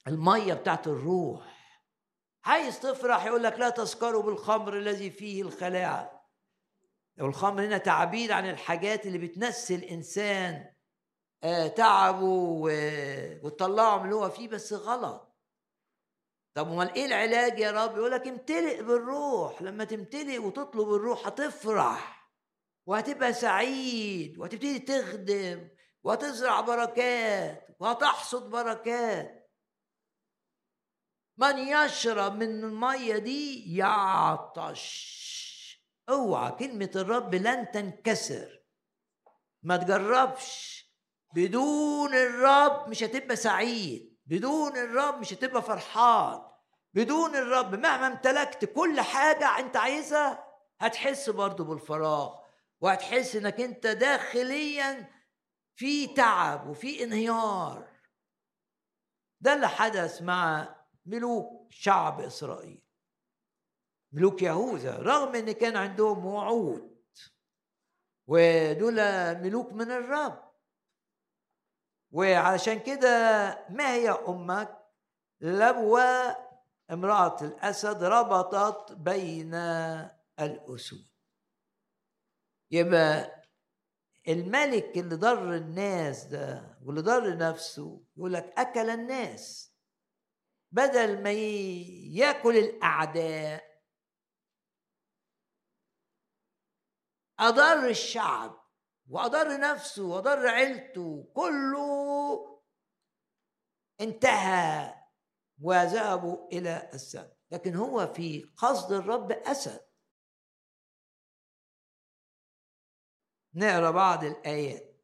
المية 0.07 0.53
بتاعت 0.53 0.87
الروح. 0.87 1.57
عايز 2.45 2.79
تفرح 2.79 3.25
يقول 3.25 3.43
لك 3.43 3.59
لا 3.59 3.69
تسكروا 3.69 4.23
بالخمر 4.23 4.77
الذي 4.77 5.11
فيه 5.11 5.41
الخلاعة 5.41 6.29
والخمر 7.19 7.65
هنا 7.65 7.77
تعبير 7.77 8.33
عن 8.33 8.49
الحاجات 8.49 9.05
اللي 9.05 9.17
بتنسي 9.17 9.75
الإنسان. 9.75 10.76
آه، 11.43 11.67
تعبه 11.67 12.61
وتطلعه 13.43 13.97
من 13.97 14.03
اللي 14.05 14.15
هو 14.15 14.29
فيه 14.29 14.47
بس 14.47 14.73
غلط. 14.73 15.37
طب 16.53 16.67
أمال 16.71 16.93
إيه 16.93 17.05
العلاج 17.05 17.59
يا 17.59 17.71
رب؟ 17.71 17.97
يقول 17.97 18.11
لك 18.11 18.27
امتلئ 18.27 18.83
بالروح. 18.83 19.61
لما 19.61 19.83
تمتلئ 19.83 20.37
وتطلب 20.37 20.93
الروح 20.93 21.27
هتفرح 21.27 22.31
وهتبقى 22.85 23.33
سعيد 23.33 24.37
وهتبتدي 24.37 24.79
تخدم 24.79 25.69
وهتزرع 26.03 26.61
بركات 26.61 27.67
وهتحصد 27.79 28.49
بركات. 28.49 29.51
من 31.37 31.57
يشرب 31.57 32.35
من 32.35 32.63
المية 32.63 33.17
دي 33.17 33.75
يعطش. 33.77 35.17
اوعى 36.09 36.51
كلمة 36.51 36.91
الرب 36.95 37.35
لن 37.35 37.71
تنكسر. 37.71 38.63
ما 39.63 39.77
تجربش. 39.77 40.76
بدون 41.33 42.13
الرب 42.13 42.89
مش 42.89 43.03
هتبقى 43.03 43.35
سعيد. 43.35 44.17
بدون 44.25 44.77
الرب 44.77 45.19
مش 45.19 45.33
هتبقى 45.33 45.61
فرحان. 45.61 46.41
بدون 46.93 47.35
الرب 47.35 47.75
مهما 47.75 48.07
امتلكت 48.07 48.65
كل 48.65 49.01
حاجة 49.01 49.59
انت 49.59 49.77
عايزها 49.77 50.47
هتحس 50.79 51.29
برضو 51.29 51.63
بالفراغ. 51.63 52.39
وهتحس 52.81 53.35
انك 53.35 53.61
انت 53.61 53.87
داخليا 53.87 55.11
في 55.75 56.07
تعب 56.07 56.67
وفي 56.69 57.03
انهيار. 57.03 57.87
ده 59.41 59.53
اللي 59.53 59.67
حدث 59.67 60.21
مع 60.21 60.75
ملوك 61.05 61.67
شعب 61.73 62.21
إسرائيل. 62.21 62.81
ملوك 64.11 64.41
يهوذا 64.41 64.97
رغم 64.97 65.35
إن 65.35 65.51
كان 65.51 65.77
عندهم 65.77 66.25
وعود. 66.25 66.97
ودول 68.27 68.95
ملوك 69.41 69.73
من 69.73 69.91
الرب. 69.91 70.46
وعلشان 72.11 72.79
كده 72.79 73.09
ما 73.69 73.93
هي 73.93 74.09
أمك؟ 74.09 74.77
لبوى 75.41 76.35
امرأة 76.91 77.37
الأسد 77.41 78.03
ربطت 78.03 78.91
بين 78.91 79.53
الأسود. 80.39 81.07
يبقى 82.71 83.43
الملك 84.27 84.97
اللي 84.97 85.15
ضر 85.15 85.55
الناس 85.55 86.23
ده 86.23 86.77
واللي 86.83 87.01
ضر 87.01 87.37
نفسه 87.37 88.03
يقول 88.17 88.33
لك 88.33 88.53
أكل 88.57 88.89
الناس. 88.89 89.73
بدل 90.71 91.23
ما 91.23 91.31
يأكل 91.31 92.57
الأعداء 92.57 93.81
أضر 97.39 97.89
الشعب. 97.89 98.66
وأضر 99.07 99.59
نفسه 99.59 100.05
وأضر 100.05 100.47
عيلته 100.47 101.31
كله 101.33 102.61
انتهى 104.01 104.93
وذهبوا 105.61 106.47
إلى 106.47 106.89
السم 106.93 107.29
لكن 107.51 107.75
هو 107.75 108.13
في 108.13 108.43
قصد 108.43 108.91
الرب 108.91 109.31
أسد. 109.31 109.87
نقرأ 113.53 113.91
بعض 113.91 114.23
الآيات. 114.23 114.97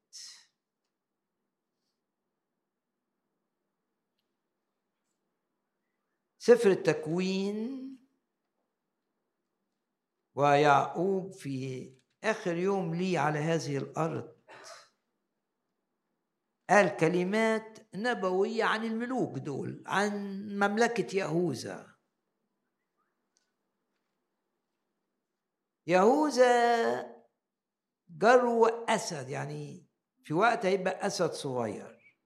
سفر 6.40 6.72
التكوين. 6.72 7.84
ويعقوب 10.36 11.32
في 11.32 12.03
آخر 12.24 12.56
يوم 12.56 12.96
لي 12.96 13.18
على 13.18 13.40
هذه 13.40 13.78
الأرض 13.78 14.34
قال 16.70 16.98
كلمات 16.98 17.80
نبوية 17.96 18.64
عن 18.64 18.84
الملوك 18.84 19.38
دول 19.38 19.84
عن 19.88 20.12
مملكة 20.50 21.18
يهوذا. 21.18 21.96
يهوذا 25.88 27.24
جرو 28.10 28.66
أسد 28.68 29.30
يعني 29.30 29.88
في 30.24 30.34
وقت 30.34 30.66
هيبقى 30.66 31.08
أسد 31.08 31.32
صغير. 31.32 32.18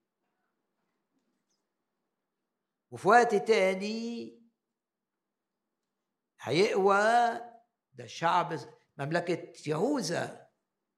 وفي 2.92 3.08
وقت 3.08 3.36
تاني 3.36 4.38
هيقوى 6.42 6.98
ده 7.94 8.06
شعب 8.06 8.77
مملكة 8.98 9.54
يهوذا 9.70 10.48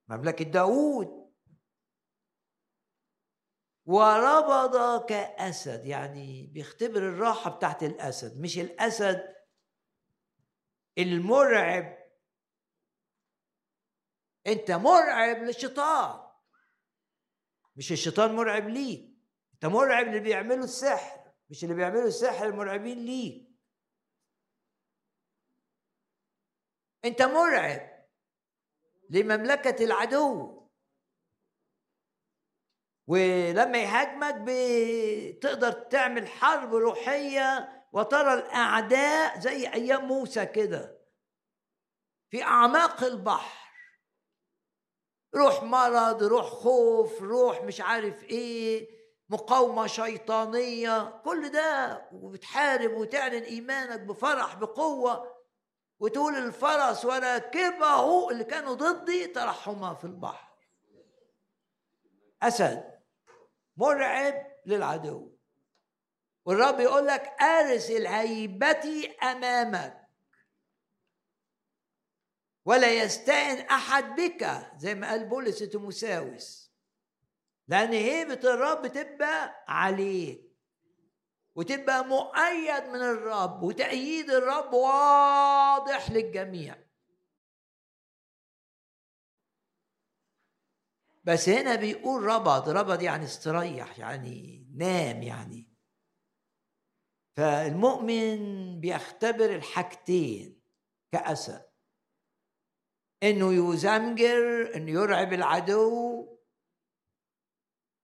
مملكة 0.07 0.45
داوود. 0.45 1.19
وربض 3.85 5.05
كأسد 5.05 5.85
يعني 5.85 6.47
بيختبر 6.47 6.97
الراحة 6.97 7.49
بتاعت 7.49 7.83
الأسد 7.83 8.41
مش 8.41 8.59
الأسد 8.59 9.35
المرعب. 10.97 11.99
أنت 14.47 14.71
مرعب 14.71 15.37
للشيطان 15.37 16.29
مش 17.75 17.91
الشيطان 17.91 18.35
مرعب 18.35 18.69
ليك 18.69 19.09
أنت 19.53 19.65
مرعب 19.65 20.07
اللي 20.07 20.19
بيعملوا 20.19 20.63
السحر 20.63 21.31
مش 21.49 21.63
اللي 21.63 21.75
بيعملوا 21.75 22.07
السحر 22.07 22.45
المرعبين 22.45 23.05
ليك. 23.05 23.48
انت 27.05 27.21
مرعب 27.21 28.05
لمملكة 29.09 29.83
العدو. 29.83 30.59
ولما 33.07 33.77
يهاجمك 33.77 34.35
بتقدر 34.45 35.71
تعمل 35.71 36.27
حرب 36.27 36.75
روحية 36.75 37.69
وترى 37.93 38.33
الأعداء 38.33 39.39
زي 39.39 39.67
أيام 39.73 40.05
موسى 40.07 40.45
كده 40.45 40.99
في 42.29 42.43
أعماق 42.43 43.03
البحر. 43.03 43.69
روح 45.35 45.63
مرض 45.63 46.23
روح 46.23 46.45
خوف 46.45 47.21
روح 47.21 47.61
مش 47.63 47.81
عارف 47.81 48.23
إيه 48.23 48.99
مقاومة 49.29 49.87
شيطانية 49.87 51.21
كل 51.25 51.49
ده 51.51 52.09
وبتحارب 52.13 52.91
وتعلن 52.91 53.43
إيمانك 53.43 53.99
بفرح 53.99 54.55
بقوة. 54.55 55.38
وتقول 55.99 56.35
الفرس 56.35 57.05
وراكبه 57.05 58.29
اللي 58.31 58.43
كانوا 58.43 58.73
ضدي 58.73 59.27
ترحما 59.27 59.93
في 59.93 60.03
البحر. 60.03 60.49
أسد 62.41 62.99
مرعب 63.77 64.47
للعدو. 64.65 65.35
والرب 66.45 66.79
يقول 66.79 67.07
لك 67.07 67.41
أرسل 67.41 68.07
هيبتي 68.07 69.11
أمامك. 69.11 70.09
ولا 72.65 72.91
يستئن 72.93 73.59
أحد 73.59 74.15
بك 74.15 74.71
زي 74.77 74.95
ما 74.95 75.09
قال 75.09 75.25
بولس 75.25 75.59
تيموساوس 75.59 76.71
لأن 77.67 77.93
هيبة 77.93 78.39
الرب 78.53 78.87
تبقى 78.87 79.63
عليك. 79.67 80.48
وتبقى 81.55 82.05
مؤيد 82.05 82.83
من 82.83 83.01
الرب 83.01 83.63
وتأييد 83.63 84.29
الرب 84.29 84.73
واضح 84.73 86.11
للجميع. 86.11 86.75
بس 91.23 91.49
هنا 91.49 91.75
بيقول 91.75 92.23
ربض 92.23 92.69
ربض 92.69 93.01
يعني 93.01 93.23
استريح 93.23 93.99
يعني 93.99 94.67
نام 94.75 95.23
يعني. 95.23 95.69
فالمؤمن 97.37 98.39
بيختبر 98.79 99.55
الحاجتين 99.55 100.61
كأسد 101.11 101.69
إنه 103.23 103.73
يزمجر 103.73 104.75
إنه 104.75 104.91
يرعب 104.91 105.33
العدو 105.33 106.37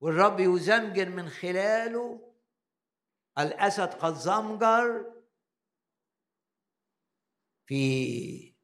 والرب 0.01 0.39
يزمجر 0.39 1.09
من 1.09 1.29
خلاله 1.29 2.24
الأسد 3.39 3.93
قد 3.93 4.13
زمجر 4.13 5.13
في 7.65 8.55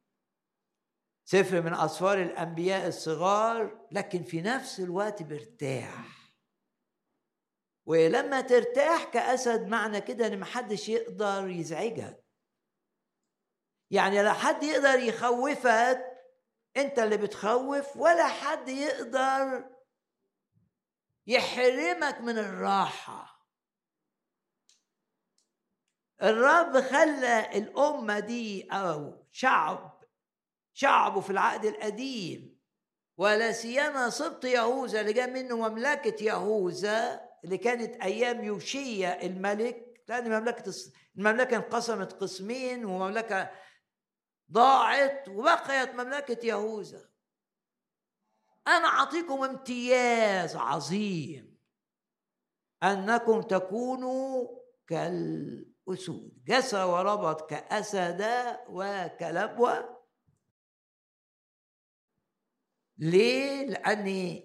سفر 1.24 1.62
من 1.62 1.74
أسفار 1.74 2.22
الأنبياء 2.22 2.88
الصغار 2.88 3.88
لكن 3.92 4.22
في 4.22 4.42
نفس 4.42 4.80
الوقت 4.80 5.22
بيرتاح. 5.22 6.32
ولما 7.86 8.40
ترتاح 8.40 9.04
كأسد 9.04 9.66
معنى 9.66 10.00
كده 10.00 10.26
إن 10.26 10.40
محدش 10.40 10.88
يقدر 10.88 11.48
يزعجك. 11.48 12.24
يعني 13.90 14.22
لا 14.22 14.32
حد 14.32 14.62
يقدر 14.62 14.98
يخوفك 14.98 16.12
أنت 16.76 16.98
اللي 16.98 17.16
بتخوف 17.16 17.96
ولا 17.96 18.28
حد 18.28 18.68
يقدر 18.68 19.70
يحرمك 21.26 22.20
من 22.20 22.38
الراحة. 22.38 23.31
الرب 26.22 26.80
خلى 26.80 27.58
الأمة 27.58 28.18
دي 28.18 28.68
أو 28.70 29.26
شعب 29.30 30.02
شعبه 30.72 31.20
في 31.20 31.30
العهد 31.30 31.64
القديم. 31.64 32.58
ولا 33.16 33.52
سيما 33.52 34.10
سبط 34.10 34.44
يهوذا 34.44 35.00
اللي 35.00 35.12
جاء 35.12 35.30
منه 35.30 35.68
مملكة 35.68 36.24
يهوذا 36.24 37.28
اللي 37.44 37.58
كانت 37.58 38.02
أيام 38.02 38.44
يوشيا 38.44 39.26
الملك. 39.26 40.02
لأن 40.08 40.40
مملكة 40.40 40.72
المملكة 41.16 41.56
انقسمت 41.56 42.12
قسمين 42.12 42.84
ومملكة 42.84 43.50
ضاعت 44.52 45.28
وبقيت 45.28 45.94
مملكة 45.94 46.46
يهوذا. 46.46 47.08
أنا 48.66 48.86
أعطيكم 48.86 49.44
امتياز 49.44 50.56
عظيم 50.56 51.58
أنكم 52.82 53.42
تكونوا 53.42 54.48
كالأسود 55.86 56.44
جسى 56.44 56.82
وربط 56.82 57.50
كأسد 57.50 58.22
وكلبوة. 58.68 60.02
ليه؟ 62.98 63.66
لأن 63.66 64.42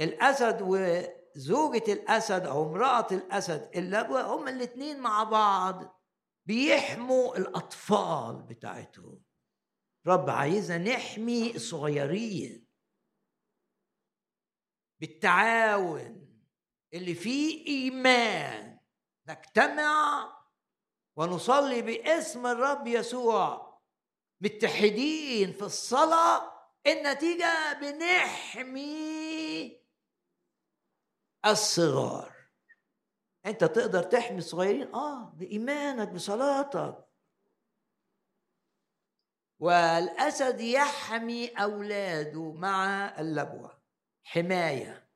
الأسد 0.00 0.58
وزوجة 0.62 1.92
الأسد 1.92 2.46
أو 2.46 2.62
امرأة 2.62 3.06
الأسد 3.12 3.70
اللبوة 3.76 4.22
هما 4.22 4.50
الاثنين 4.50 5.00
مع 5.00 5.24
بعض 5.24 6.00
بيحموا 6.46 7.36
الأطفال 7.36 8.42
بتاعتهم. 8.42 9.22
رب 10.06 10.30
عايزنا 10.30 10.78
نحمي 10.78 11.54
الصغيرين 11.54 12.66
بالتعاون 15.00 16.40
اللي 16.94 17.14
فيه 17.14 17.66
إيمان. 17.66 18.79
نجتمع 19.30 20.32
ونصلي 21.16 21.82
باسم 21.82 22.46
الرب 22.46 22.86
يسوع 22.86 23.80
متحدين 24.40 25.52
في 25.52 25.62
الصلاة 25.62 26.52
النتيجة 26.86 27.72
بنحمي 27.80 29.00
الصغار. 31.46 32.32
أنت 33.46 33.64
تقدر 33.64 34.02
تحمي 34.02 34.38
الصغيرين؟ 34.38 34.94
آه 34.94 35.24
بإيمانك 35.30 36.08
بصلاتك. 36.08 37.06
والأسد 39.58 40.60
يحمي 40.60 41.48
أولاده 41.48 42.52
مع 42.52 43.08
اللبوة. 43.18 43.82
حماية. 44.24 45.10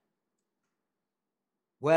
و 1.81 1.91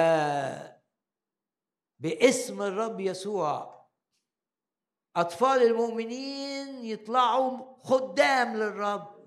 باسم 2.00 2.62
الرب 2.62 3.00
يسوع. 3.00 3.88
أطفال 5.16 5.62
المؤمنين 5.62 6.86
يطلعوا 6.86 7.78
خدام 7.84 8.58
للرب. 8.58 9.18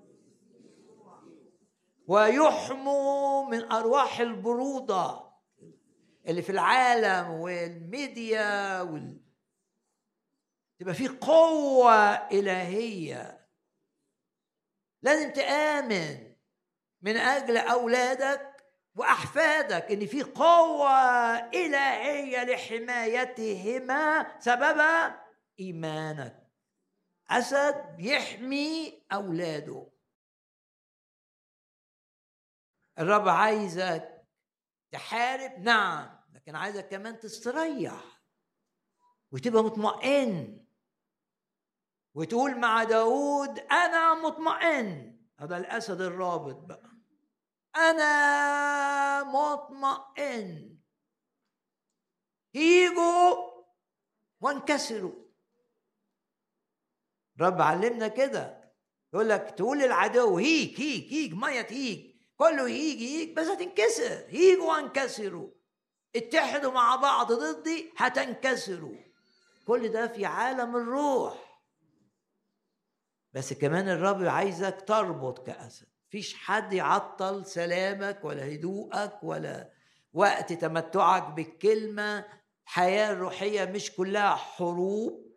ويحموا 2.07 3.45
من 3.49 3.71
أرواح 3.71 4.19
البرودة 4.19 5.31
اللي 6.27 6.41
في 6.41 6.51
العالم 6.51 7.29
والميديا 7.31 8.81
وال... 8.81 9.21
تبقى 10.79 10.93
في 10.93 11.07
قوة 11.07 12.13
إلهية. 12.13 13.47
لازم 15.01 15.31
تآمن 15.31 16.33
من 17.01 17.17
أجل 17.17 17.57
أولادك 17.57 18.50
وأحفادك 18.95 19.91
إن 19.91 20.05
في 20.05 20.23
قوة 20.23 20.89
إلهية 21.37 22.43
لحمايتهما 22.43 24.39
سبب 24.39 24.81
إيمانك. 25.59 26.51
أسد 27.29 27.95
يحمي 27.99 29.03
أولاده. 29.13 29.91
الرب 32.99 33.27
عايزك 33.27 34.27
تحارب 34.91 35.59
نعم 35.59 36.19
لكن 36.33 36.55
عايزك 36.55 36.89
كمان 36.89 37.19
تستريح 37.19 38.21
وتبقى 39.31 39.63
مطمئن 39.63 40.65
وتقول 42.13 42.59
مع 42.59 42.83
داود 42.83 43.59
أنا 43.59 44.13
مطمئن. 44.13 45.17
هذا 45.39 45.57
الأسد 45.57 46.01
الرابط 46.01 46.55
بقى. 46.55 46.90
أنا 47.75 49.23
مطمئن. 49.23 50.77
هيجوا 52.55 53.35
وانكسروا. 54.41 55.25
رب 57.41 57.61
علمنا 57.61 58.07
كده. 58.07 58.73
يقول 59.13 59.29
لك 59.29 59.53
تقول 59.57 59.79
للعدو 59.79 60.37
هيك 60.37 60.79
هيك 60.79 61.13
هيك 61.13 61.33
ميه 61.33 61.67
هيك. 61.69 62.11
كله 62.37 62.69
يجي 62.69 63.21
يجي 63.21 63.33
بس 63.33 63.47
هتنكسر. 63.47 64.33
يجوا 64.33 64.73
وانكسروا. 64.73 65.51
اتحدوا 66.15 66.71
مع 66.71 66.95
بعض 66.95 67.31
ضدي 67.31 67.93
هتنكسروا. 67.97 68.95
كل 69.67 69.89
ده 69.89 70.07
في 70.07 70.25
عالم 70.25 70.75
الروح. 70.75 71.63
بس 73.33 73.53
كمان 73.53 73.89
الرب 73.89 74.23
عايزك 74.23 74.85
تربط 74.87 75.45
كأسد. 75.45 75.90
فيش 76.11 76.35
حد 76.35 76.73
يعطل 76.73 77.45
سلامك 77.45 78.19
ولا 78.23 78.53
هدوءك 78.55 79.23
ولا 79.23 79.71
وقت 80.13 80.53
تمتعك 80.53 81.23
بالكلمة. 81.23 82.25
الحياة 82.63 83.11
الروحية 83.11 83.65
مش 83.65 83.95
كلها 83.95 84.35
حروب. 84.35 85.31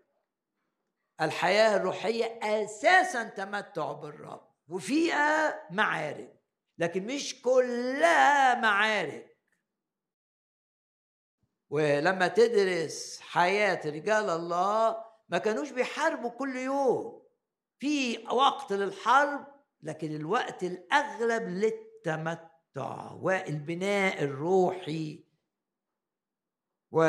الحياة 1.21 1.77
الروحية 1.77 2.41
أساسا 2.43 3.25
تمتع 3.25 3.93
بالرب 3.93 4.55
وفيها 4.69 5.61
معارك 5.71 6.41
لكن 6.79 7.07
مش 7.07 7.43
كلها 7.43 8.61
معارك. 8.61 9.39
ولما 11.71 12.29
تدرس 12.29 13.21
حياة 13.21 13.81
رجال 13.87 14.31
الله 14.31 15.05
ما 15.29 15.39
كانوش 15.39 15.71
بيحاربوا 15.71 16.31
كل 16.31 16.57
يوم. 16.57 17.23
في 17.79 18.19
وقت 18.27 18.73
للحرب 18.73 19.54
لكن 19.85 20.17
الوقت 20.17 20.63
الأغلب 20.65 21.49
للتمتع 21.49 23.13
والبناء 23.13 24.25
الروحي 24.25 25.25
و 26.93 27.03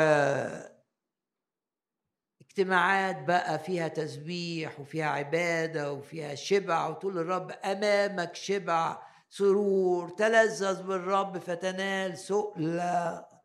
اجتماعات 2.40 3.22
بقى 3.24 3.58
فيها 3.58 3.88
تسبيح 3.88 4.80
وفيها 4.80 5.06
عبادة 5.06 5.92
وفيها 5.92 6.34
شبع 6.34 6.86
وتقول 6.88 7.18
الرب 7.18 7.50
أمامك 7.50 8.34
شبع 8.34 9.02
سرور 9.28 10.08
تلذذ 10.08 10.82
بالرب 10.82 11.38
فتنال 11.38 12.18
سؤل 12.18 12.80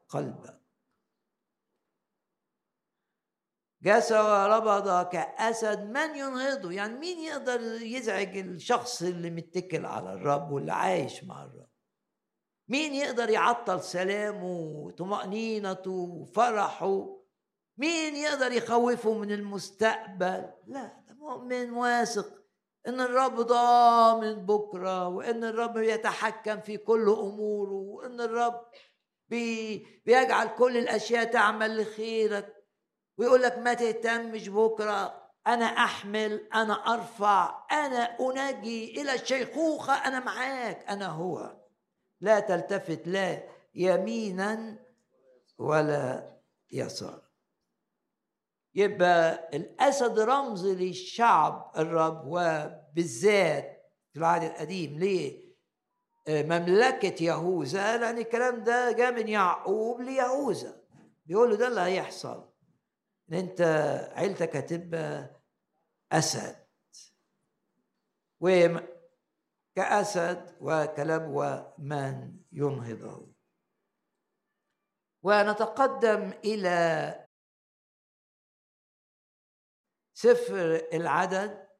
قلبك. 0.10 0.61
جس 3.84 4.12
وربض 4.12 5.08
كأسد 5.08 5.90
من 5.90 6.16
ينهضه 6.16 6.72
يعني 6.72 6.98
مين 6.98 7.20
يقدر 7.20 7.62
يزعج 7.82 8.38
الشخص 8.38 9.02
اللي 9.02 9.30
متكل 9.30 9.86
على 9.86 10.14
الرب 10.14 10.52
واللي 10.52 10.74
عايش 10.74 11.24
مع 11.24 11.44
الرب؟ 11.44 11.70
مين 12.68 12.94
يقدر 12.94 13.30
يعطل 13.30 13.82
سلامه 13.82 14.60
وطمأنينته 14.86 15.92
وفرحه؟ 15.92 17.22
مين 17.78 18.16
يقدر 18.16 18.52
يخوفه 18.52 19.14
من 19.14 19.32
المستقبل؟ 19.32 20.50
لا 20.68 21.04
ده 21.08 21.16
مؤمن 21.16 21.72
واثق 21.72 22.42
إن 22.88 23.02
الرب 23.02 23.36
ضامن 23.36 24.34
بكرة 24.46 25.08
وإن 25.08 25.44
الرب 25.44 25.78
يتحكم 25.78 26.62
في 26.62 26.78
كل 26.78 27.10
أموره 27.10 27.72
وإن 27.74 28.22
الرب 28.22 28.62
بي 29.30 29.78
بيجعل 30.06 30.48
كل 30.48 30.78
الأشياء 30.78 31.24
تعمل 31.24 31.82
لخيرك. 31.82 32.61
ويقول 33.22 33.42
لك 33.42 33.58
ما 33.58 33.74
تهتمش 33.74 34.50
بكرة 34.50 35.22
أنا 35.48 35.66
أحمل 35.66 36.48
أنا 36.54 36.74
أرفع 36.94 37.66
أنا 37.72 38.18
انجي 38.20 39.02
إلى 39.02 39.14
الشيخوخة 39.14 39.94
أنا 39.94 40.20
معاك 40.20 40.86
أنا 40.90 41.08
هو. 41.08 41.58
لا 42.22 42.40
تلتفت 42.40 43.08
لا 43.08 43.44
يمينا 43.76 44.80
ولا 45.58 46.34
يسار. 46.72 47.22
يبقى 48.76 49.50
الأسد 49.54 50.20
رمز 50.20 50.66
للشعب 50.68 51.72
الرب 51.78 52.24
وبالذات 52.28 53.92
في 54.14 54.20
العهد 54.20 54.44
القديم 54.44 55.00
ليه 55.00 55.52
مملكة 56.30 57.24
يهوذا 57.24 57.98
لأن 57.98 58.18
الكلام 58.18 58.64
ده 58.64 58.92
جاء 58.92 59.12
من 59.12 59.28
يعقوب 59.28 60.02
ليهوذا. 60.02 60.82
بيقول 61.26 61.50
له 61.50 61.56
ده 61.56 61.68
اللي 61.68 61.82
هيحصل. 61.82 62.51
إن 63.32 63.38
أنت 63.38 63.62
عيلتك 64.16 64.56
هتبقى 64.56 65.42
أسد. 66.12 66.66
وكأسد 68.40 68.88
وكلبوة 70.62 71.74
من 71.78 72.38
ينهضه 72.52 73.32
ونتقدم 75.24 76.34
إلى 76.46 77.28
سفر 80.14 80.88
العدد. 80.94 81.72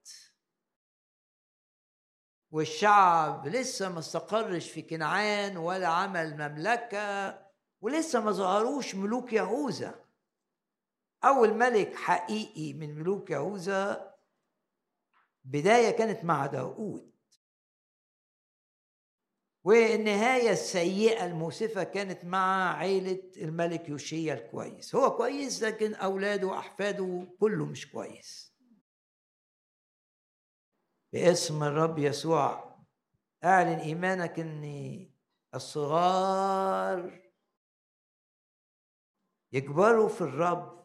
والشعب 2.52 3.48
لسه 3.48 3.90
ما 3.90 4.00
استقرش 4.00 4.70
في 4.70 4.82
كنعان 4.82 5.58
ولا 5.58 5.88
عمل 5.88 6.34
مملكة 6.34 7.40
ولسه 7.82 8.22
ما 8.22 8.32
ظهروش 8.32 8.96
ملوك 8.96 9.34
يهوذا. 9.34 10.01
أول 11.24 11.54
ملك 11.54 11.96
حقيقي 11.96 12.74
من 12.74 12.96
ملوك 12.96 13.30
يهوذا 13.30 14.16
بداية 15.44 15.92
كانت 15.98 16.24
مع 16.24 16.46
داود 16.46 17.12
والنهاية 19.64 20.50
السيئة 20.52 21.26
المؤسفة 21.26 21.84
كانت 21.84 22.26
مع 22.26 22.78
عيلة 22.78 23.32
الملك 23.38 23.90
يوشيا 23.90 24.34
الكويس. 24.34 24.96
هو 24.96 25.18
كويس 25.18 25.64
لكن 25.64 25.94
أولاده 25.94 26.48
وأحفاده 26.48 27.28
كله 27.40 27.66
مش 27.66 27.92
كويس. 27.92 28.56
باسم 31.14 31.64
الرب 31.64 32.00
يسوع 32.00 32.78
أعلن 33.44 33.80
إيمانك 33.80 34.40
إن 34.40 35.10
الصغار 35.56 37.22
يكبروا 39.52 40.10
في 40.10 40.22
الرب 40.22 40.81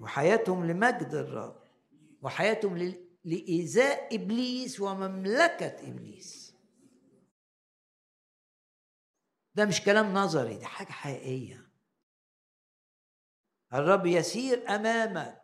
وحياتهم 0.00 0.66
لمجد 0.66 1.14
الرب 1.14 1.62
وحياتهم 2.22 2.78
لإيذاء 3.24 4.14
إبليس 4.14 4.80
ومملكة 4.80 5.88
إبليس. 5.88 6.54
ده 9.54 9.64
مش 9.64 9.80
كلام 9.80 10.14
نظري 10.14 10.56
دي 10.56 10.66
حاجة 10.66 10.92
حقيقية. 10.92 11.70
الرب 13.72 14.06
يسير 14.06 14.68
أمامك. 14.68 15.42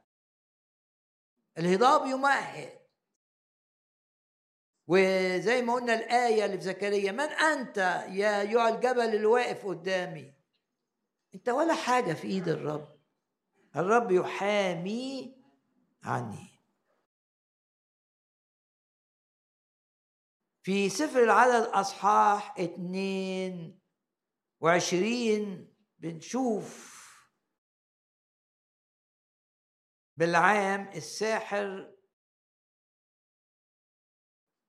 الهضاب 1.59 2.07
يمهد. 2.07 2.83
وزي 4.87 5.63
ما 5.63 5.75
قلنا 5.75 5.95
الآية 5.95 6.45
اللي 6.45 6.57
في 6.59 6.65
زكريا 6.65 7.13
من 7.13 7.21
أنت 7.21 7.77
يا 8.09 8.41
أيها 8.41 8.69
الجبل 8.69 9.01
اللي 9.01 9.27
واقف 9.27 9.67
قدامي؟ 9.67 10.35
أنت 11.35 11.49
ولا 11.49 11.75
حاجة 11.75 12.13
في 12.13 12.27
إيد 12.27 12.49
الرب. 12.49 13.02
الرب 13.77 14.11
يحامي 14.11 15.37
عني. 16.05 16.49
في 20.63 20.89
سفر 20.89 21.23
العدد 21.23 21.67
أصحاح 21.67 22.55
اتنين 22.59 23.81
وعشرين 24.61 25.75
بنشوف 25.99 26.93
بالعام 30.17 30.89
الساحر 30.89 31.95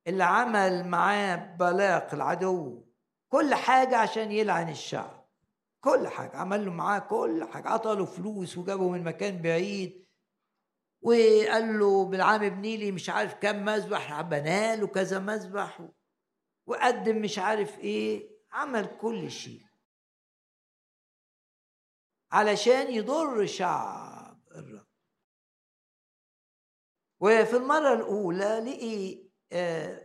اللي 0.08 0.24
عمل 0.24 0.88
معاه 0.88 1.36
بلاق 1.36 2.14
العدو. 2.14 2.86
كل 3.30 3.56
حاجة 3.56 3.98
عشان 3.98 4.32
يلعن 4.32 4.70
الشعب. 4.70 5.23
كل 5.84 6.08
حاجة. 6.08 6.38
عمل 6.38 6.66
له 6.66 6.72
معاه 6.72 7.00
كل 7.00 7.44
حاجة. 7.52 7.70
عطى 7.70 7.96
له 7.96 8.06
فلوس 8.06 8.58
وجابه 8.58 8.90
من 8.90 9.04
مكان 9.04 9.42
بعيد. 9.42 10.08
وقال 11.02 11.80
له 11.80 12.06
بالعام 12.06 12.44
ابني 12.44 12.78
لي 12.78 12.92
مش 12.92 13.10
عارف 13.10 13.34
كم 13.34 13.66
مذبح. 13.66 14.22
بناله 14.22 14.88
كذا 14.88 15.20
مذبح 15.20 15.90
وقدم 16.68 17.22
مش 17.22 17.40
عارف 17.40 17.80
إيه. 17.80 18.30
عمل 18.52 18.98
كل 19.02 19.32
شيء. 19.32 19.64
علشان 22.32 22.94
يضر 22.94 23.46
شعب 23.46 24.42
الرب. 24.56 24.88
وفي 27.20 27.56
المرة 27.58 27.94
الأولى 27.94 28.60
لقي 28.60 29.23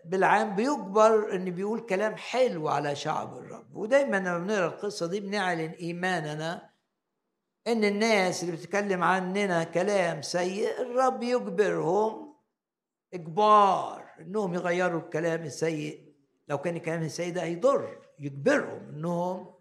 بالعام 0.05 0.55
بيجبر 0.57 1.35
إن 1.35 1.45
بيقول 1.51 1.81
كلام 1.81 2.17
حلو 2.17 2.69
على 2.69 2.97
شعب 2.97 3.39
الرب. 3.39 3.77
ودايما 3.77 4.17
لما 4.17 4.39
بنقرأ 4.39 4.67
القصة 4.67 5.07
دي 5.07 5.21
بنعلن 5.21 5.71
إيماننا 5.71 6.71
إن 7.67 7.85
الناس 7.85 8.43
اللي 8.43 8.57
بتتكلم 8.57 9.03
عننا 9.03 9.65
كلام 9.65 10.23
سيء 10.23 10.83
الرب 10.83 11.23
يجبرهم 11.23 12.35
إجبار 13.15 14.11
إنهم 14.21 14.55
يغيروا 14.55 15.01
الكلام 15.01 15.43
السيء. 15.43 16.15
لو 16.49 16.59
كان 16.59 16.77
الكلام 16.77 17.03
السيء 17.03 17.33
ده 17.35 17.43
هيضر 17.43 17.99
يجبرهم 18.19 18.89
إنهم 18.89 19.55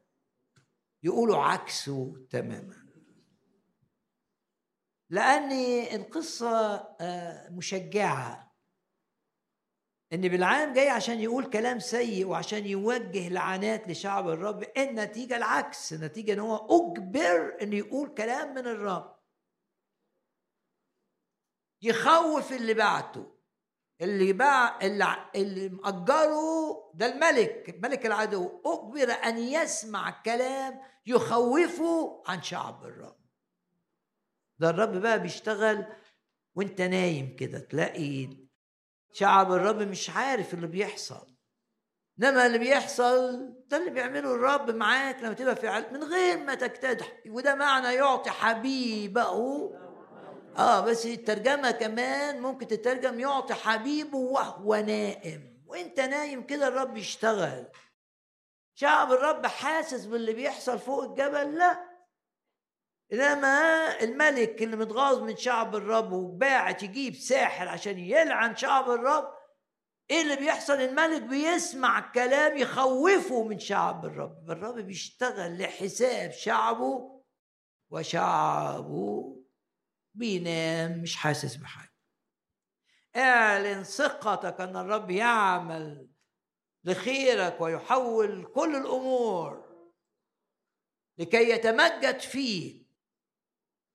يقولوا 1.03 1.37
عكسه 1.37 2.25
تماما. 2.29 2.87
لأن 5.09 5.51
القصة 5.95 6.75
آه، 7.01 7.49
مشجعة 7.49 8.46
إن 10.13 10.21
بالعام 10.21 10.73
جاي 10.73 10.89
عشان 10.89 11.19
يقول 11.19 11.45
كلام 11.49 11.79
سيء 11.79 12.25
وعشان 12.25 12.65
يوجه 12.65 13.29
لعنات 13.29 13.87
لشعب 13.87 14.29
الرب 14.29 14.63
النتيجه 14.77 15.37
العكس 15.37 15.93
النتيجه 15.93 16.33
إن 16.33 16.39
هو 16.39 16.55
أجبر 16.55 17.57
إن 17.61 17.73
يقول 17.73 18.09
كلام 18.13 18.51
من 18.53 18.67
الرب. 18.67 19.17
يخوف 21.81 22.51
اللي 22.53 22.73
بعته 22.73 23.37
اللي 24.01 24.33
باع 24.33 24.79
اللي, 24.81 25.29
اللي 25.35 25.69
مأجره 25.69 26.91
ده 26.93 27.05
الملك 27.05 27.79
ملك 27.83 28.05
العدو. 28.05 28.61
أجبر 28.65 29.11
أن 29.11 29.37
يسمع 29.37 30.21
كلام 30.21 30.81
يخوفه 31.05 32.23
عن 32.27 32.41
شعب 32.43 32.85
الرب. 32.85 33.17
ده 34.59 34.69
الرب 34.69 34.97
بقى 34.97 35.19
بيشتغل 35.21 35.85
وأنت 36.55 36.81
نايم 36.81 37.35
كده 37.35 37.59
تلاقي 37.59 38.46
شعب 39.17 39.51
الرب 39.51 39.81
مش 39.81 40.09
عارف 40.09 40.53
اللي 40.53 40.67
بيحصل. 40.67 41.27
إنما 42.19 42.45
اللي 42.45 42.57
بيحصل 42.57 43.53
ده 43.67 43.77
اللي 43.77 43.89
بيعمله 43.89 44.35
الرب 44.35 44.71
معاك 44.71 45.23
لما 45.23 45.33
تبقى 45.33 45.55
في 45.55 45.85
من 45.91 46.03
غير 46.03 46.37
ما 46.37 46.55
تجتدح. 46.55 47.07
وده 47.27 47.55
معنى 47.55 47.95
يعطي 47.95 48.29
حبيبه. 48.29 49.21
آه 50.57 50.81
بس 50.81 51.05
الترجمة 51.05 51.71
كمان 51.71 52.41
ممكن 52.41 52.67
تترجم 52.67 53.19
يعطي 53.19 53.53
حبيبه 53.53 54.17
وهو 54.17 54.75
نائم. 54.75 55.63
وإنت 55.67 55.99
نايم 55.99 56.43
كده 56.43 56.67
الرب 56.67 56.97
يشتغل. 56.97 57.67
شعب 58.75 59.11
الرب 59.11 59.45
حاسس 59.45 60.05
باللي 60.05 60.33
بيحصل 60.33 60.79
فوق 60.79 61.03
الجبل؟ 61.03 61.55
لا. 61.55 61.86
إنما 63.13 63.87
الملك 64.01 64.61
اللي 64.63 64.75
متغاظ 64.75 65.21
من 65.21 65.35
شعب 65.37 65.75
الرب 65.75 66.11
وباعت 66.11 66.83
يجيب 66.83 67.15
ساحر 67.15 67.67
عشان 67.67 67.99
يلعن 67.99 68.55
شعب 68.55 68.89
الرب 68.89 69.37
إيه 70.09 70.21
اللي 70.21 70.35
بيحصل؟ 70.35 70.73
الملك 70.73 71.21
بيسمع 71.21 72.11
كلام 72.11 72.57
يخوفه 72.57 73.43
من 73.43 73.59
شعب 73.59 74.05
الرب. 74.05 74.51
الرب 74.51 74.75
بيشتغل 74.79 75.61
لحساب 75.61 76.31
شعبه 76.31 77.23
وشعبه 77.89 79.37
بينام 80.13 81.01
مش 81.01 81.15
حاسس 81.15 81.55
بحاجة. 81.55 81.93
اعلن 83.15 83.83
ثقتك 83.83 84.61
أن 84.61 84.75
الرب 84.77 85.11
يعمل 85.11 86.07
لخيرك 86.83 87.61
ويحول 87.61 88.51
كل 88.55 88.75
الأمور 88.75 89.67
لكي 91.17 91.49
يتمجد 91.49 92.19
فيك. 92.19 92.86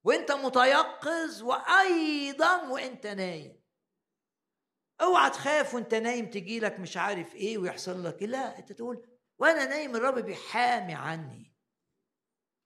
وانت 0.05 0.33
متيقظ 0.33 1.43
وأيضا 1.43 2.69
وانت 2.69 3.07
نايم. 3.07 3.63
اوعى 5.01 5.31
تخاف 5.31 5.75
وانت 5.75 5.95
نايم 5.95 6.31
تجي 6.31 6.61
لك 6.61 6.81
مش 6.81 6.97
عارف 6.97 7.35
إيه 7.35 7.59
ويحصل 7.59 8.05
لك 8.05 8.23
لا 8.23 8.59
انت 8.59 8.73
تقول 8.73 9.09
وأنا 9.39 9.65
نايم 9.65 9.97
الرب 9.97 10.19
بيحامي 10.19 10.95
عني. 10.95 11.57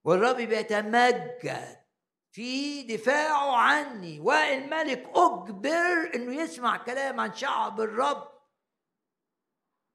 والرب 0.04 0.36
بيتمجد 0.36 1.86
في 2.30 2.82
دفاعه 2.82 3.56
عني. 3.56 4.20
والملك 4.20 5.10
أجبر 5.14 6.14
إنه 6.14 6.34
يسمع 6.42 6.76
كلام 6.76 7.20
عن 7.20 7.34
شعب 7.34 7.80
الرب 7.80 8.36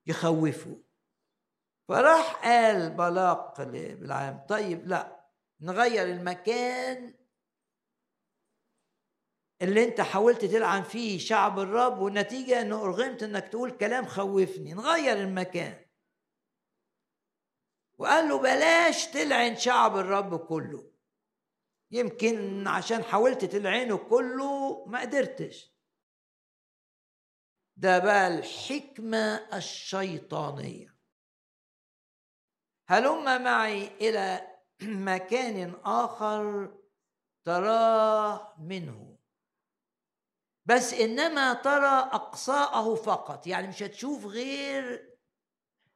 يخوفه. 0.05 0.84
فراح 1.88 2.45
قال 2.45 2.89
بلاق 2.89 3.63
بالعام 3.63 4.45
طيب 4.49 4.88
لا 4.88 5.26
نغير 5.61 6.05
المكان 6.05 7.20
اللي 9.62 9.84
انت 9.84 10.02
حاولت 10.02 10.46
تلعن 10.46 10.84
فيه 10.84 11.20
شعب 11.20 11.60
الرب 11.60 12.00
والنتيجة 12.00 12.62
انه 12.62 12.82
أرغمت 12.84 13.24
انك 13.24 13.48
تقول 13.48 13.72
كلام 13.72 14.06
خوفني. 14.06 14.74
نغير 14.74 15.18
المكان. 15.18 15.86
وقال 17.98 18.30
له 18.30 18.38
بلاش 18.38 19.06
تلعن 19.08 19.56
شعب 19.56 19.98
الرب 19.98 20.46
كله. 20.46 20.92
يمكن 21.92 22.68
عشان 22.68 23.04
حاولت 23.04 23.46
تلعنه 23.46 23.98
كله 23.98 24.86
ما 24.86 25.02
قدرتش. 25.02 25.72
ده 27.78 28.00
بقى 28.00 28.28
الحكمة 28.28 29.36
الشيطانية. 29.54 30.96
هلم 32.88 33.44
معي 33.44 33.88
إلى 33.88 34.48
مكان 34.82 35.76
آخر 35.86 36.74
تراه 37.46 38.56
منه. 38.60 39.11
بس 40.66 40.94
إنما 40.94 41.54
ترى 41.54 42.10
أقصاءه 42.12 42.96
فقط. 42.96 43.48
يعني 43.48 43.68
مش 43.68 43.84
هتشوف 43.84 44.26
غير 44.26 45.12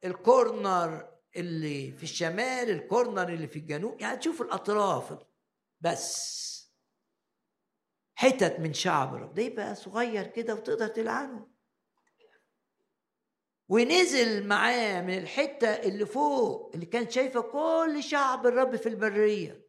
الكورنر 0.03 1.09
اللي 1.35 1.91
في 1.91 2.03
الشمال 2.03 2.69
الكورنر 2.69 3.29
اللي 3.29 3.47
في 3.47 3.59
الجنوب. 3.59 4.01
يعني 4.01 4.17
تشوف 4.17 4.41
الأطراف 4.41 5.17
بس. 5.81 6.45
حتت 8.15 8.59
من 8.59 8.73
شعب 8.73 9.15
الرب 9.15 9.33
ده 9.33 9.43
يبقى 9.43 9.75
صغير 9.75 10.27
كده 10.27 10.53
وتقدر 10.53 10.87
تلعنه. 10.87 11.47
ونزل 13.69 14.47
معاه 14.47 15.01
من 15.01 15.17
الحتة 15.17 15.67
اللي 15.67 16.05
فوق 16.05 16.71
اللي 16.73 16.85
كانت 16.85 17.11
شايفة 17.11 17.41
كل 17.41 18.03
شعب 18.03 18.47
الرب 18.47 18.75
في 18.75 18.89
البرية. 18.89 19.65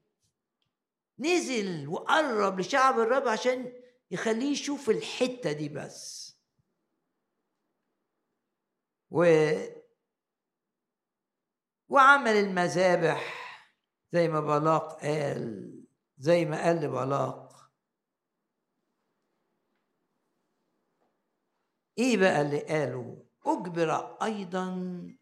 نزل 1.19 1.89
وقرب 1.89 2.61
لشعب 2.61 3.01
الرب 3.01 3.29
عشان 3.29 3.73
يخليه 4.11 4.53
يشوف 4.53 4.91
الحتة 4.91 5.53
دي 5.53 5.69
بس. 5.69 6.27
و 9.11 9.25
وعمل 11.89 12.31
المذابح 12.31 13.47
زي 14.13 14.29
ما 14.29 14.41
بلاق 14.41 15.01
قال 15.01 15.73
زي 16.19 16.45
ما 16.45 16.63
قال 16.65 16.77
لبلاق 16.77 17.71
إيه 21.99 22.17
بقى 22.17 22.41
اللي 22.41 22.61
قاله؟ 22.61 23.27
أجبر 23.47 24.23
أيضا 24.23 24.67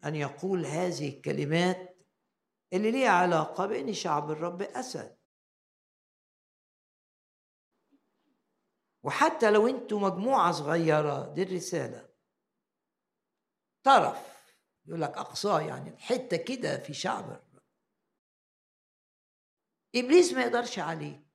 أن 0.05 0.15
يقول 0.15 0.65
هذه 0.65 1.09
الكلمات 1.17 1.97
اللي 2.73 2.91
ليها 2.91 3.09
علاقة 3.09 3.65
بأن 3.65 3.93
شعب 3.93 4.31
الرب 4.31 4.61
أسد. 4.61 5.14
وحتى 9.05 9.51
لو 9.51 9.67
أنتوا 9.67 9.99
مجموعة 9.99 10.51
صغيرة 10.51 11.33
دي 11.33 11.43
الرسالة. 11.43 12.09
طرف. 13.83 14.35
يقول 14.85 15.01
لك 15.01 15.17
أقصاه 15.17 15.61
يعني 15.61 15.97
حتة 15.97 16.37
كده 16.37 16.77
في 16.77 16.93
شعب 16.93 17.41
إبليس 19.95 20.33
ما 20.33 20.41
يقدرش 20.41 20.79
عليك. 20.79 21.25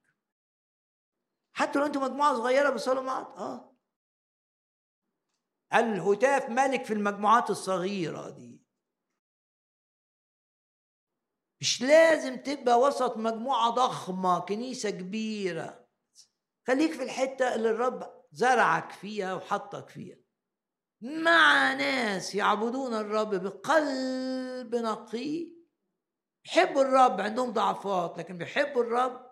حتى 1.53 1.79
لو 1.79 1.87
أنتوا 1.87 2.03
مجموعة 2.03 2.35
صغيرة 2.35 2.71
بتصلوا 2.71 3.03
مع 3.03 3.19
آه. 3.19 3.77
الهتاف 5.75 6.49
ملك 6.51 6.85
في 6.85 6.93
المجموعات 6.93 7.51
الصغيرة 7.51 8.31
دي. 8.31 8.61
مش 11.61 11.83
لازم 11.83 12.37
تبقى 12.37 12.79
وسط 12.79 13.17
مجموعة 13.17 13.71
ضخمة 13.71 14.41
كنيسة 14.41 14.91
كبيرة. 14.91 15.80
خليك 16.71 16.93
في 16.93 17.03
الحتة 17.03 17.55
اللي 17.55 17.71
الرب 17.71 18.25
زرعك 18.33 18.93
فيها 18.93 19.35
وحطك 19.35 19.89
فيها. 19.89 20.17
مع 21.03 21.75
ناس 21.75 22.35
يعبدون 22.35 22.95
الرب 22.95 23.35
بقلب 23.35 24.75
نقي. 24.75 25.53
بيحبوا 26.45 26.83
الرب 26.83 27.21
عندهم 27.21 27.51
ضعفات 27.53 28.19
لكن 28.19 28.39
بيحبوا 28.39 28.83
الرب. 28.83 29.31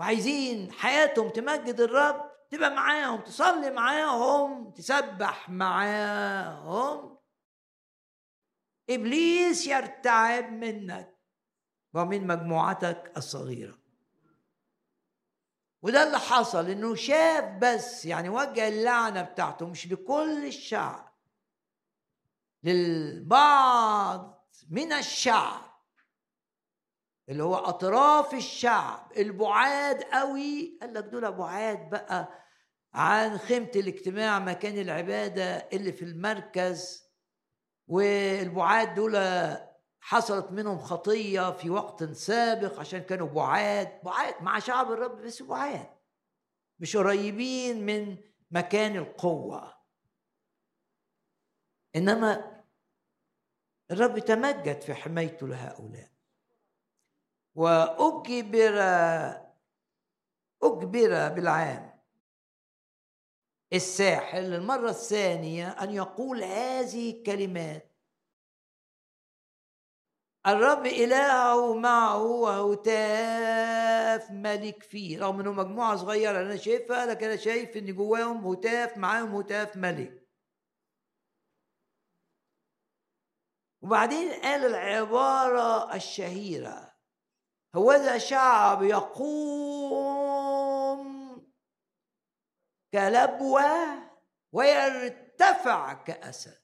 وعايزين 0.00 0.72
حياتهم 0.72 1.28
تمجد 1.28 1.80
الرب 1.80 2.30
تبقى 2.50 2.70
معاهم 2.70 3.20
تصلي 3.20 3.70
معاهم 3.70 4.70
تسبح 4.70 5.50
معاهم. 5.50 7.18
إبليس 8.90 9.66
يرتعب 9.66 10.52
منك. 10.52 11.20
ومن 11.94 12.26
مجموعتك 12.26 13.12
الصغيرة. 13.16 13.79
وده 15.82 16.02
اللي 16.02 16.18
حصل 16.18 16.70
إنه 16.70 16.94
شاف 16.94 17.44
بس 17.44 18.04
يعني 18.04 18.28
وجه 18.28 18.68
اللعنة 18.68 19.22
بتاعته 19.22 19.66
مش 19.66 19.86
لكل 19.92 20.44
الشعب 20.46 21.14
للبعض 22.62 24.46
من 24.70 24.92
الشعب 24.92 25.70
اللي 27.28 27.42
هو 27.42 27.54
أطراف 27.54 28.34
الشعب 28.34 29.12
البعاد 29.16 30.02
قوي. 30.02 30.78
قال 30.80 30.94
لك 30.94 31.04
دول 31.04 31.32
بعاد 31.32 31.90
بقى 31.90 32.28
عن 32.94 33.38
خيمة 33.38 33.70
الاجتماع 33.76 34.38
مكان 34.38 34.78
العبادة 34.78 35.56
اللي 35.72 35.92
في 35.92 36.04
المركز 36.04 37.04
والبعاد 37.88 38.94
دول 38.94 39.16
حصلت 40.00 40.50
منهم 40.50 40.78
خطية 40.78 41.52
في 41.52 41.70
وقت 41.70 42.04
سابق 42.04 42.80
عشان 42.80 43.00
كانوا 43.00 43.28
بعاد 43.28 44.02
بعاد 44.02 44.42
مع 44.42 44.58
شعب 44.58 44.92
الرب 44.92 45.22
بس 45.22 45.42
بعاد. 45.42 45.88
مش 46.78 46.96
قريبين 46.96 47.86
من 47.86 48.16
مكان 48.50 48.96
القوة. 48.96 49.76
إنما 51.96 52.62
الرب 53.90 54.18
تمجد 54.18 54.80
في 54.80 54.94
حمايته 54.94 55.48
لهؤلاء. 55.48 56.10
وأجبر 57.54 58.80
أجبر 60.62 61.28
بالعام 61.28 62.00
الساحل 63.72 64.54
المرة 64.54 64.90
الثانية 64.90 65.68
أن 65.68 65.90
يقول 65.94 66.42
هذه 66.42 67.10
الكلمات 67.10 67.89
الرب 70.46 70.86
إلهه 70.86 71.74
معه 71.74 72.22
وهتاف 72.22 74.30
ملك 74.30 74.82
فيه. 74.82 75.20
رغم 75.20 75.40
إنه 75.40 75.52
مجموعة 75.52 75.96
صغيرة 75.96 76.40
أنا 76.40 76.56
شايفها 76.56 77.06
لكن 77.06 77.26
أنا 77.26 77.36
شايف 77.36 77.76
إن 77.76 77.94
جواهم 77.94 78.46
هتاف 78.46 78.96
معاهم 78.96 79.36
هتاف 79.36 79.76
ملك. 79.76 80.28
وبعدين 83.82 84.32
قال 84.32 84.66
العبارة 84.66 85.94
الشهيرة 85.94 86.96
هوذا 87.76 88.18
شعب 88.18 88.82
يقوم 88.82 90.30
كلبوة 92.92 94.10
ويرتفع 94.52 95.92
كأسد. 95.92 96.59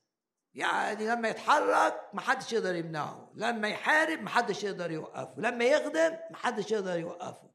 يعني 0.56 1.06
لما 1.06 1.28
يتحرك 1.28 2.10
محدش 2.12 2.52
يقدر 2.52 2.74
يمنعه. 2.74 3.32
لما 3.34 3.68
يحارب 3.68 4.20
محدش 4.20 4.64
يقدر 4.64 4.90
يوقفه. 4.90 5.34
لما 5.40 5.64
يخدم 5.64 6.16
محدش 6.30 6.70
يقدر 6.70 6.98
يوقفه. 6.98 7.50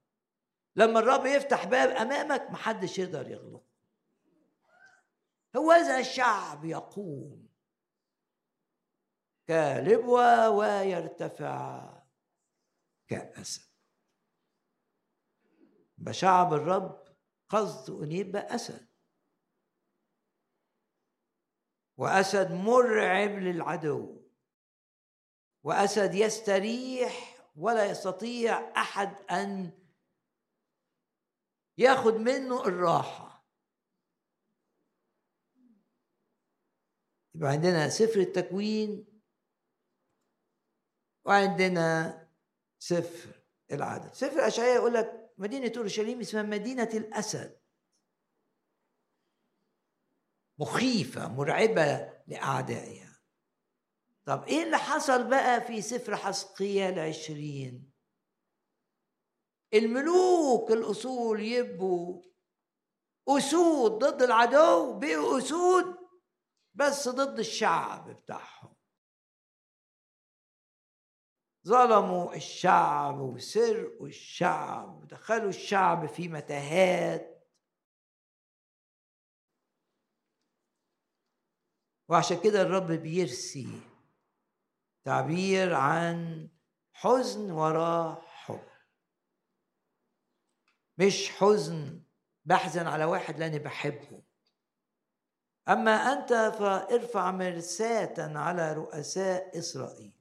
لما 0.75 0.99
الرب 0.99 1.25
يفتح 1.25 1.65
باب 1.65 1.89
أمامك 1.89 2.51
محدش 2.51 2.99
يقدر 2.99 3.31
يغلق 3.31 3.63
هوذا 5.55 5.99
الشعب 5.99 6.65
يقوم 6.65 7.47
كلبوة 9.47 10.49
ويرتفع 10.49 11.89
كأسد. 13.07 13.71
بشعب 15.97 16.53
الرب 16.53 17.03
قصده 17.49 18.03
أن 18.03 18.11
يبقى 18.11 18.55
أسد. 18.55 18.90
وأسد 22.01 22.51
مرعب 22.51 23.29
للعدو 23.29 24.21
وأسد 25.63 26.15
يستريح 26.15 27.37
ولا 27.55 27.85
يستطيع 27.85 28.81
أحد 28.81 29.15
أن 29.31 29.71
ياخد 31.77 32.13
منه 32.13 32.65
الراحة. 32.65 33.47
يبقى 37.35 37.49
عندنا 37.49 37.89
سفر 37.89 38.19
التكوين 38.19 39.21
وعندنا 41.25 42.17
سفر 42.79 43.41
العدد 43.71 44.13
سفر 44.13 44.47
أشعياء 44.47 44.75
يقول 44.75 44.93
لك 44.93 45.33
مدينة 45.37 45.71
أورشليم 45.77 46.19
اسمها 46.19 46.43
مدينة 46.43 46.89
الأسد. 46.93 47.60
مخيفة 50.61 51.27
مرعبة 51.27 52.13
لأعدائها. 52.27 53.19
طب 54.25 54.43
إيه 54.43 54.63
اللي 54.63 54.77
حصل 54.77 55.29
بقى 55.29 55.61
في 55.61 55.81
سفر 55.81 56.15
حسقيال 56.15 56.99
عشرين 56.99 57.91
الملوك 59.73 60.71
الأصول 60.71 61.41
يبقوا 61.41 62.21
أسود 63.27 63.91
ضد 63.91 64.21
العدو 64.21 64.99
بقوا 64.99 65.37
أسود 65.37 65.95
بس 66.73 67.09
ضد 67.09 67.39
الشعب 67.39 68.09
بتاعهم. 68.09 68.75
ظلموا 71.67 72.35
الشعب 72.35 73.19
وسرقوا 73.19 74.07
الشعب 74.07 75.01
ودخلوا 75.01 75.49
الشعب 75.49 76.05
في 76.05 76.27
متاهات. 76.27 77.30
وعشان 82.11 82.41
كده 82.41 82.61
الرب 82.61 82.91
بيرسي 82.91 83.81
تعبير 85.03 85.73
عن 85.73 86.49
حزن 86.93 87.51
وراه 87.51 88.21
حب. 88.21 88.67
مش 90.97 91.29
حزن 91.29 92.01
بحزن 92.45 92.87
على 92.87 93.05
واحد 93.05 93.39
لاني 93.39 93.59
بحبه. 93.59 94.23
أما 95.69 95.91
أنت 95.91 96.55
فارفع 96.59 97.31
مرساة 97.31 98.37
على 98.37 98.73
رؤساء 98.73 99.59
إسرائيل. 99.59 100.13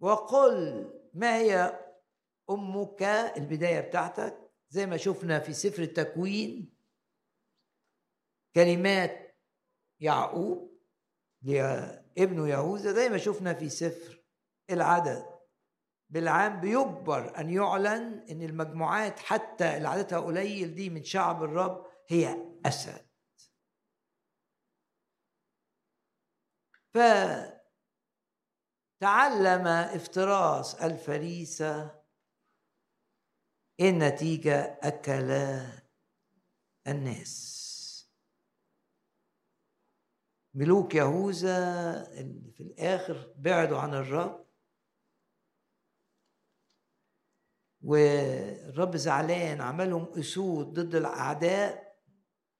وقل 0.00 0.90
ما 1.14 1.36
هي 1.36 1.80
أمك 2.50 3.02
البداية 3.36 3.80
بتاعتك 3.80 4.50
زي 4.68 4.86
ما 4.86 4.96
شفنا 4.96 5.40
في 5.40 5.52
سفر 5.52 5.82
التكوين 5.82 6.74
كلمات 8.54 9.29
يعقوب 10.00 10.70
ابنه 12.18 12.48
يهوذا 12.48 12.92
زي 12.92 13.08
ما 13.08 13.18
شفنا 13.18 13.54
في 13.54 13.68
سفر 13.68 14.22
العدد. 14.70 15.40
بالعام 16.10 16.60
بيجبر 16.60 17.38
أن 17.38 17.50
يعلن 17.50 18.26
إن 18.30 18.42
المجموعات 18.42 19.18
حتى 19.18 19.76
اللي 19.76 19.88
عددها 19.88 20.18
قليل 20.20 20.74
دي 20.74 20.90
من 20.90 21.04
شعب 21.04 21.42
الرب 21.42 21.86
هي 22.08 22.36
أسد. 22.66 23.06
فتعلم 29.00 29.66
إفتراس 29.66 30.74
الفريسة 30.74 32.00
النتيجه 33.80 34.78
اكلا 34.82 35.66
الناس. 36.86 37.59
ملوك 40.54 40.94
يهوذا 40.94 41.58
اللي 42.12 42.50
في 42.52 42.60
الآخر 42.62 43.34
بعدوا 43.38 43.78
عن 43.78 43.94
الرب. 43.94 44.46
والرب 47.82 48.96
زعلان 48.96 49.60
عملهم 49.60 50.18
أسود 50.18 50.66
ضد 50.80 50.94
الأعداء 50.94 52.00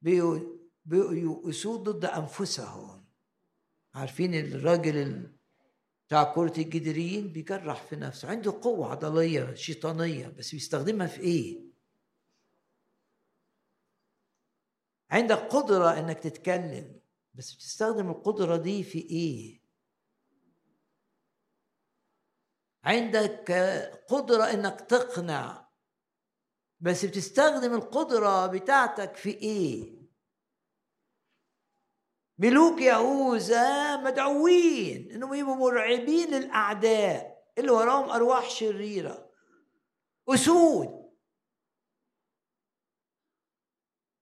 بقوا 0.02 1.50
أسود 1.50 1.88
ضد 1.88 2.04
أنفسهم. 2.04 3.04
عارفين 3.94 4.34
الراجل 4.34 5.30
بتاع 6.06 6.34
كرة 6.34 6.60
الجدرين 6.60 7.32
بيجرح 7.32 7.82
في 7.82 7.96
نفسه. 7.96 8.28
عنده 8.28 8.60
قوة 8.62 8.90
عضلية 8.90 9.54
شيطانية 9.54 10.28
بس 10.28 10.50
بيستخدمها 10.50 11.06
في 11.06 11.20
إيه؟ 11.20 11.70
عندك 15.10 15.36
قدرة 15.36 15.98
إنك 15.98 16.18
تتكلم. 16.18 16.99
بس 17.34 17.54
بتستخدم 17.54 18.10
القدرة 18.10 18.56
دي 18.56 18.84
في 18.84 18.98
إيه؟ 18.98 19.60
عندك 22.84 23.50
قدرة 24.08 24.44
إنك 24.44 24.80
تقنع 24.80 25.70
بس 26.80 27.04
بتستخدم 27.04 27.74
القدرة 27.74 28.46
بتاعتك 28.46 29.16
في 29.16 29.30
إيه؟ 29.30 30.00
ملوك 32.38 32.80
يهوذا 32.80 33.96
مدعوين 33.96 35.10
إنهم 35.10 35.34
يبقوا 35.34 35.56
مرعبين 35.56 36.28
للأعداء 36.34 37.46
اللي 37.58 37.70
وراهم 37.70 38.10
أرواح 38.10 38.50
شريرة 38.50 39.30
أسود 40.28 41.10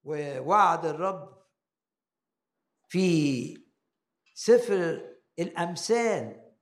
ووعد 0.04 0.86
الرب 0.86 1.37
في 2.88 3.54
سفر 4.34 5.16
الأمثال. 5.38 6.54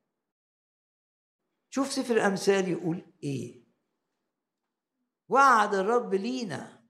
شوف 1.71 1.93
سفر 1.93 2.15
الأمثال 2.15 2.69
يقول 2.69 3.13
إيه. 3.23 3.67
وعد 5.29 5.75
الرب 5.75 6.15
لينا 6.15 6.89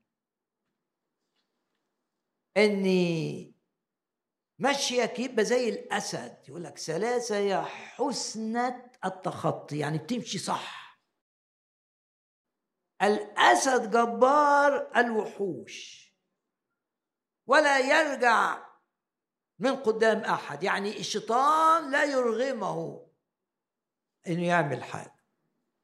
أني 2.57 3.55
مشيك 4.59 5.19
يبقى 5.19 5.45
زي 5.45 5.69
الأسد 5.69 6.49
يقول 6.49 6.65
لك 6.65 6.79
ثلاثة 6.79 7.37
يا 7.37 7.63
حسنة 7.63 8.93
التخطي 9.05 9.79
يعني 9.79 9.99
بتمشي 9.99 10.39
صح. 10.39 11.01
الأسد 13.03 13.91
جبار 13.91 14.97
الوحوش 14.97 16.07
ولا 17.49 17.79
يرجع 17.79 18.65
من 19.59 19.77
قدام 19.77 20.19
أحد 20.19 20.62
يعني 20.62 21.01
الشيطان 21.01 21.91
لا 21.91 22.05
يرغمه 22.05 23.07
إنه 24.27 24.47
يعمل 24.47 24.85
حاجة. 24.85 25.24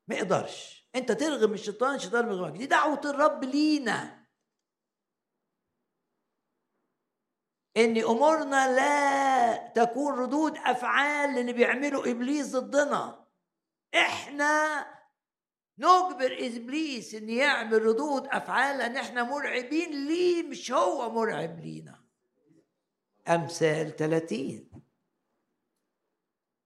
ما 0.09 0.15
يقدرش. 0.15 0.89
أنت 0.95 1.13
ترغم 1.13 1.53
الشيطان 1.53 1.95
الشيطان 1.95 2.29
يرغمك 2.29 2.59
دي 2.59 2.67
دعوة 2.67 3.01
الرب 3.05 3.45
لينا. 3.45 4.27
إن 7.77 7.97
أمورنا 7.99 8.75
لا 8.77 9.69
تكون 9.69 10.15
ردود 10.15 10.57
أفعال 10.57 11.31
للي 11.35 11.53
بيعمله 11.53 12.11
إبليس 12.11 12.57
ضدنا. 12.57 13.27
إحنا 13.95 14.87
نجبر 15.79 16.37
إبليس 16.41 17.15
إن 17.15 17.31
يعمل 17.31 17.83
ردود 17.83 18.27
أفعال 18.27 18.79
لأن 18.79 18.97
إحنا 18.97 19.23
مرعبين 19.23 20.09
ليه؟ 20.09 20.43
مش 20.43 20.73
هو 20.73 21.11
مرعب 21.11 21.61
لينا. 21.61 22.02
أمثال 23.29 23.97
30 23.97 24.71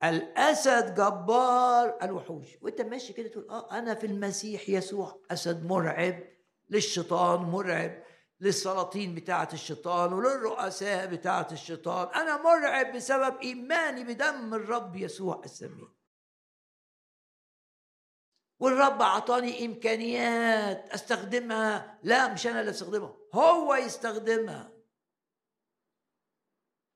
الأسد 0.04 0.94
جبار 0.94 1.98
الوحوش. 2.02 2.46
وأنت 2.62 2.80
ماشي 2.80 3.12
كده 3.12 3.28
تقول 3.28 3.48
آه 3.50 3.78
أنا 3.78 3.94
في 3.94 4.06
المسيح 4.06 4.68
يسوع. 4.68 5.22
أسد 5.30 5.66
مرعب 5.66 6.22
للشيطان 6.70 7.40
مرعب 7.40 8.02
للسلاطين 8.40 9.14
بتاعة 9.14 9.48
الشيطان 9.52 10.12
وللرؤساء 10.12 11.06
بتاعة 11.06 11.48
الشيطان. 11.52 12.08
أنا 12.14 12.42
مرعب 12.42 12.96
بسبب 12.96 13.40
إيماني 13.40 14.04
بدم 14.04 14.54
الرب 14.54 14.96
يسوع 14.96 15.42
السمين 15.44 15.88
والرب 18.60 19.02
أعطاني 19.02 19.66
إمكانيات 19.66 20.90
أستخدمها. 20.90 21.98
لا 22.02 22.32
مش 22.32 22.46
أنا 22.46 22.60
اللي 22.60 22.70
أستخدمها 22.70 23.16
هو 23.34 23.74
يستخدمها. 23.74 24.75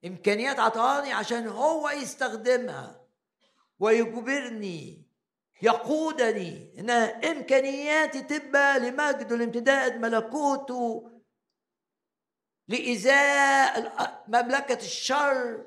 إمكانيات 0.05 0.59
أعطاني 0.59 1.13
عشان 1.13 1.49
هو 1.49 1.89
يستخدمها 1.91 3.01
ويجبرني 3.79 5.07
يقودني 5.63 6.81
ان 6.81 6.91
إمكانياتي 6.91 8.23
تبقى 8.23 8.79
لمجد 8.81 9.33
والامتداد 9.33 9.97
ملكوته 9.97 11.11
لإزاء 12.69 14.25
مملكة 14.29 14.75
الشر 14.85 15.67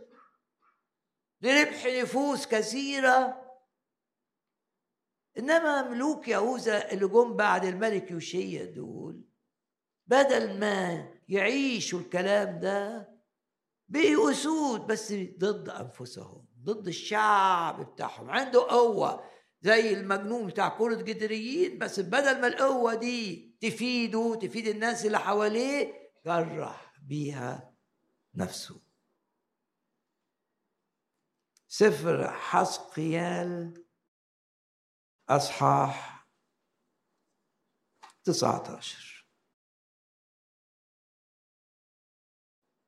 لربح 1.42 1.86
نفوس 1.86 2.48
كثيرة. 2.48 3.44
إنما 5.38 5.82
ملوك 5.82 6.28
يهوذا 6.28 6.92
اللي 6.92 7.08
جم 7.08 7.36
بعد 7.36 7.66
الملك 7.66 8.12
يوشيا 8.12 8.66
دول 8.66 9.22
بدل 10.08 10.60
ما 10.60 11.08
يعيشوا 11.30 12.00
الكلام 12.00 12.60
ده 12.60 13.13
بقوا 13.94 14.32
أسود 14.32 14.88
بس 14.88 15.14
ضد 15.14 15.70
أنفسهم 15.70 16.48
ضد 16.64 16.88
الشعب 16.88 17.92
بتاعهم. 17.94 18.30
عنده 18.30 18.60
قوة 18.70 19.30
زي 19.62 19.94
المجنون 19.94 20.48
بتاع 20.48 20.70
كرة 20.78 20.96
جدريين 20.96 21.78
بس 21.80 22.00
بدل 22.00 22.42
ما 22.42 22.48
القوة 22.48 22.96
دي 22.96 23.50
تفيده 23.62 24.36
تفيد 24.36 24.68
الناس 24.68 25.06
اللي 25.06 25.20
حواليه 25.20 25.94
جرح 26.26 26.94
بيها 27.02 27.74
نفسه. 28.36 28.82
سفر 31.68 32.32
حسقيال 32.32 33.84
أصحاح 35.30 36.28
19 38.24 39.13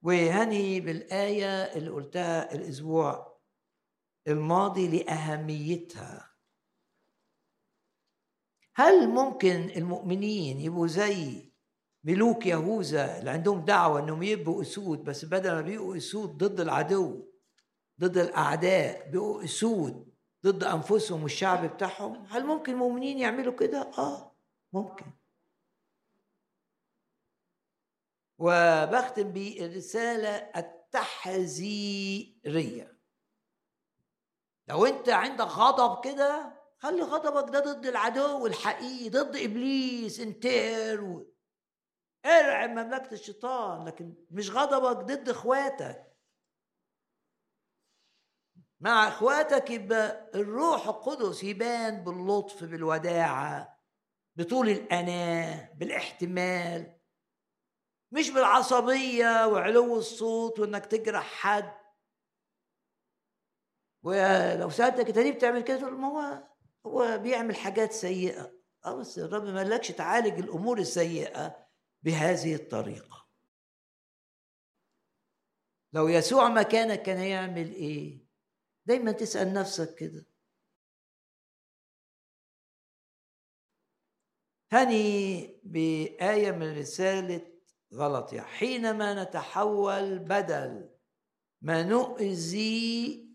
وهني 0.06 0.80
بالآية 0.80 1.64
اللي 1.64 1.90
قلتها 1.90 2.56
الأسبوع 2.56 3.40
الماضي 4.27 4.88
لأهميتها. 4.88 6.36
هل 8.76 9.10
ممكن 9.10 9.69
المؤمنين 9.69 10.60
يبقوا 10.60 10.88
زي 10.88 11.52
ملوك 12.03 12.45
يهوذا 12.45 13.19
اللي 13.19 13.30
عندهم 13.30 13.65
دعوة 13.65 13.99
إنهم 13.99 14.23
يبقوا 14.23 14.61
أسود 14.61 15.03
بس 15.03 15.26
بدل 15.26 15.52
ما 15.52 15.61
بيبقوا 15.61 15.98
أسود 15.98 16.38
ضد 16.44 16.60
العدو 16.60 17.26
ضد 18.02 18.18
الأعداء 18.18 19.10
بيبقوا 19.10 19.44
أسود 19.44 20.14
ضد 20.45 20.64
أنفسهم 20.64 21.23
والشعب 21.23 21.73
بتاعهم؟ 21.73 22.26
هل 22.30 22.45
ممكن 22.45 22.73
المؤمنين 22.73 23.18
يعملوا 23.18 23.53
كده؟ 23.53 23.91
آه 23.98 24.36
ممكن. 24.73 25.06
وبختم 28.38 29.32
بالرسالة 29.32 30.30
التحذيرية. 30.56 32.16
لو 34.68 34.86
أنت 34.86 35.10
عندك 35.10 35.45
غضب 35.45 36.03
كده 36.06 36.62
خلي 36.80 37.02
غضبك 37.02 37.49
ده 37.53 37.60
ضد 37.60 37.86
العدو 37.86 38.48
الحقيقي 38.48 39.10
ضد 39.10 39.36
إبليس 39.36 40.20
انتهر 40.20 41.02
و... 41.02 41.32
ارعب 42.26 42.70
مملكة 42.70 43.14
الشيطان 43.14 43.86
لكن 43.88 44.16
مش 44.32 44.49
غضبك 44.49 44.98
ضد 45.06 45.30
إخواتك. 45.30 46.16
مع 48.80 49.07
إخواتك 49.07 49.70
يبقى 49.70 50.32
الروح 50.36 50.88
القدس 50.88 51.44
يبان 51.44 52.03
باللطف 52.03 52.64
بالوداعة 52.64 53.80
بطول 54.36 54.70
الأناة 54.70 55.74
بالاحتمال. 55.74 56.99
مش 58.11 58.30
بالعصبية 58.30 59.48
وعلو 59.48 59.98
الصوت 59.98 60.60
وإنك 60.60 60.86
تجرح 60.86 61.23
حد. 61.23 61.73
ولو 64.03 64.69
سألتك 64.69 65.07
أنت 65.07 65.18
ليه 65.18 65.32
بتعمل 65.32 65.61
كده؟ 65.64 65.77
تقول 65.80 65.94
ما 65.94 66.07
هو 66.07 66.48
هو 66.86 67.18
بيعمل 67.18 67.56
حاجات 67.56 67.91
سيئة. 67.91 68.56
آه 68.86 68.95
بس 68.95 69.19
الرب 69.19 69.44
ما 69.44 69.57
قالكش 69.57 69.88
تعالج 69.88 70.40
الأمور 70.40 70.80
السيئة 70.80 71.68
بهذه 72.03 72.56
الطريقة. 72.56 73.27
لو 75.94 76.07
يسوع 76.07 76.49
مكانك 76.49 77.02
كان 77.03 77.19
يعمل 77.19 77.73
إيه؟ 77.73 78.26
دايما 78.86 79.11
تسأل 79.11 79.53
نفسك 79.53 79.95
كده. 79.95 80.26
هني 84.72 85.61
بآية 85.64 86.52
من 86.52 86.77
رسالة 86.80 87.55
غلط 87.95 88.35
حينما 88.35 89.23
نتحول 89.23 90.19
بدل 90.19 90.89
ما 91.61 91.84
نؤذي 91.84 93.26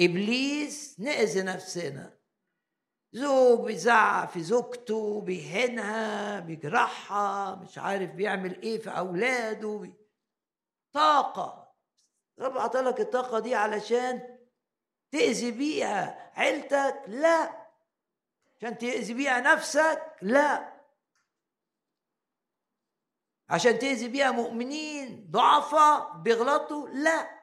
إبليس 0.00 1.00
نأذي 1.00 1.42
نفسنا. 1.42 2.16
زوج 3.12 3.66
بيزعق 3.66 4.28
في 4.28 4.42
زوجته 4.42 5.20
بيهنها 5.20 6.40
بيجرحها 6.40 7.54
مش 7.54 7.78
عارف 7.78 8.10
بيعمل 8.10 8.62
إيه 8.62 8.78
في 8.78 8.90
أولاده. 8.90 9.78
بي... 9.78 9.94
طاقة. 10.92 11.74
رب 12.38 12.58
عطالك 12.58 13.00
الطاقة 13.00 13.38
دي 13.38 13.54
علشان 13.54 14.38
تأذي 15.10 15.50
بيها 15.50 16.32
عيلتك؟ 16.34 17.02
لا. 17.06 17.66
عشان 18.56 18.78
تأذي 18.78 19.14
بيها 19.14 19.40
نفسك؟ 19.40 20.02
لا. 20.22 20.75
عشان 23.48 23.78
تأذي 23.78 24.08
بيها 24.08 24.30
مؤمنين 24.30 25.26
ضعفاء 25.30 26.18
بيغلطوا؟ 26.18 26.88
لا. 26.88 27.36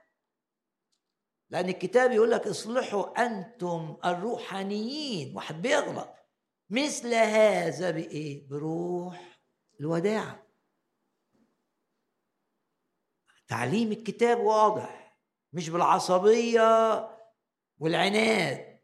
لأن 1.50 1.70
الكتاب 1.70 2.12
يقول 2.12 2.32
لك 2.32 2.48
اصلحوا 2.48 3.26
أنتم 3.26 3.98
الروحانيين. 4.06 5.36
واحد 5.36 5.62
بيغلط. 5.62 6.10
مثل 6.70 7.14
هذا 7.14 7.92
بإيه؟ 7.92 8.48
بروح 8.48 9.40
الوداعة 9.80 10.48
تعليم 13.48 13.92
الكتاب 13.92 14.40
واضح. 14.40 15.18
مش 15.54 15.70
بالعصبية 15.70 17.10
والعناد. 17.78 18.80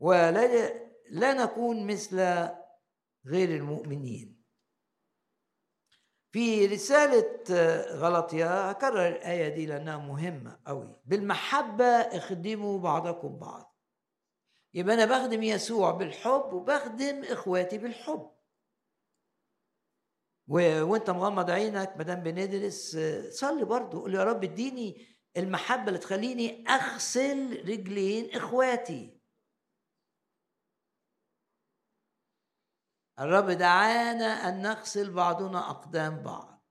ولا 0.00 0.72
لا 1.10 1.32
نكون 1.32 1.86
مثل 1.86 2.18
غير 3.26 3.48
المؤمنين. 3.48 4.38
في 6.30 6.66
رسالة 6.66 7.44
غلطية 7.92 8.70
هكرر 8.70 9.08
الآية 9.08 9.48
دي 9.48 9.66
لأنها 9.66 9.96
مهمة 9.96 10.60
أوي. 10.68 11.00
بالمحبة 11.04 11.84
اخدموا 11.84 12.78
بعضكم 12.78 13.38
بعض. 13.38 13.78
يبقى 14.74 14.94
أنا 14.94 15.04
بخدم 15.04 15.42
يسوع 15.42 15.90
بالحب 15.90 16.52
وبخدم 16.52 17.24
إخواتي 17.24 17.78
بالحب. 17.78 18.30
و... 20.48 20.82
وأنت 20.82 21.10
مغمض 21.10 21.50
عينك 21.50 21.94
مدام 21.96 22.22
بندرس 22.22 22.98
صلي 23.30 23.64
برضه. 23.64 24.00
قول 24.00 24.14
يا 24.14 24.24
رب 24.24 24.44
اديني 24.44 25.06
المحبة 25.36 25.88
اللي 25.88 25.98
تخليني 25.98 26.64
أغسل 26.68 27.68
رجلين 27.68 28.30
إخواتي. 28.34 29.17
الرب 33.20 33.50
دعانا 33.50 34.48
أن 34.48 34.62
نغسل 34.62 35.12
بعضنا 35.12 35.70
أقدام 35.70 36.22
بعض. 36.22 36.64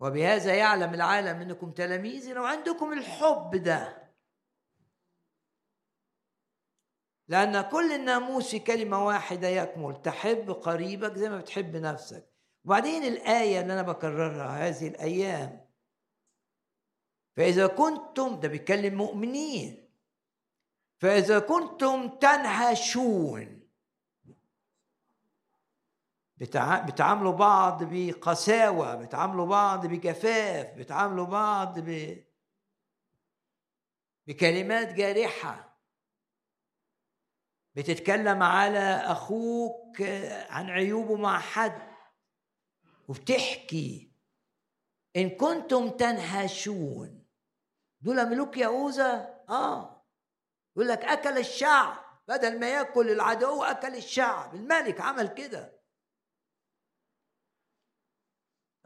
وبهذا 0.00 0.54
يعلم 0.54 0.94
العالم 0.94 1.40
أنكم 1.40 1.72
تلاميذي 1.72 2.32
لو 2.32 2.44
عندكم 2.44 2.92
الحب 2.92 3.56
ده. 3.56 4.08
لأن 7.28 7.60
كل 7.70 7.92
الناموس 7.92 8.50
في 8.50 8.58
كلمة 8.58 9.06
واحدة 9.06 9.48
يكمل 9.48 10.02
تحب 10.02 10.50
قريبك 10.50 11.14
زي 11.14 11.28
ما 11.28 11.38
بتحب 11.38 11.76
نفسك. 11.76 12.28
وبعدين 12.64 13.04
الآية 13.04 13.60
اللي 13.60 13.72
أنا 13.72 13.82
بكررها 13.82 14.68
هذه 14.68 14.88
الأيام 14.88 15.68
فإذا 17.36 17.66
كنتم 17.66 18.40
ده 18.40 18.48
بيتكلم 18.48 18.94
مؤمنين 18.94 19.87
فإذا 20.98 21.38
كنتم 21.38 22.08
تنهشون 22.18 23.58
بتعاملوا 26.86 27.32
بعض 27.32 27.82
بقساوة 27.84 28.94
بتعاملوا 28.94 29.46
بعض 29.46 29.86
بجفاف 29.86 30.78
بتعاملوا 30.78 31.26
بعض 31.26 31.78
ب... 31.78 32.18
بكلمات 34.26 34.92
جارحة. 34.92 35.78
بتتكلم 37.74 38.42
على 38.42 38.94
أخوك 38.94 40.02
عن 40.50 40.70
عيوبه 40.70 41.16
مع 41.16 41.38
حد 41.38 41.88
وبتحكي. 43.08 44.12
إن 45.16 45.30
كنتم 45.30 45.90
تنهشون 45.90 47.26
دول 48.00 48.30
ملوك 48.30 48.56
يهوذا 48.56 49.44
آه. 49.48 49.97
يقول 50.78 50.88
لك 50.88 51.04
أكل 51.04 51.38
الشعب 51.38 52.04
بدل 52.28 52.60
ما 52.60 52.70
يأكل 52.70 53.10
العدو 53.10 53.62
أكل 53.62 53.94
الشعب. 53.96 54.54
الملك 54.54 55.00
عمل 55.00 55.28
كده. 55.28 55.80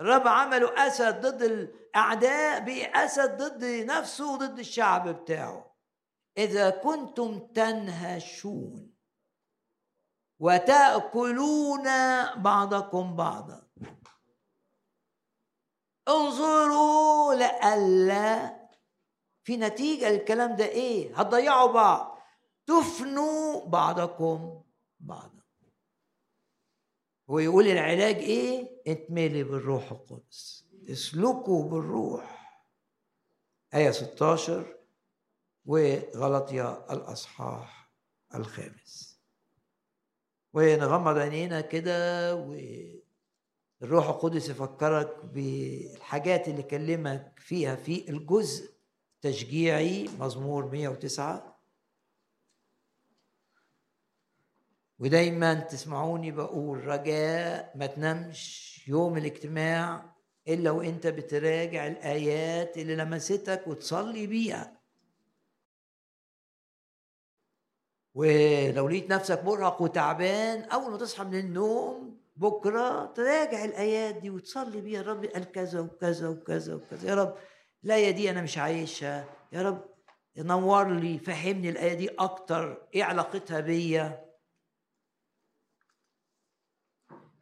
الرب 0.01 0.29
عملوا 0.29 0.87
أسد 0.87 1.27
ضد 1.27 1.43
الأعداء 1.43 2.61
بأسد 2.61 3.43
ضد 3.43 3.65
نفسه 3.65 4.33
وضد 4.33 4.59
الشعب 4.59 5.09
بتاعه. 5.09 5.77
إذا 6.39 6.71
كنتم 6.71 7.47
تنهشون 7.47 8.95
وتأكلون 10.41 11.85
بعضكم 12.43 13.17
بعضا. 13.17 13.69
انظروا 16.09 17.35
لئلا 17.35 18.62
في 19.45 19.57
نتيجة 19.57 20.11
للكلام 20.11 20.57
ده 20.57 20.65
إيه؟ 20.69 21.21
هتضيعوا 21.21 21.73
بعض. 21.73 22.19
تفنوا 22.67 23.67
بعضكم 23.67 24.63
بعضا. 25.01 25.43
ويقول 27.29 27.67
العلاج 27.67 28.15
إيه؟ 28.17 28.81
اتملي 28.87 29.43
بالروح 29.45 29.93
القدس. 29.93 30.65
اسلكوا 30.91 31.63
بالروح. 31.69 32.43
آية 33.75 33.91
16 33.91 34.77
وغلطية 35.67 36.73
الأصحاح 36.93 37.93
الخامس. 38.35 39.21
ونغمض 40.55 41.19
عينينا 41.19 41.61
كده 41.61 42.35
والروح 42.35 44.09
القدس 44.09 44.49
يفكرك 44.49 45.25
بالحاجات 45.25 46.49
اللي 46.49 46.63
كلمك 46.63 47.33
فيها 47.39 47.77
في 47.77 48.09
الجزء 48.11 48.73
تشجيعي 49.23 50.09
مزمور 50.19 50.67
109 50.67 51.59
ودايما 54.99 55.55
تسمعوني 55.55 56.31
بقول 56.31 56.85
رجاء 56.87 57.73
ما 57.77 57.87
تنامش 57.87 58.73
يوم 58.89 59.17
الاجتماع 59.17 60.13
إلا 60.49 60.71
وإنت 60.71 61.07
بتراجع 61.07 61.87
الآيات 61.87 62.79
اللي 62.79 62.97
لمستك 62.97 63.63
وتصلي 63.67 64.27
بيها. 64.27 64.81
ولو 68.15 68.89
لقيت 68.89 69.11
نفسك 69.11 69.45
مرهق 69.45 69.83
وتعبان 69.83 70.63
أول 70.63 70.91
ما 70.91 70.99
تصحى 70.99 71.25
من 71.25 71.39
النوم 71.39 72.21
بكرة 72.37 73.07
تراجع 73.07 73.65
الآيات 73.65 74.15
دي 74.15 74.31
وتصلي 74.31 74.81
بيها. 74.81 75.03
يا 75.03 75.07
رب 75.07 75.25
قال 75.25 75.53
كذا 75.53 75.81
وكذا 75.81 76.29
وكذا 76.29 76.75
وكذا. 76.75 77.09
يا 77.09 77.15
رب 77.15 77.37
الايه 77.85 78.11
دي 78.11 78.31
أنا 78.31 78.43
مش 78.43 78.59
عايشها 78.59 79.25
يا 79.53 79.63
رب 79.63 79.93
نور 80.37 80.89
لي 80.89 81.19
فهمني 81.19 81.69
الآية 81.69 81.95
دي 81.95 82.09
أكتر. 82.09 82.89
إيه 82.95 83.05
علاقتها 83.05 83.61
بيا؟ 83.61 84.33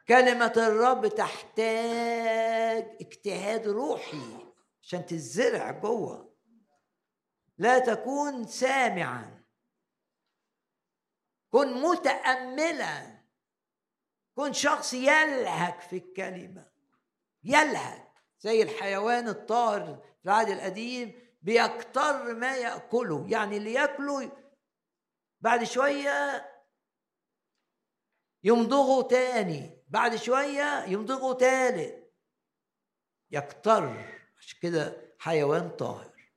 كلمة 0.09 0.53
الرب 0.57 1.07
تحتاج 1.07 2.97
اجتهاد 3.01 3.69
روحي 3.69 4.47
عشان 4.83 5.07
تزرع 5.07 5.71
جوه. 5.71 6.37
لا 7.59 7.79
تكون 7.79 8.47
سامعا. 8.47 9.45
كن 11.51 11.83
متأملا. 11.83 13.21
كن 14.35 14.53
شخص 14.53 14.95
يلهك 14.95 15.81
في 15.81 15.97
الكلمة. 15.97 16.71
يلهك 17.45 18.12
زي 18.41 18.62
الحيوان 18.62 19.29
الطاهر 19.29 20.10
في 20.22 20.24
العهد 20.24 20.48
القديم 20.48 21.12
بيكتر 21.42 22.34
ما 22.34 22.56
يأكله 22.56 23.28
يعني 23.28 23.56
اللي 23.56 23.72
يأكله 23.72 24.32
بعد 25.40 25.64
شوية 25.64 26.47
يمضغه 28.44 29.09
تاني 29.09 29.84
بعد 29.88 30.16
شوية 30.16 30.84
يمضغه 30.84 31.32
تالت. 31.32 32.12
يكتر 33.30 33.88
عشان 34.38 34.59
كده 34.62 35.14
حيوان 35.18 35.70
طاهر. 35.70 36.32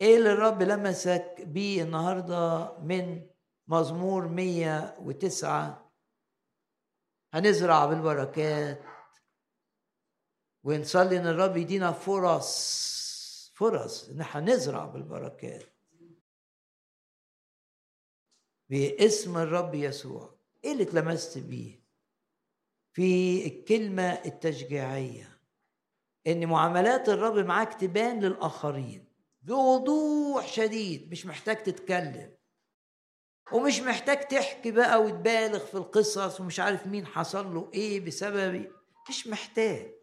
إيه 0.00 0.16
اللي 0.16 0.32
الرب 0.32 0.62
لمسك 0.62 1.34
بيه 1.38 1.82
النهارده 1.82 2.72
من 2.78 3.26
مزمور 3.66 4.28
109 4.28 5.92
هنزرع 7.34 7.86
بالبركات. 7.86 8.82
ونصلي 10.64 11.18
ان 11.18 11.26
الرب 11.26 11.56
يدينا 11.56 11.92
فرص 11.92 12.78
فرص 13.54 14.08
إن 14.08 14.20
إحنا 14.20 14.40
نزرع 14.40 14.84
بالبركات. 14.84 15.64
باسم 18.70 19.36
الرب 19.36 19.74
يسوع. 19.74 20.38
إيه 20.64 20.72
اللي 20.72 20.82
اتلمست 20.82 21.38
بيه؟ 21.38 21.80
في 22.92 23.46
الكلمة 23.46 24.02
التشجيعية. 24.12 25.38
إن 26.26 26.46
معاملات 26.46 27.08
الرب 27.08 27.38
معاك 27.46 27.74
تبان 27.74 28.20
للآخرين. 28.20 29.04
بوضوح 29.42 30.46
شديد 30.46 31.10
مش 31.10 31.26
محتاج 31.26 31.62
تتكلم. 31.62 32.36
ومش 33.52 33.80
محتاج 33.80 34.28
تحكي 34.28 34.70
بقى 34.70 35.02
وتبالغ 35.02 35.58
في 35.66 35.74
القصص 35.74 36.40
ومش 36.40 36.60
عارف 36.60 36.86
مين 36.86 37.06
حصل 37.06 37.54
له 37.54 37.70
إيه 37.74 38.00
بسبب 38.00 38.72
مش 39.08 39.26
محتاج. 39.26 39.97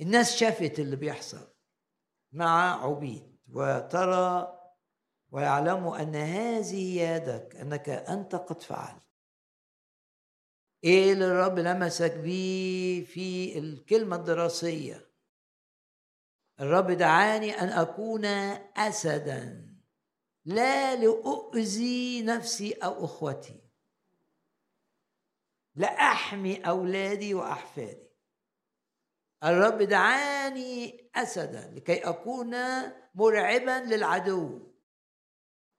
الناس 0.00 0.36
شافت 0.36 0.78
اللي 0.78 0.96
بيحصل 0.96 1.48
مع 2.32 2.84
عبيد 2.84 3.36
وترى 3.52 4.52
ويعلموا 5.30 6.02
أن 6.02 6.14
هذه 6.14 7.00
يدك 7.00 7.56
أنك 7.56 7.88
أنت 7.88 8.34
قد 8.34 8.62
فعلت. 8.62 9.02
إيه 10.84 11.12
اللي 11.12 11.24
الرب 11.24 11.58
لمسك 11.58 12.12
بيه 12.12 13.04
في 13.04 13.58
الكلمة 13.58 14.16
الدراسية؟ 14.16 15.10
الرب 16.60 16.90
دعاني 16.90 17.50
أن 17.50 17.68
أكون 17.68 18.24
اسدا 18.24 19.66
لا 20.44 20.96
لأؤذي 20.96 22.22
نفسي 22.22 22.72
أو 22.72 23.04
إخوتي 23.04 23.60
لأحمي 25.74 26.68
أولادي 26.68 27.34
وأحفادي. 27.34 28.05
الرب 29.44 29.82
دعاني 29.82 31.00
اسدا 31.14 31.70
لكي 31.70 32.08
أكون 32.08 32.56
مرعبا 33.14 33.84
للعدو. 33.84 34.72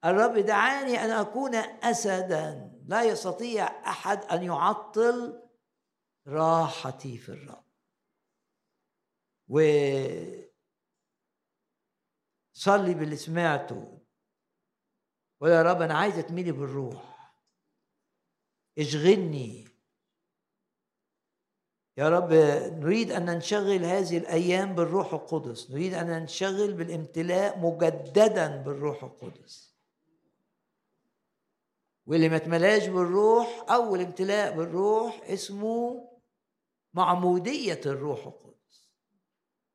الرب 0.04 0.38
دعاني 0.38 1.04
أن 1.04 1.10
أكون 1.10 1.54
اسدا. 1.54 2.74
لا 2.86 3.02
يستطيع 3.02 3.90
أحد 3.90 4.24
أن 4.24 4.42
يعطل 4.42 5.42
راحتي 6.26 7.18
في 7.18 7.28
الرب. 7.28 7.64
و 9.48 9.60
صلي 12.52 12.94
باللي 12.94 13.16
سمعته 13.16 13.98
ويا 15.40 15.54
يا 15.54 15.62
رب 15.62 15.82
أنا 15.82 15.94
عايز 15.94 16.18
اتملي 16.18 16.52
بالروح. 16.52 17.32
اشغلني. 18.78 19.77
يا 21.98 22.08
رب 22.08 22.32
نريد 22.82 23.12
أن 23.12 23.24
ننشغل 23.24 23.84
هذه 23.84 24.18
الأيام 24.18 24.74
بالروح 24.74 25.14
القدس. 25.14 25.70
نريد 25.70 25.94
أن 25.94 26.06
ننشغل 26.06 26.72
بالامتلاء 26.72 27.58
مجددا 27.58 28.56
بالروح 28.56 29.04
القدس. 29.04 29.74
واللي 32.06 32.28
ما 32.28 32.36
اتملاش 32.36 32.86
بالروح 32.86 33.64
أول 33.70 34.00
امتلاء 34.00 34.56
بالروح 34.56 35.20
اسمه 35.24 36.08
معمودية 36.94 37.80
الروح 37.86 38.26
القدس. 38.26 38.90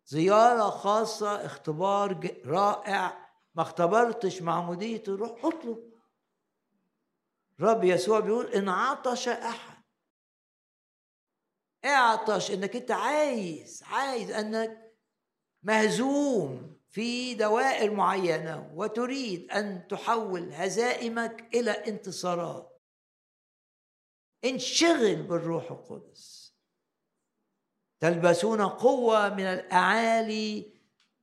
زيارة 0.05 0.69
خاصة 0.69 1.45
اختبار 1.45 2.31
رائع. 2.45 3.29
ما 3.55 3.61
اختبرتش 3.61 4.41
معمودية 4.41 5.03
الروح. 5.07 5.45
اطلب. 5.45 5.93
رب 7.59 7.83
يسوع 7.83 8.19
بيقول 8.19 8.45
إن 8.45 8.69
عطش 8.69 9.27
أحد. 9.27 9.72
اعطش 11.85 12.51
إنك 12.51 12.75
أنت 12.75 12.91
عايز 12.91 13.83
عايز 13.83 14.31
أنك 14.31 14.93
مهزوم 15.63 16.77
في 16.89 17.33
دوائر 17.33 17.91
معينة 17.91 18.71
وتريد 18.75 19.51
أن 19.51 19.87
تحول 19.87 20.53
هزائمك 20.53 21.49
إلى 21.55 21.71
انتصارات. 21.71 22.81
انشغل 24.45 25.15
بالروح 25.15 25.71
القدس. 25.71 26.53
تلبسون 27.99 28.61
قوة 28.61 29.29
من 29.29 29.43
الأعالي 29.43 30.73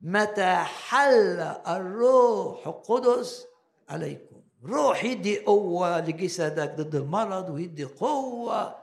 متى 0.01 0.55
حل 0.55 1.39
الروح 1.67 2.67
القدس 2.67 3.47
عليكم. 3.89 4.41
روح 4.63 5.03
يدي 5.03 5.39
قوة 5.39 5.99
لجسدك 5.99 6.75
ضد 6.75 6.95
المرض 6.95 7.49
ويدي 7.49 7.83
قوة 7.83 8.80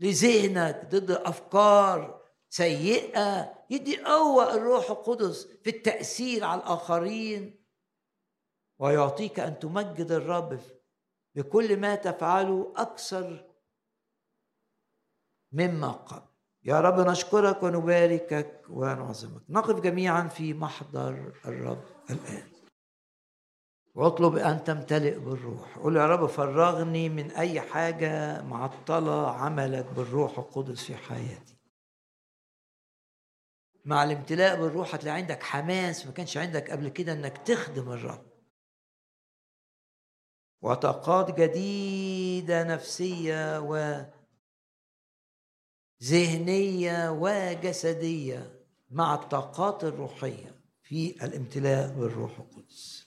لذهنك 0.00 0.88
ضد 0.90 1.10
أفكار 1.10 2.20
سيئة. 2.48 3.54
يدي 3.70 4.04
قوه 4.04 4.54
الروح 4.54 4.90
القدس 4.90 5.46
في 5.62 5.70
التأثير 5.70 6.44
على 6.44 6.60
الآخرين. 6.60 7.64
ويعطيك 8.78 9.40
أن 9.40 9.58
تمجد 9.58 10.12
الرب 10.12 10.60
بكل 11.34 11.76
ما 11.76 11.94
تفعله 11.94 12.72
أكثر 12.76 13.50
مما 15.52 15.92
قبل. 15.92 16.26
يا 16.64 16.80
رب 16.80 17.00
نشكرك 17.00 17.62
ونباركك 17.62 18.64
ونعظمك. 18.70 19.42
نقف 19.48 19.80
جميعا 19.80 20.28
في 20.28 20.54
محضر 20.54 21.32
الرب 21.44 21.84
الآن. 22.10 22.53
واطلب 23.94 24.36
أن 24.36 24.64
تمتلئ 24.64 25.18
بالروح. 25.18 25.78
قول 25.78 25.96
يا 25.96 26.06
رب 26.06 26.26
فرغني 26.26 27.08
من 27.08 27.30
أي 27.30 27.60
حاجة 27.60 28.42
معطلة 28.42 29.30
عملك 29.30 29.84
بالروح 29.84 30.38
القدس 30.38 30.84
في 30.84 30.96
حياتي. 30.96 31.56
مع 33.84 34.04
الامتلاء 34.04 34.60
بالروح 34.60 34.94
هتلاقي 34.94 35.16
عندك 35.16 35.42
حماس 35.42 36.06
ما 36.06 36.12
كانش 36.12 36.36
عندك 36.36 36.70
قبل 36.70 36.88
كده 36.88 37.12
إنك 37.12 37.38
تخدم 37.38 37.92
الرب. 37.92 38.26
وطاقات 40.62 41.40
جديدة 41.40 42.62
نفسية 42.62 43.60
و 43.60 44.04
ذهنية 46.02 47.10
وجسدية 47.10 48.64
مع 48.90 49.14
الطاقات 49.14 49.84
الروحية 49.84 50.60
في 50.82 51.24
الامتلاء 51.24 51.88
بالروح 51.88 52.38
القدس. 52.38 53.03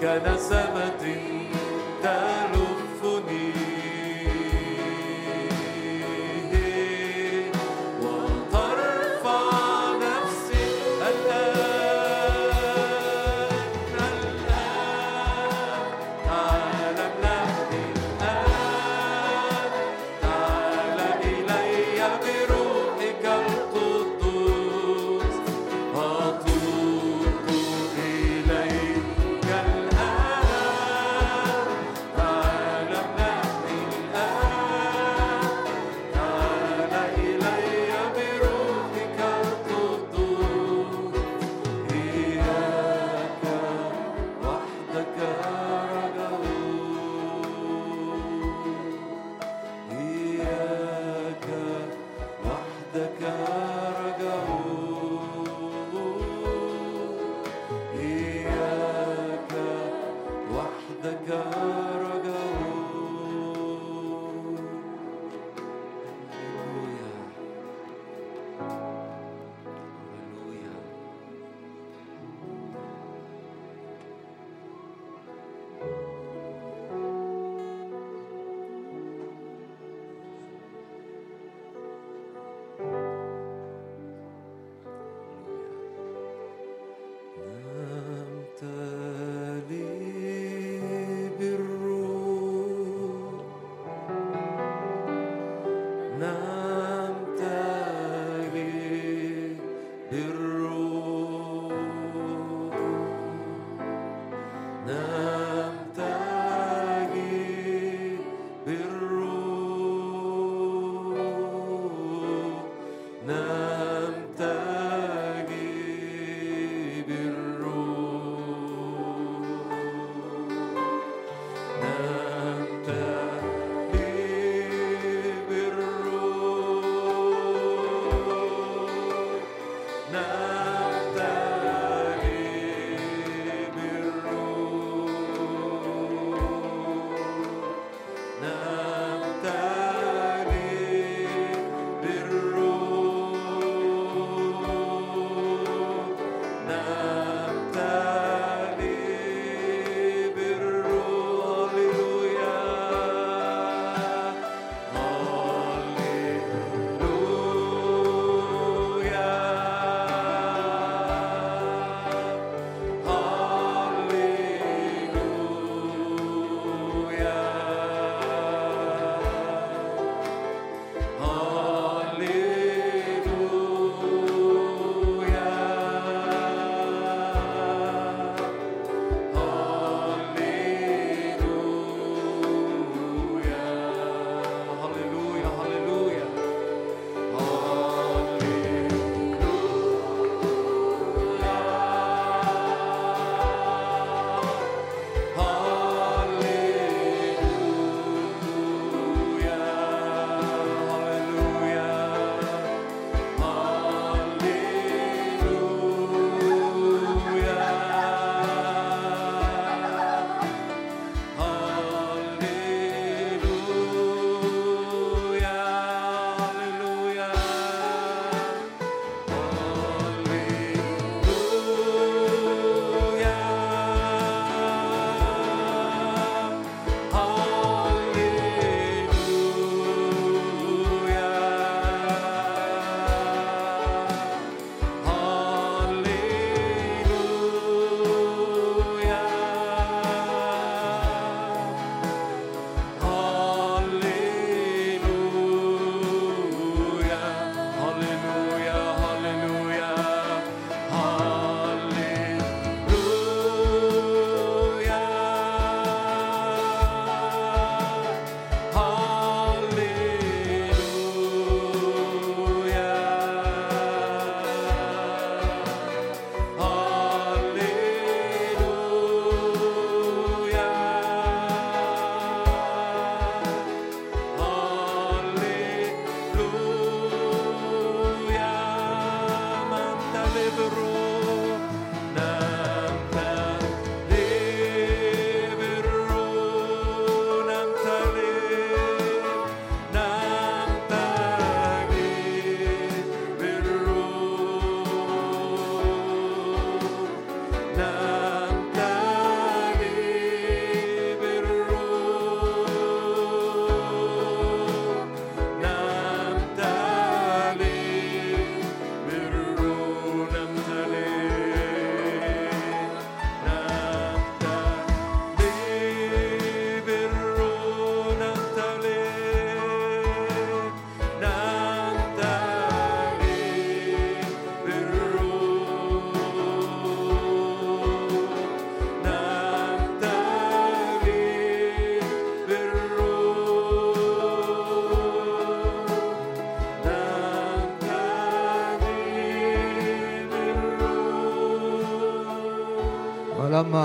كنسمة 0.00 1.02
تلوح 2.02 2.69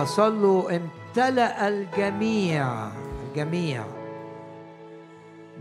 صلوا 0.05 0.75
امتلأ 0.75 1.67
الجميع 1.67 2.89
الجميع 3.27 3.85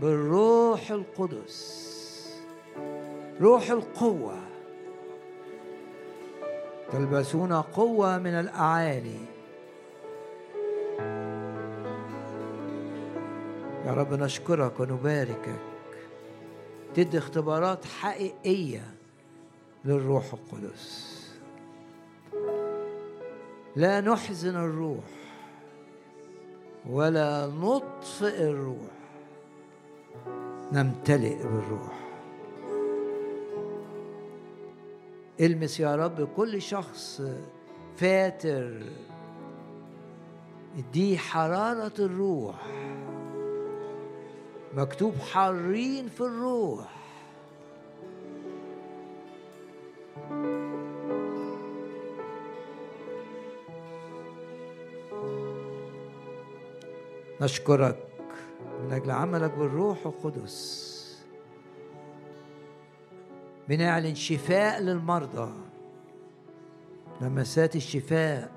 بالروح 0.01 0.91
القدس 0.91 1.85
روح 3.41 3.69
القوة. 3.69 4.39
تلبسون 6.91 7.53
قوة 7.53 8.17
من 8.17 8.33
الأعالي. 8.33 9.19
يا 13.85 13.93
رب 13.93 14.13
نشكرك 14.13 14.79
ونباركك. 14.79 15.59
تدي 16.93 17.17
اختبارات 17.17 17.85
حقيقية 17.85 18.83
للروح 19.85 20.25
القدس. 20.33 21.04
لا 23.75 24.01
نحزن 24.01 24.55
الروح 24.55 25.03
ولا 26.89 27.47
نطفئ 27.47 28.43
الروح. 28.43 28.95
نمتلئ 30.71 31.35
بالروح. 31.37 31.99
المس 35.39 35.79
يا 35.79 35.95
رب 35.95 36.27
كل 36.37 36.61
شخص 36.61 37.21
فاتر. 37.97 38.83
دي 40.93 41.17
حرارة 41.17 41.93
الروح. 41.99 42.55
مكتوب 44.73 45.15
حارين 45.15 46.07
في 46.07 46.21
الروح. 46.21 46.95
نشكرك 57.41 58.07
من 58.83 58.93
أجل 58.93 59.11
عملك 59.11 59.51
بالروح 59.53 60.05
القدس. 60.05 60.95
بنعلن 63.69 64.15
شفاء 64.15 64.81
للمرضى. 64.81 65.53
لمسات 67.21 67.75
الشفاء. 67.75 68.51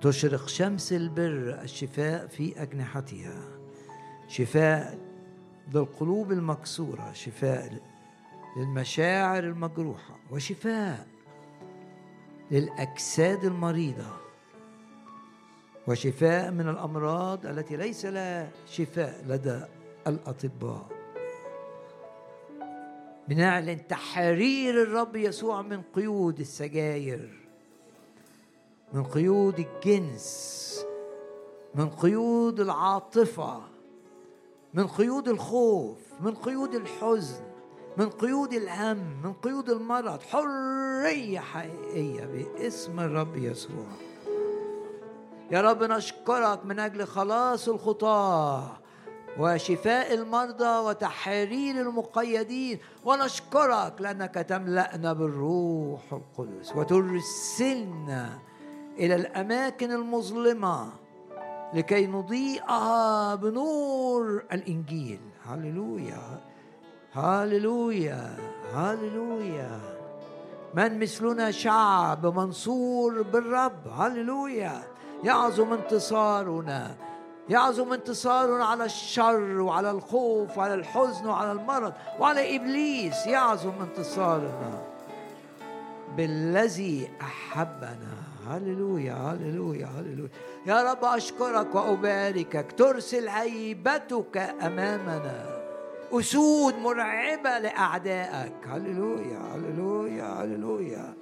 تشرق 0.00 0.48
شمس 0.48 0.92
البر 0.92 1.60
الشفاء 1.62 2.26
في 2.26 2.62
أجنحتها. 2.62 3.42
شفاء 4.28 4.98
للقلوب 5.74 6.32
المكسورة. 6.32 7.12
شفاء 7.12 7.78
للمشاعر 8.56 9.44
المجروحة. 9.44 10.18
وشفاء 10.30 11.06
للأجساد 12.50 13.44
المريضة. 13.44 14.31
وشفاء 15.88 16.50
من 16.50 16.68
الأمراض 16.68 17.46
التي 17.46 17.76
ليس 17.76 18.06
لها 18.06 18.50
شفاء 18.66 19.24
لدى 19.28 19.60
الأطباء. 20.06 20.86
بنعلن 23.28 23.86
تحرير 23.86 24.82
الرب 24.82 25.16
يسوع 25.16 25.62
من 25.62 25.82
قيود 25.94 26.40
السجاير 26.40 27.48
من 28.92 29.04
قيود 29.04 29.58
الجنس 29.58 30.84
من 31.74 31.90
قيود 31.90 32.60
العاطفة 32.60 33.62
من 34.74 34.86
قيود 34.86 35.28
الخوف 35.28 35.98
من 36.20 36.34
قيود 36.34 36.74
الحزن 36.74 37.44
من 37.96 38.10
قيود 38.10 38.52
الهم 38.52 39.22
من 39.24 39.32
قيود 39.32 39.70
المرض. 39.70 40.20
حرية 40.22 41.38
حقيقية 41.38 42.24
باسم 42.24 43.00
الرب 43.00 43.36
يسوع. 43.36 44.11
يا 45.52 45.60
رب 45.60 45.82
نشكرك 45.82 46.66
من 46.66 46.78
أجل 46.78 47.06
خلاص 47.06 47.68
الخطاة 47.68 48.62
وشفاء 49.38 50.14
المرضى 50.14 50.78
وتحرير 50.88 51.80
المقيدين 51.80 52.78
ونشكرك 53.04 53.94
لأنك 54.00 54.34
تملأنا 54.34 55.12
بالروح 55.12 56.12
القدس 56.12 56.76
وترسلنا 56.76 58.38
إلى 58.98 59.14
الأماكن 59.14 59.92
المظلمة 59.92 60.92
لكي 61.74 62.06
نضيئها 62.06 63.34
بنور 63.34 64.44
الإنجيل. 64.52 65.20
هللويا 65.44 66.40
هللويا 67.12 68.36
هللويا. 68.74 69.80
من 70.74 70.98
مثلنا 70.98 71.50
شعب 71.50 72.26
منصور 72.26 73.22
بالرب 73.22 73.88
هللويا. 73.88 74.91
يعظم 75.24 75.72
انتصارنا 75.72 76.96
يعظم 77.48 77.92
انتصارنا 77.92 78.64
على 78.64 78.84
الشر 78.84 79.60
وعلى 79.60 79.90
الخوف 79.90 80.58
وعلى 80.58 80.74
الحزن 80.74 81.26
وعلى 81.26 81.52
المرض 81.52 81.92
وعلى 82.20 82.56
إبليس 82.56 83.26
يعظم 83.26 83.72
انتصارنا. 83.80 84.82
بالذي 86.16 87.10
أحبنا. 87.20 88.14
هللويا 88.48 89.14
هللويا 89.14 89.86
هللويا. 89.86 90.30
يا 90.66 90.92
رب 90.92 91.04
أشكرك 91.04 91.74
واباركك 91.74 92.72
ترسل 92.78 93.28
هيبتك 93.28 94.36
أمامنا. 94.36 95.62
أسود 96.12 96.74
مرعبة 96.78 97.58
لأعدائك. 97.58 98.66
هللويا 98.66 99.38
هللويا 99.54 100.24
هللويا. 100.24 101.14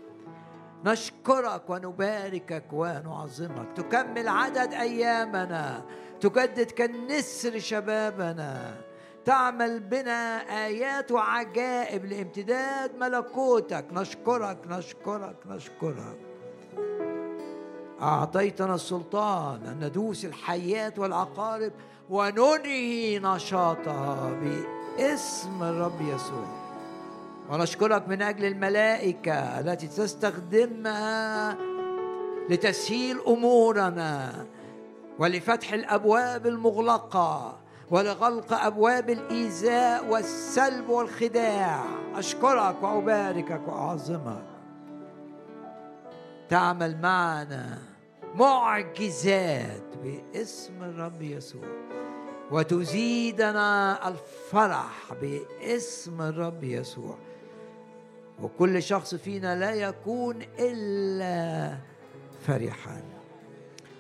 نشكرك 0.84 1.70
ونباركك 1.70 2.64
ونعظمك. 2.72 3.72
تكمل 3.76 4.28
عدد 4.28 4.74
أيامنا. 4.74 5.82
تجدد 6.20 6.70
كالنسر 6.70 7.58
شبابنا. 7.58 8.74
تعمل 9.24 9.80
بنا 9.80 10.36
آيات 10.66 11.12
وعجائب 11.12 12.04
لامتداد 12.04 12.96
ملكوتك. 12.96 13.84
نشكرك 13.92 14.58
نشكرك 14.68 15.36
نشكرك. 15.46 16.18
أعطيتنا 18.02 18.74
السلطان 18.74 19.66
أن 19.66 19.84
ندوس 19.84 20.24
الحيات 20.24 20.98
والعقارب 20.98 21.72
وننهي 22.10 23.18
نشاطها 23.18 24.30
باسم 24.30 25.62
الرب 25.62 26.00
يسوع. 26.00 26.59
ونشكرك 27.50 28.08
من 28.08 28.22
أجل 28.22 28.44
الملائكة 28.44 29.60
التي 29.60 29.86
تستخدمها 29.86 31.56
لتسهيل 32.50 33.20
أمورنا 33.26 34.46
ولفتح 35.18 35.72
الأبواب 35.72 36.46
المغلقة 36.46 37.60
ولغلق 37.90 38.52
أبواب 38.52 39.10
الإيذاء 39.10 40.06
والسلب 40.10 40.88
والخداع. 40.88 41.84
أشكرك 42.14 42.82
وأباركك 42.82 43.68
وأعظمك. 43.68 44.44
تعمل 46.48 47.00
معنا 47.00 47.78
معجزات 48.34 49.96
باسم 50.02 50.84
الرب 50.84 51.22
يسوع. 51.22 51.66
وتزيدنا 52.50 54.08
الفرح 54.08 55.14
باسم 55.22 56.22
الرب 56.22 56.64
يسوع. 56.64 57.18
وكل 58.42 58.82
شخص 58.82 59.14
فينا 59.14 59.54
لا 59.54 59.70
يكون 59.70 60.42
إلا 60.58 61.76
فرحا 62.46 63.02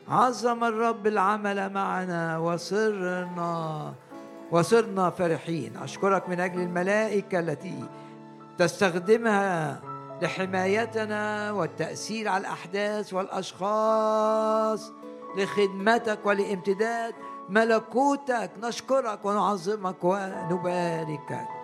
عظم 0.08 0.64
الرب 0.64 1.06
العمل 1.06 1.72
معنا 1.72 2.38
وصرنا 2.38 3.94
وصرنا 4.50 5.10
فرحين. 5.10 5.76
أشكرك 5.76 6.28
من 6.28 6.40
أجل 6.40 6.60
الملائكة 6.60 7.38
التي 7.38 7.84
تستخدمها 8.58 9.80
لحمايتنا 10.22 11.52
والتأثير 11.52 12.28
على 12.28 12.40
الأحداث 12.40 13.14
والأشخاص 13.14 14.92
لخدمتك 15.38 16.18
ولامتداد 16.24 17.14
ملكوتك. 17.48 18.50
نشكرك 18.62 19.24
ونعظمك 19.24 20.04
ونباركك. 20.04 21.59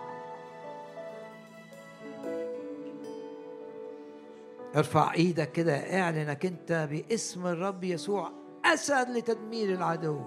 ارفع 4.77 5.13
إيدك 5.13 5.51
كده 5.51 5.73
اعلنك 5.73 6.45
انت 6.45 6.87
باسم 6.91 7.47
الرب 7.47 7.83
يسوع 7.83 8.31
اسد 8.65 9.09
لتدمير 9.09 9.73
العدو. 9.73 10.21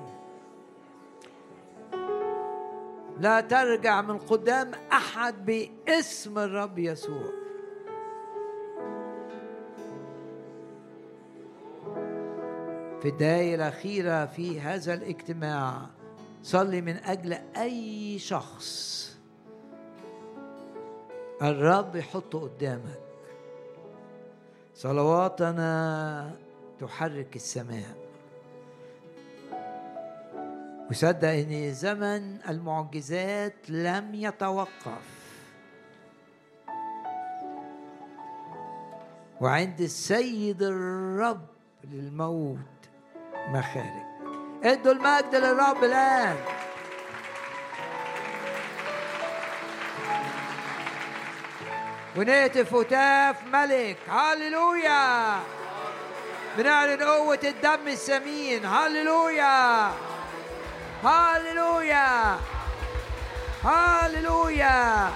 لا 3.21 3.41
ترجع 3.41 4.01
من 4.01 4.19
قدام 4.19 4.71
احد 4.93 5.47
باسم 5.47 6.39
الرب 6.39 6.79
يسوع. 6.79 7.31
في 13.01 13.09
الدقائق 13.09 13.55
الأخيرة 13.55 14.27
في 14.27 14.61
هذا 14.61 14.95
الاجتماع 14.95 15.87
صلي 16.43 16.81
من 16.81 16.97
أجل 16.97 17.33
أي 17.57 18.19
شخص. 18.19 19.01
الرب 21.43 21.97
يحطه 21.97 22.41
قدامك. 22.41 23.10
صلواتنا 24.81 26.31
تحرك 26.81 27.37
السماء. 27.37 27.97
وصدق 30.91 31.29
إن 31.29 31.73
زمن 31.73 32.39
المعجزات 32.49 33.55
لم 33.69 34.15
يتوقف. 34.15 35.05
وعند 39.41 39.81
السيد 39.81 40.63
الرب 40.63 41.47
للموت 41.85 42.81
مخارج. 43.49 44.07
ادوا 44.65 44.93
المجد 44.93 45.35
للرب 45.35 45.85
الآن؟ 45.85 46.37
ونهتف 52.17 52.75
هتاف 52.75 53.37
ملك. 53.53 53.97
هللويا 54.09 55.39
بنعلن 56.57 57.03
قوة 57.03 57.39
الدم 57.45 57.89
الثمين 57.89 58.67
هللويا 58.67 59.91
هللويا 61.05 62.37
هللويا 63.65 65.11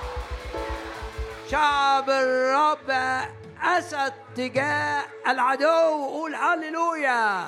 شعب 1.51 2.11
الرب 2.11 2.91
أسد 3.63 4.13
تجاه 4.37 5.03
العدو. 5.29 6.07
قول 6.07 6.35
هللويا 6.35 7.47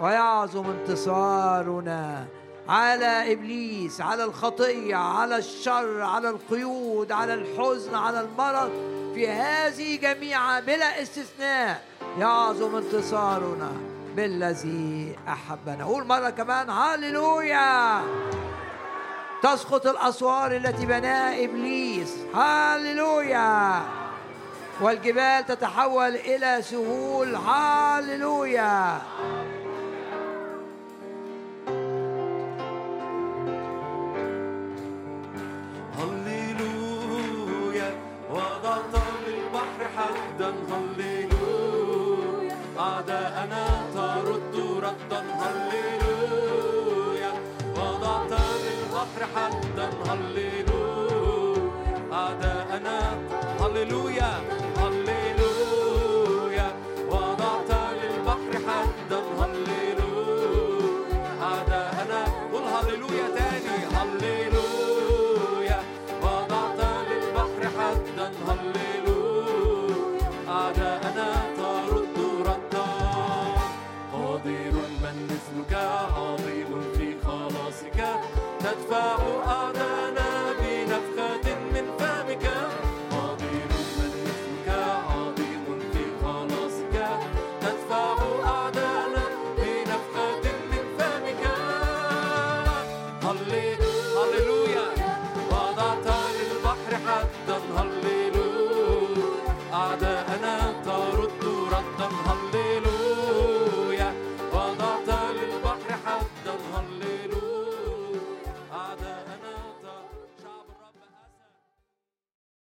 ويعظم 0.00 0.70
انتصارنا. 0.70 2.26
على 2.70 3.32
إبليس 3.32 4.00
على 4.00 4.24
الخطية 4.24 4.96
على 4.96 5.36
الشر 5.36 6.02
على 6.02 6.30
القيود 6.30 7.12
على 7.12 7.34
الحزن 7.34 7.94
على 7.94 8.20
المرض. 8.20 8.70
في 9.14 9.28
هذه 9.28 9.96
جميعا 9.96 10.60
بلا 10.60 11.02
استثناء 11.02 11.84
يعظم 12.18 12.76
انتصارنا 12.76 13.72
بالذي 14.16 15.16
أحبنا. 15.28 15.84
قول 15.84 16.06
مرة 16.06 16.30
كمان 16.30 16.70
هللويا 16.70 18.02
تسقط 19.42 19.86
الأسوار 19.86 20.56
التي 20.56 20.86
بناها 20.86 21.44
إبليس. 21.44 22.16
هللويا 22.34 23.82
والجبال 24.80 25.46
تتحول 25.46 26.14
إلى 26.14 26.62
سهول. 26.62 27.36
هللويا 27.36 28.98
حدا 39.96 40.50
هللويا 40.70 42.52
أعداءنا 42.78 43.64
ترد 43.94 44.56
ردا 44.84 45.20
هللويا 45.40 47.32
وضعت 47.76 48.32
حدا 49.34 49.88
هللويا 50.08 50.60
هللويا 53.60 54.32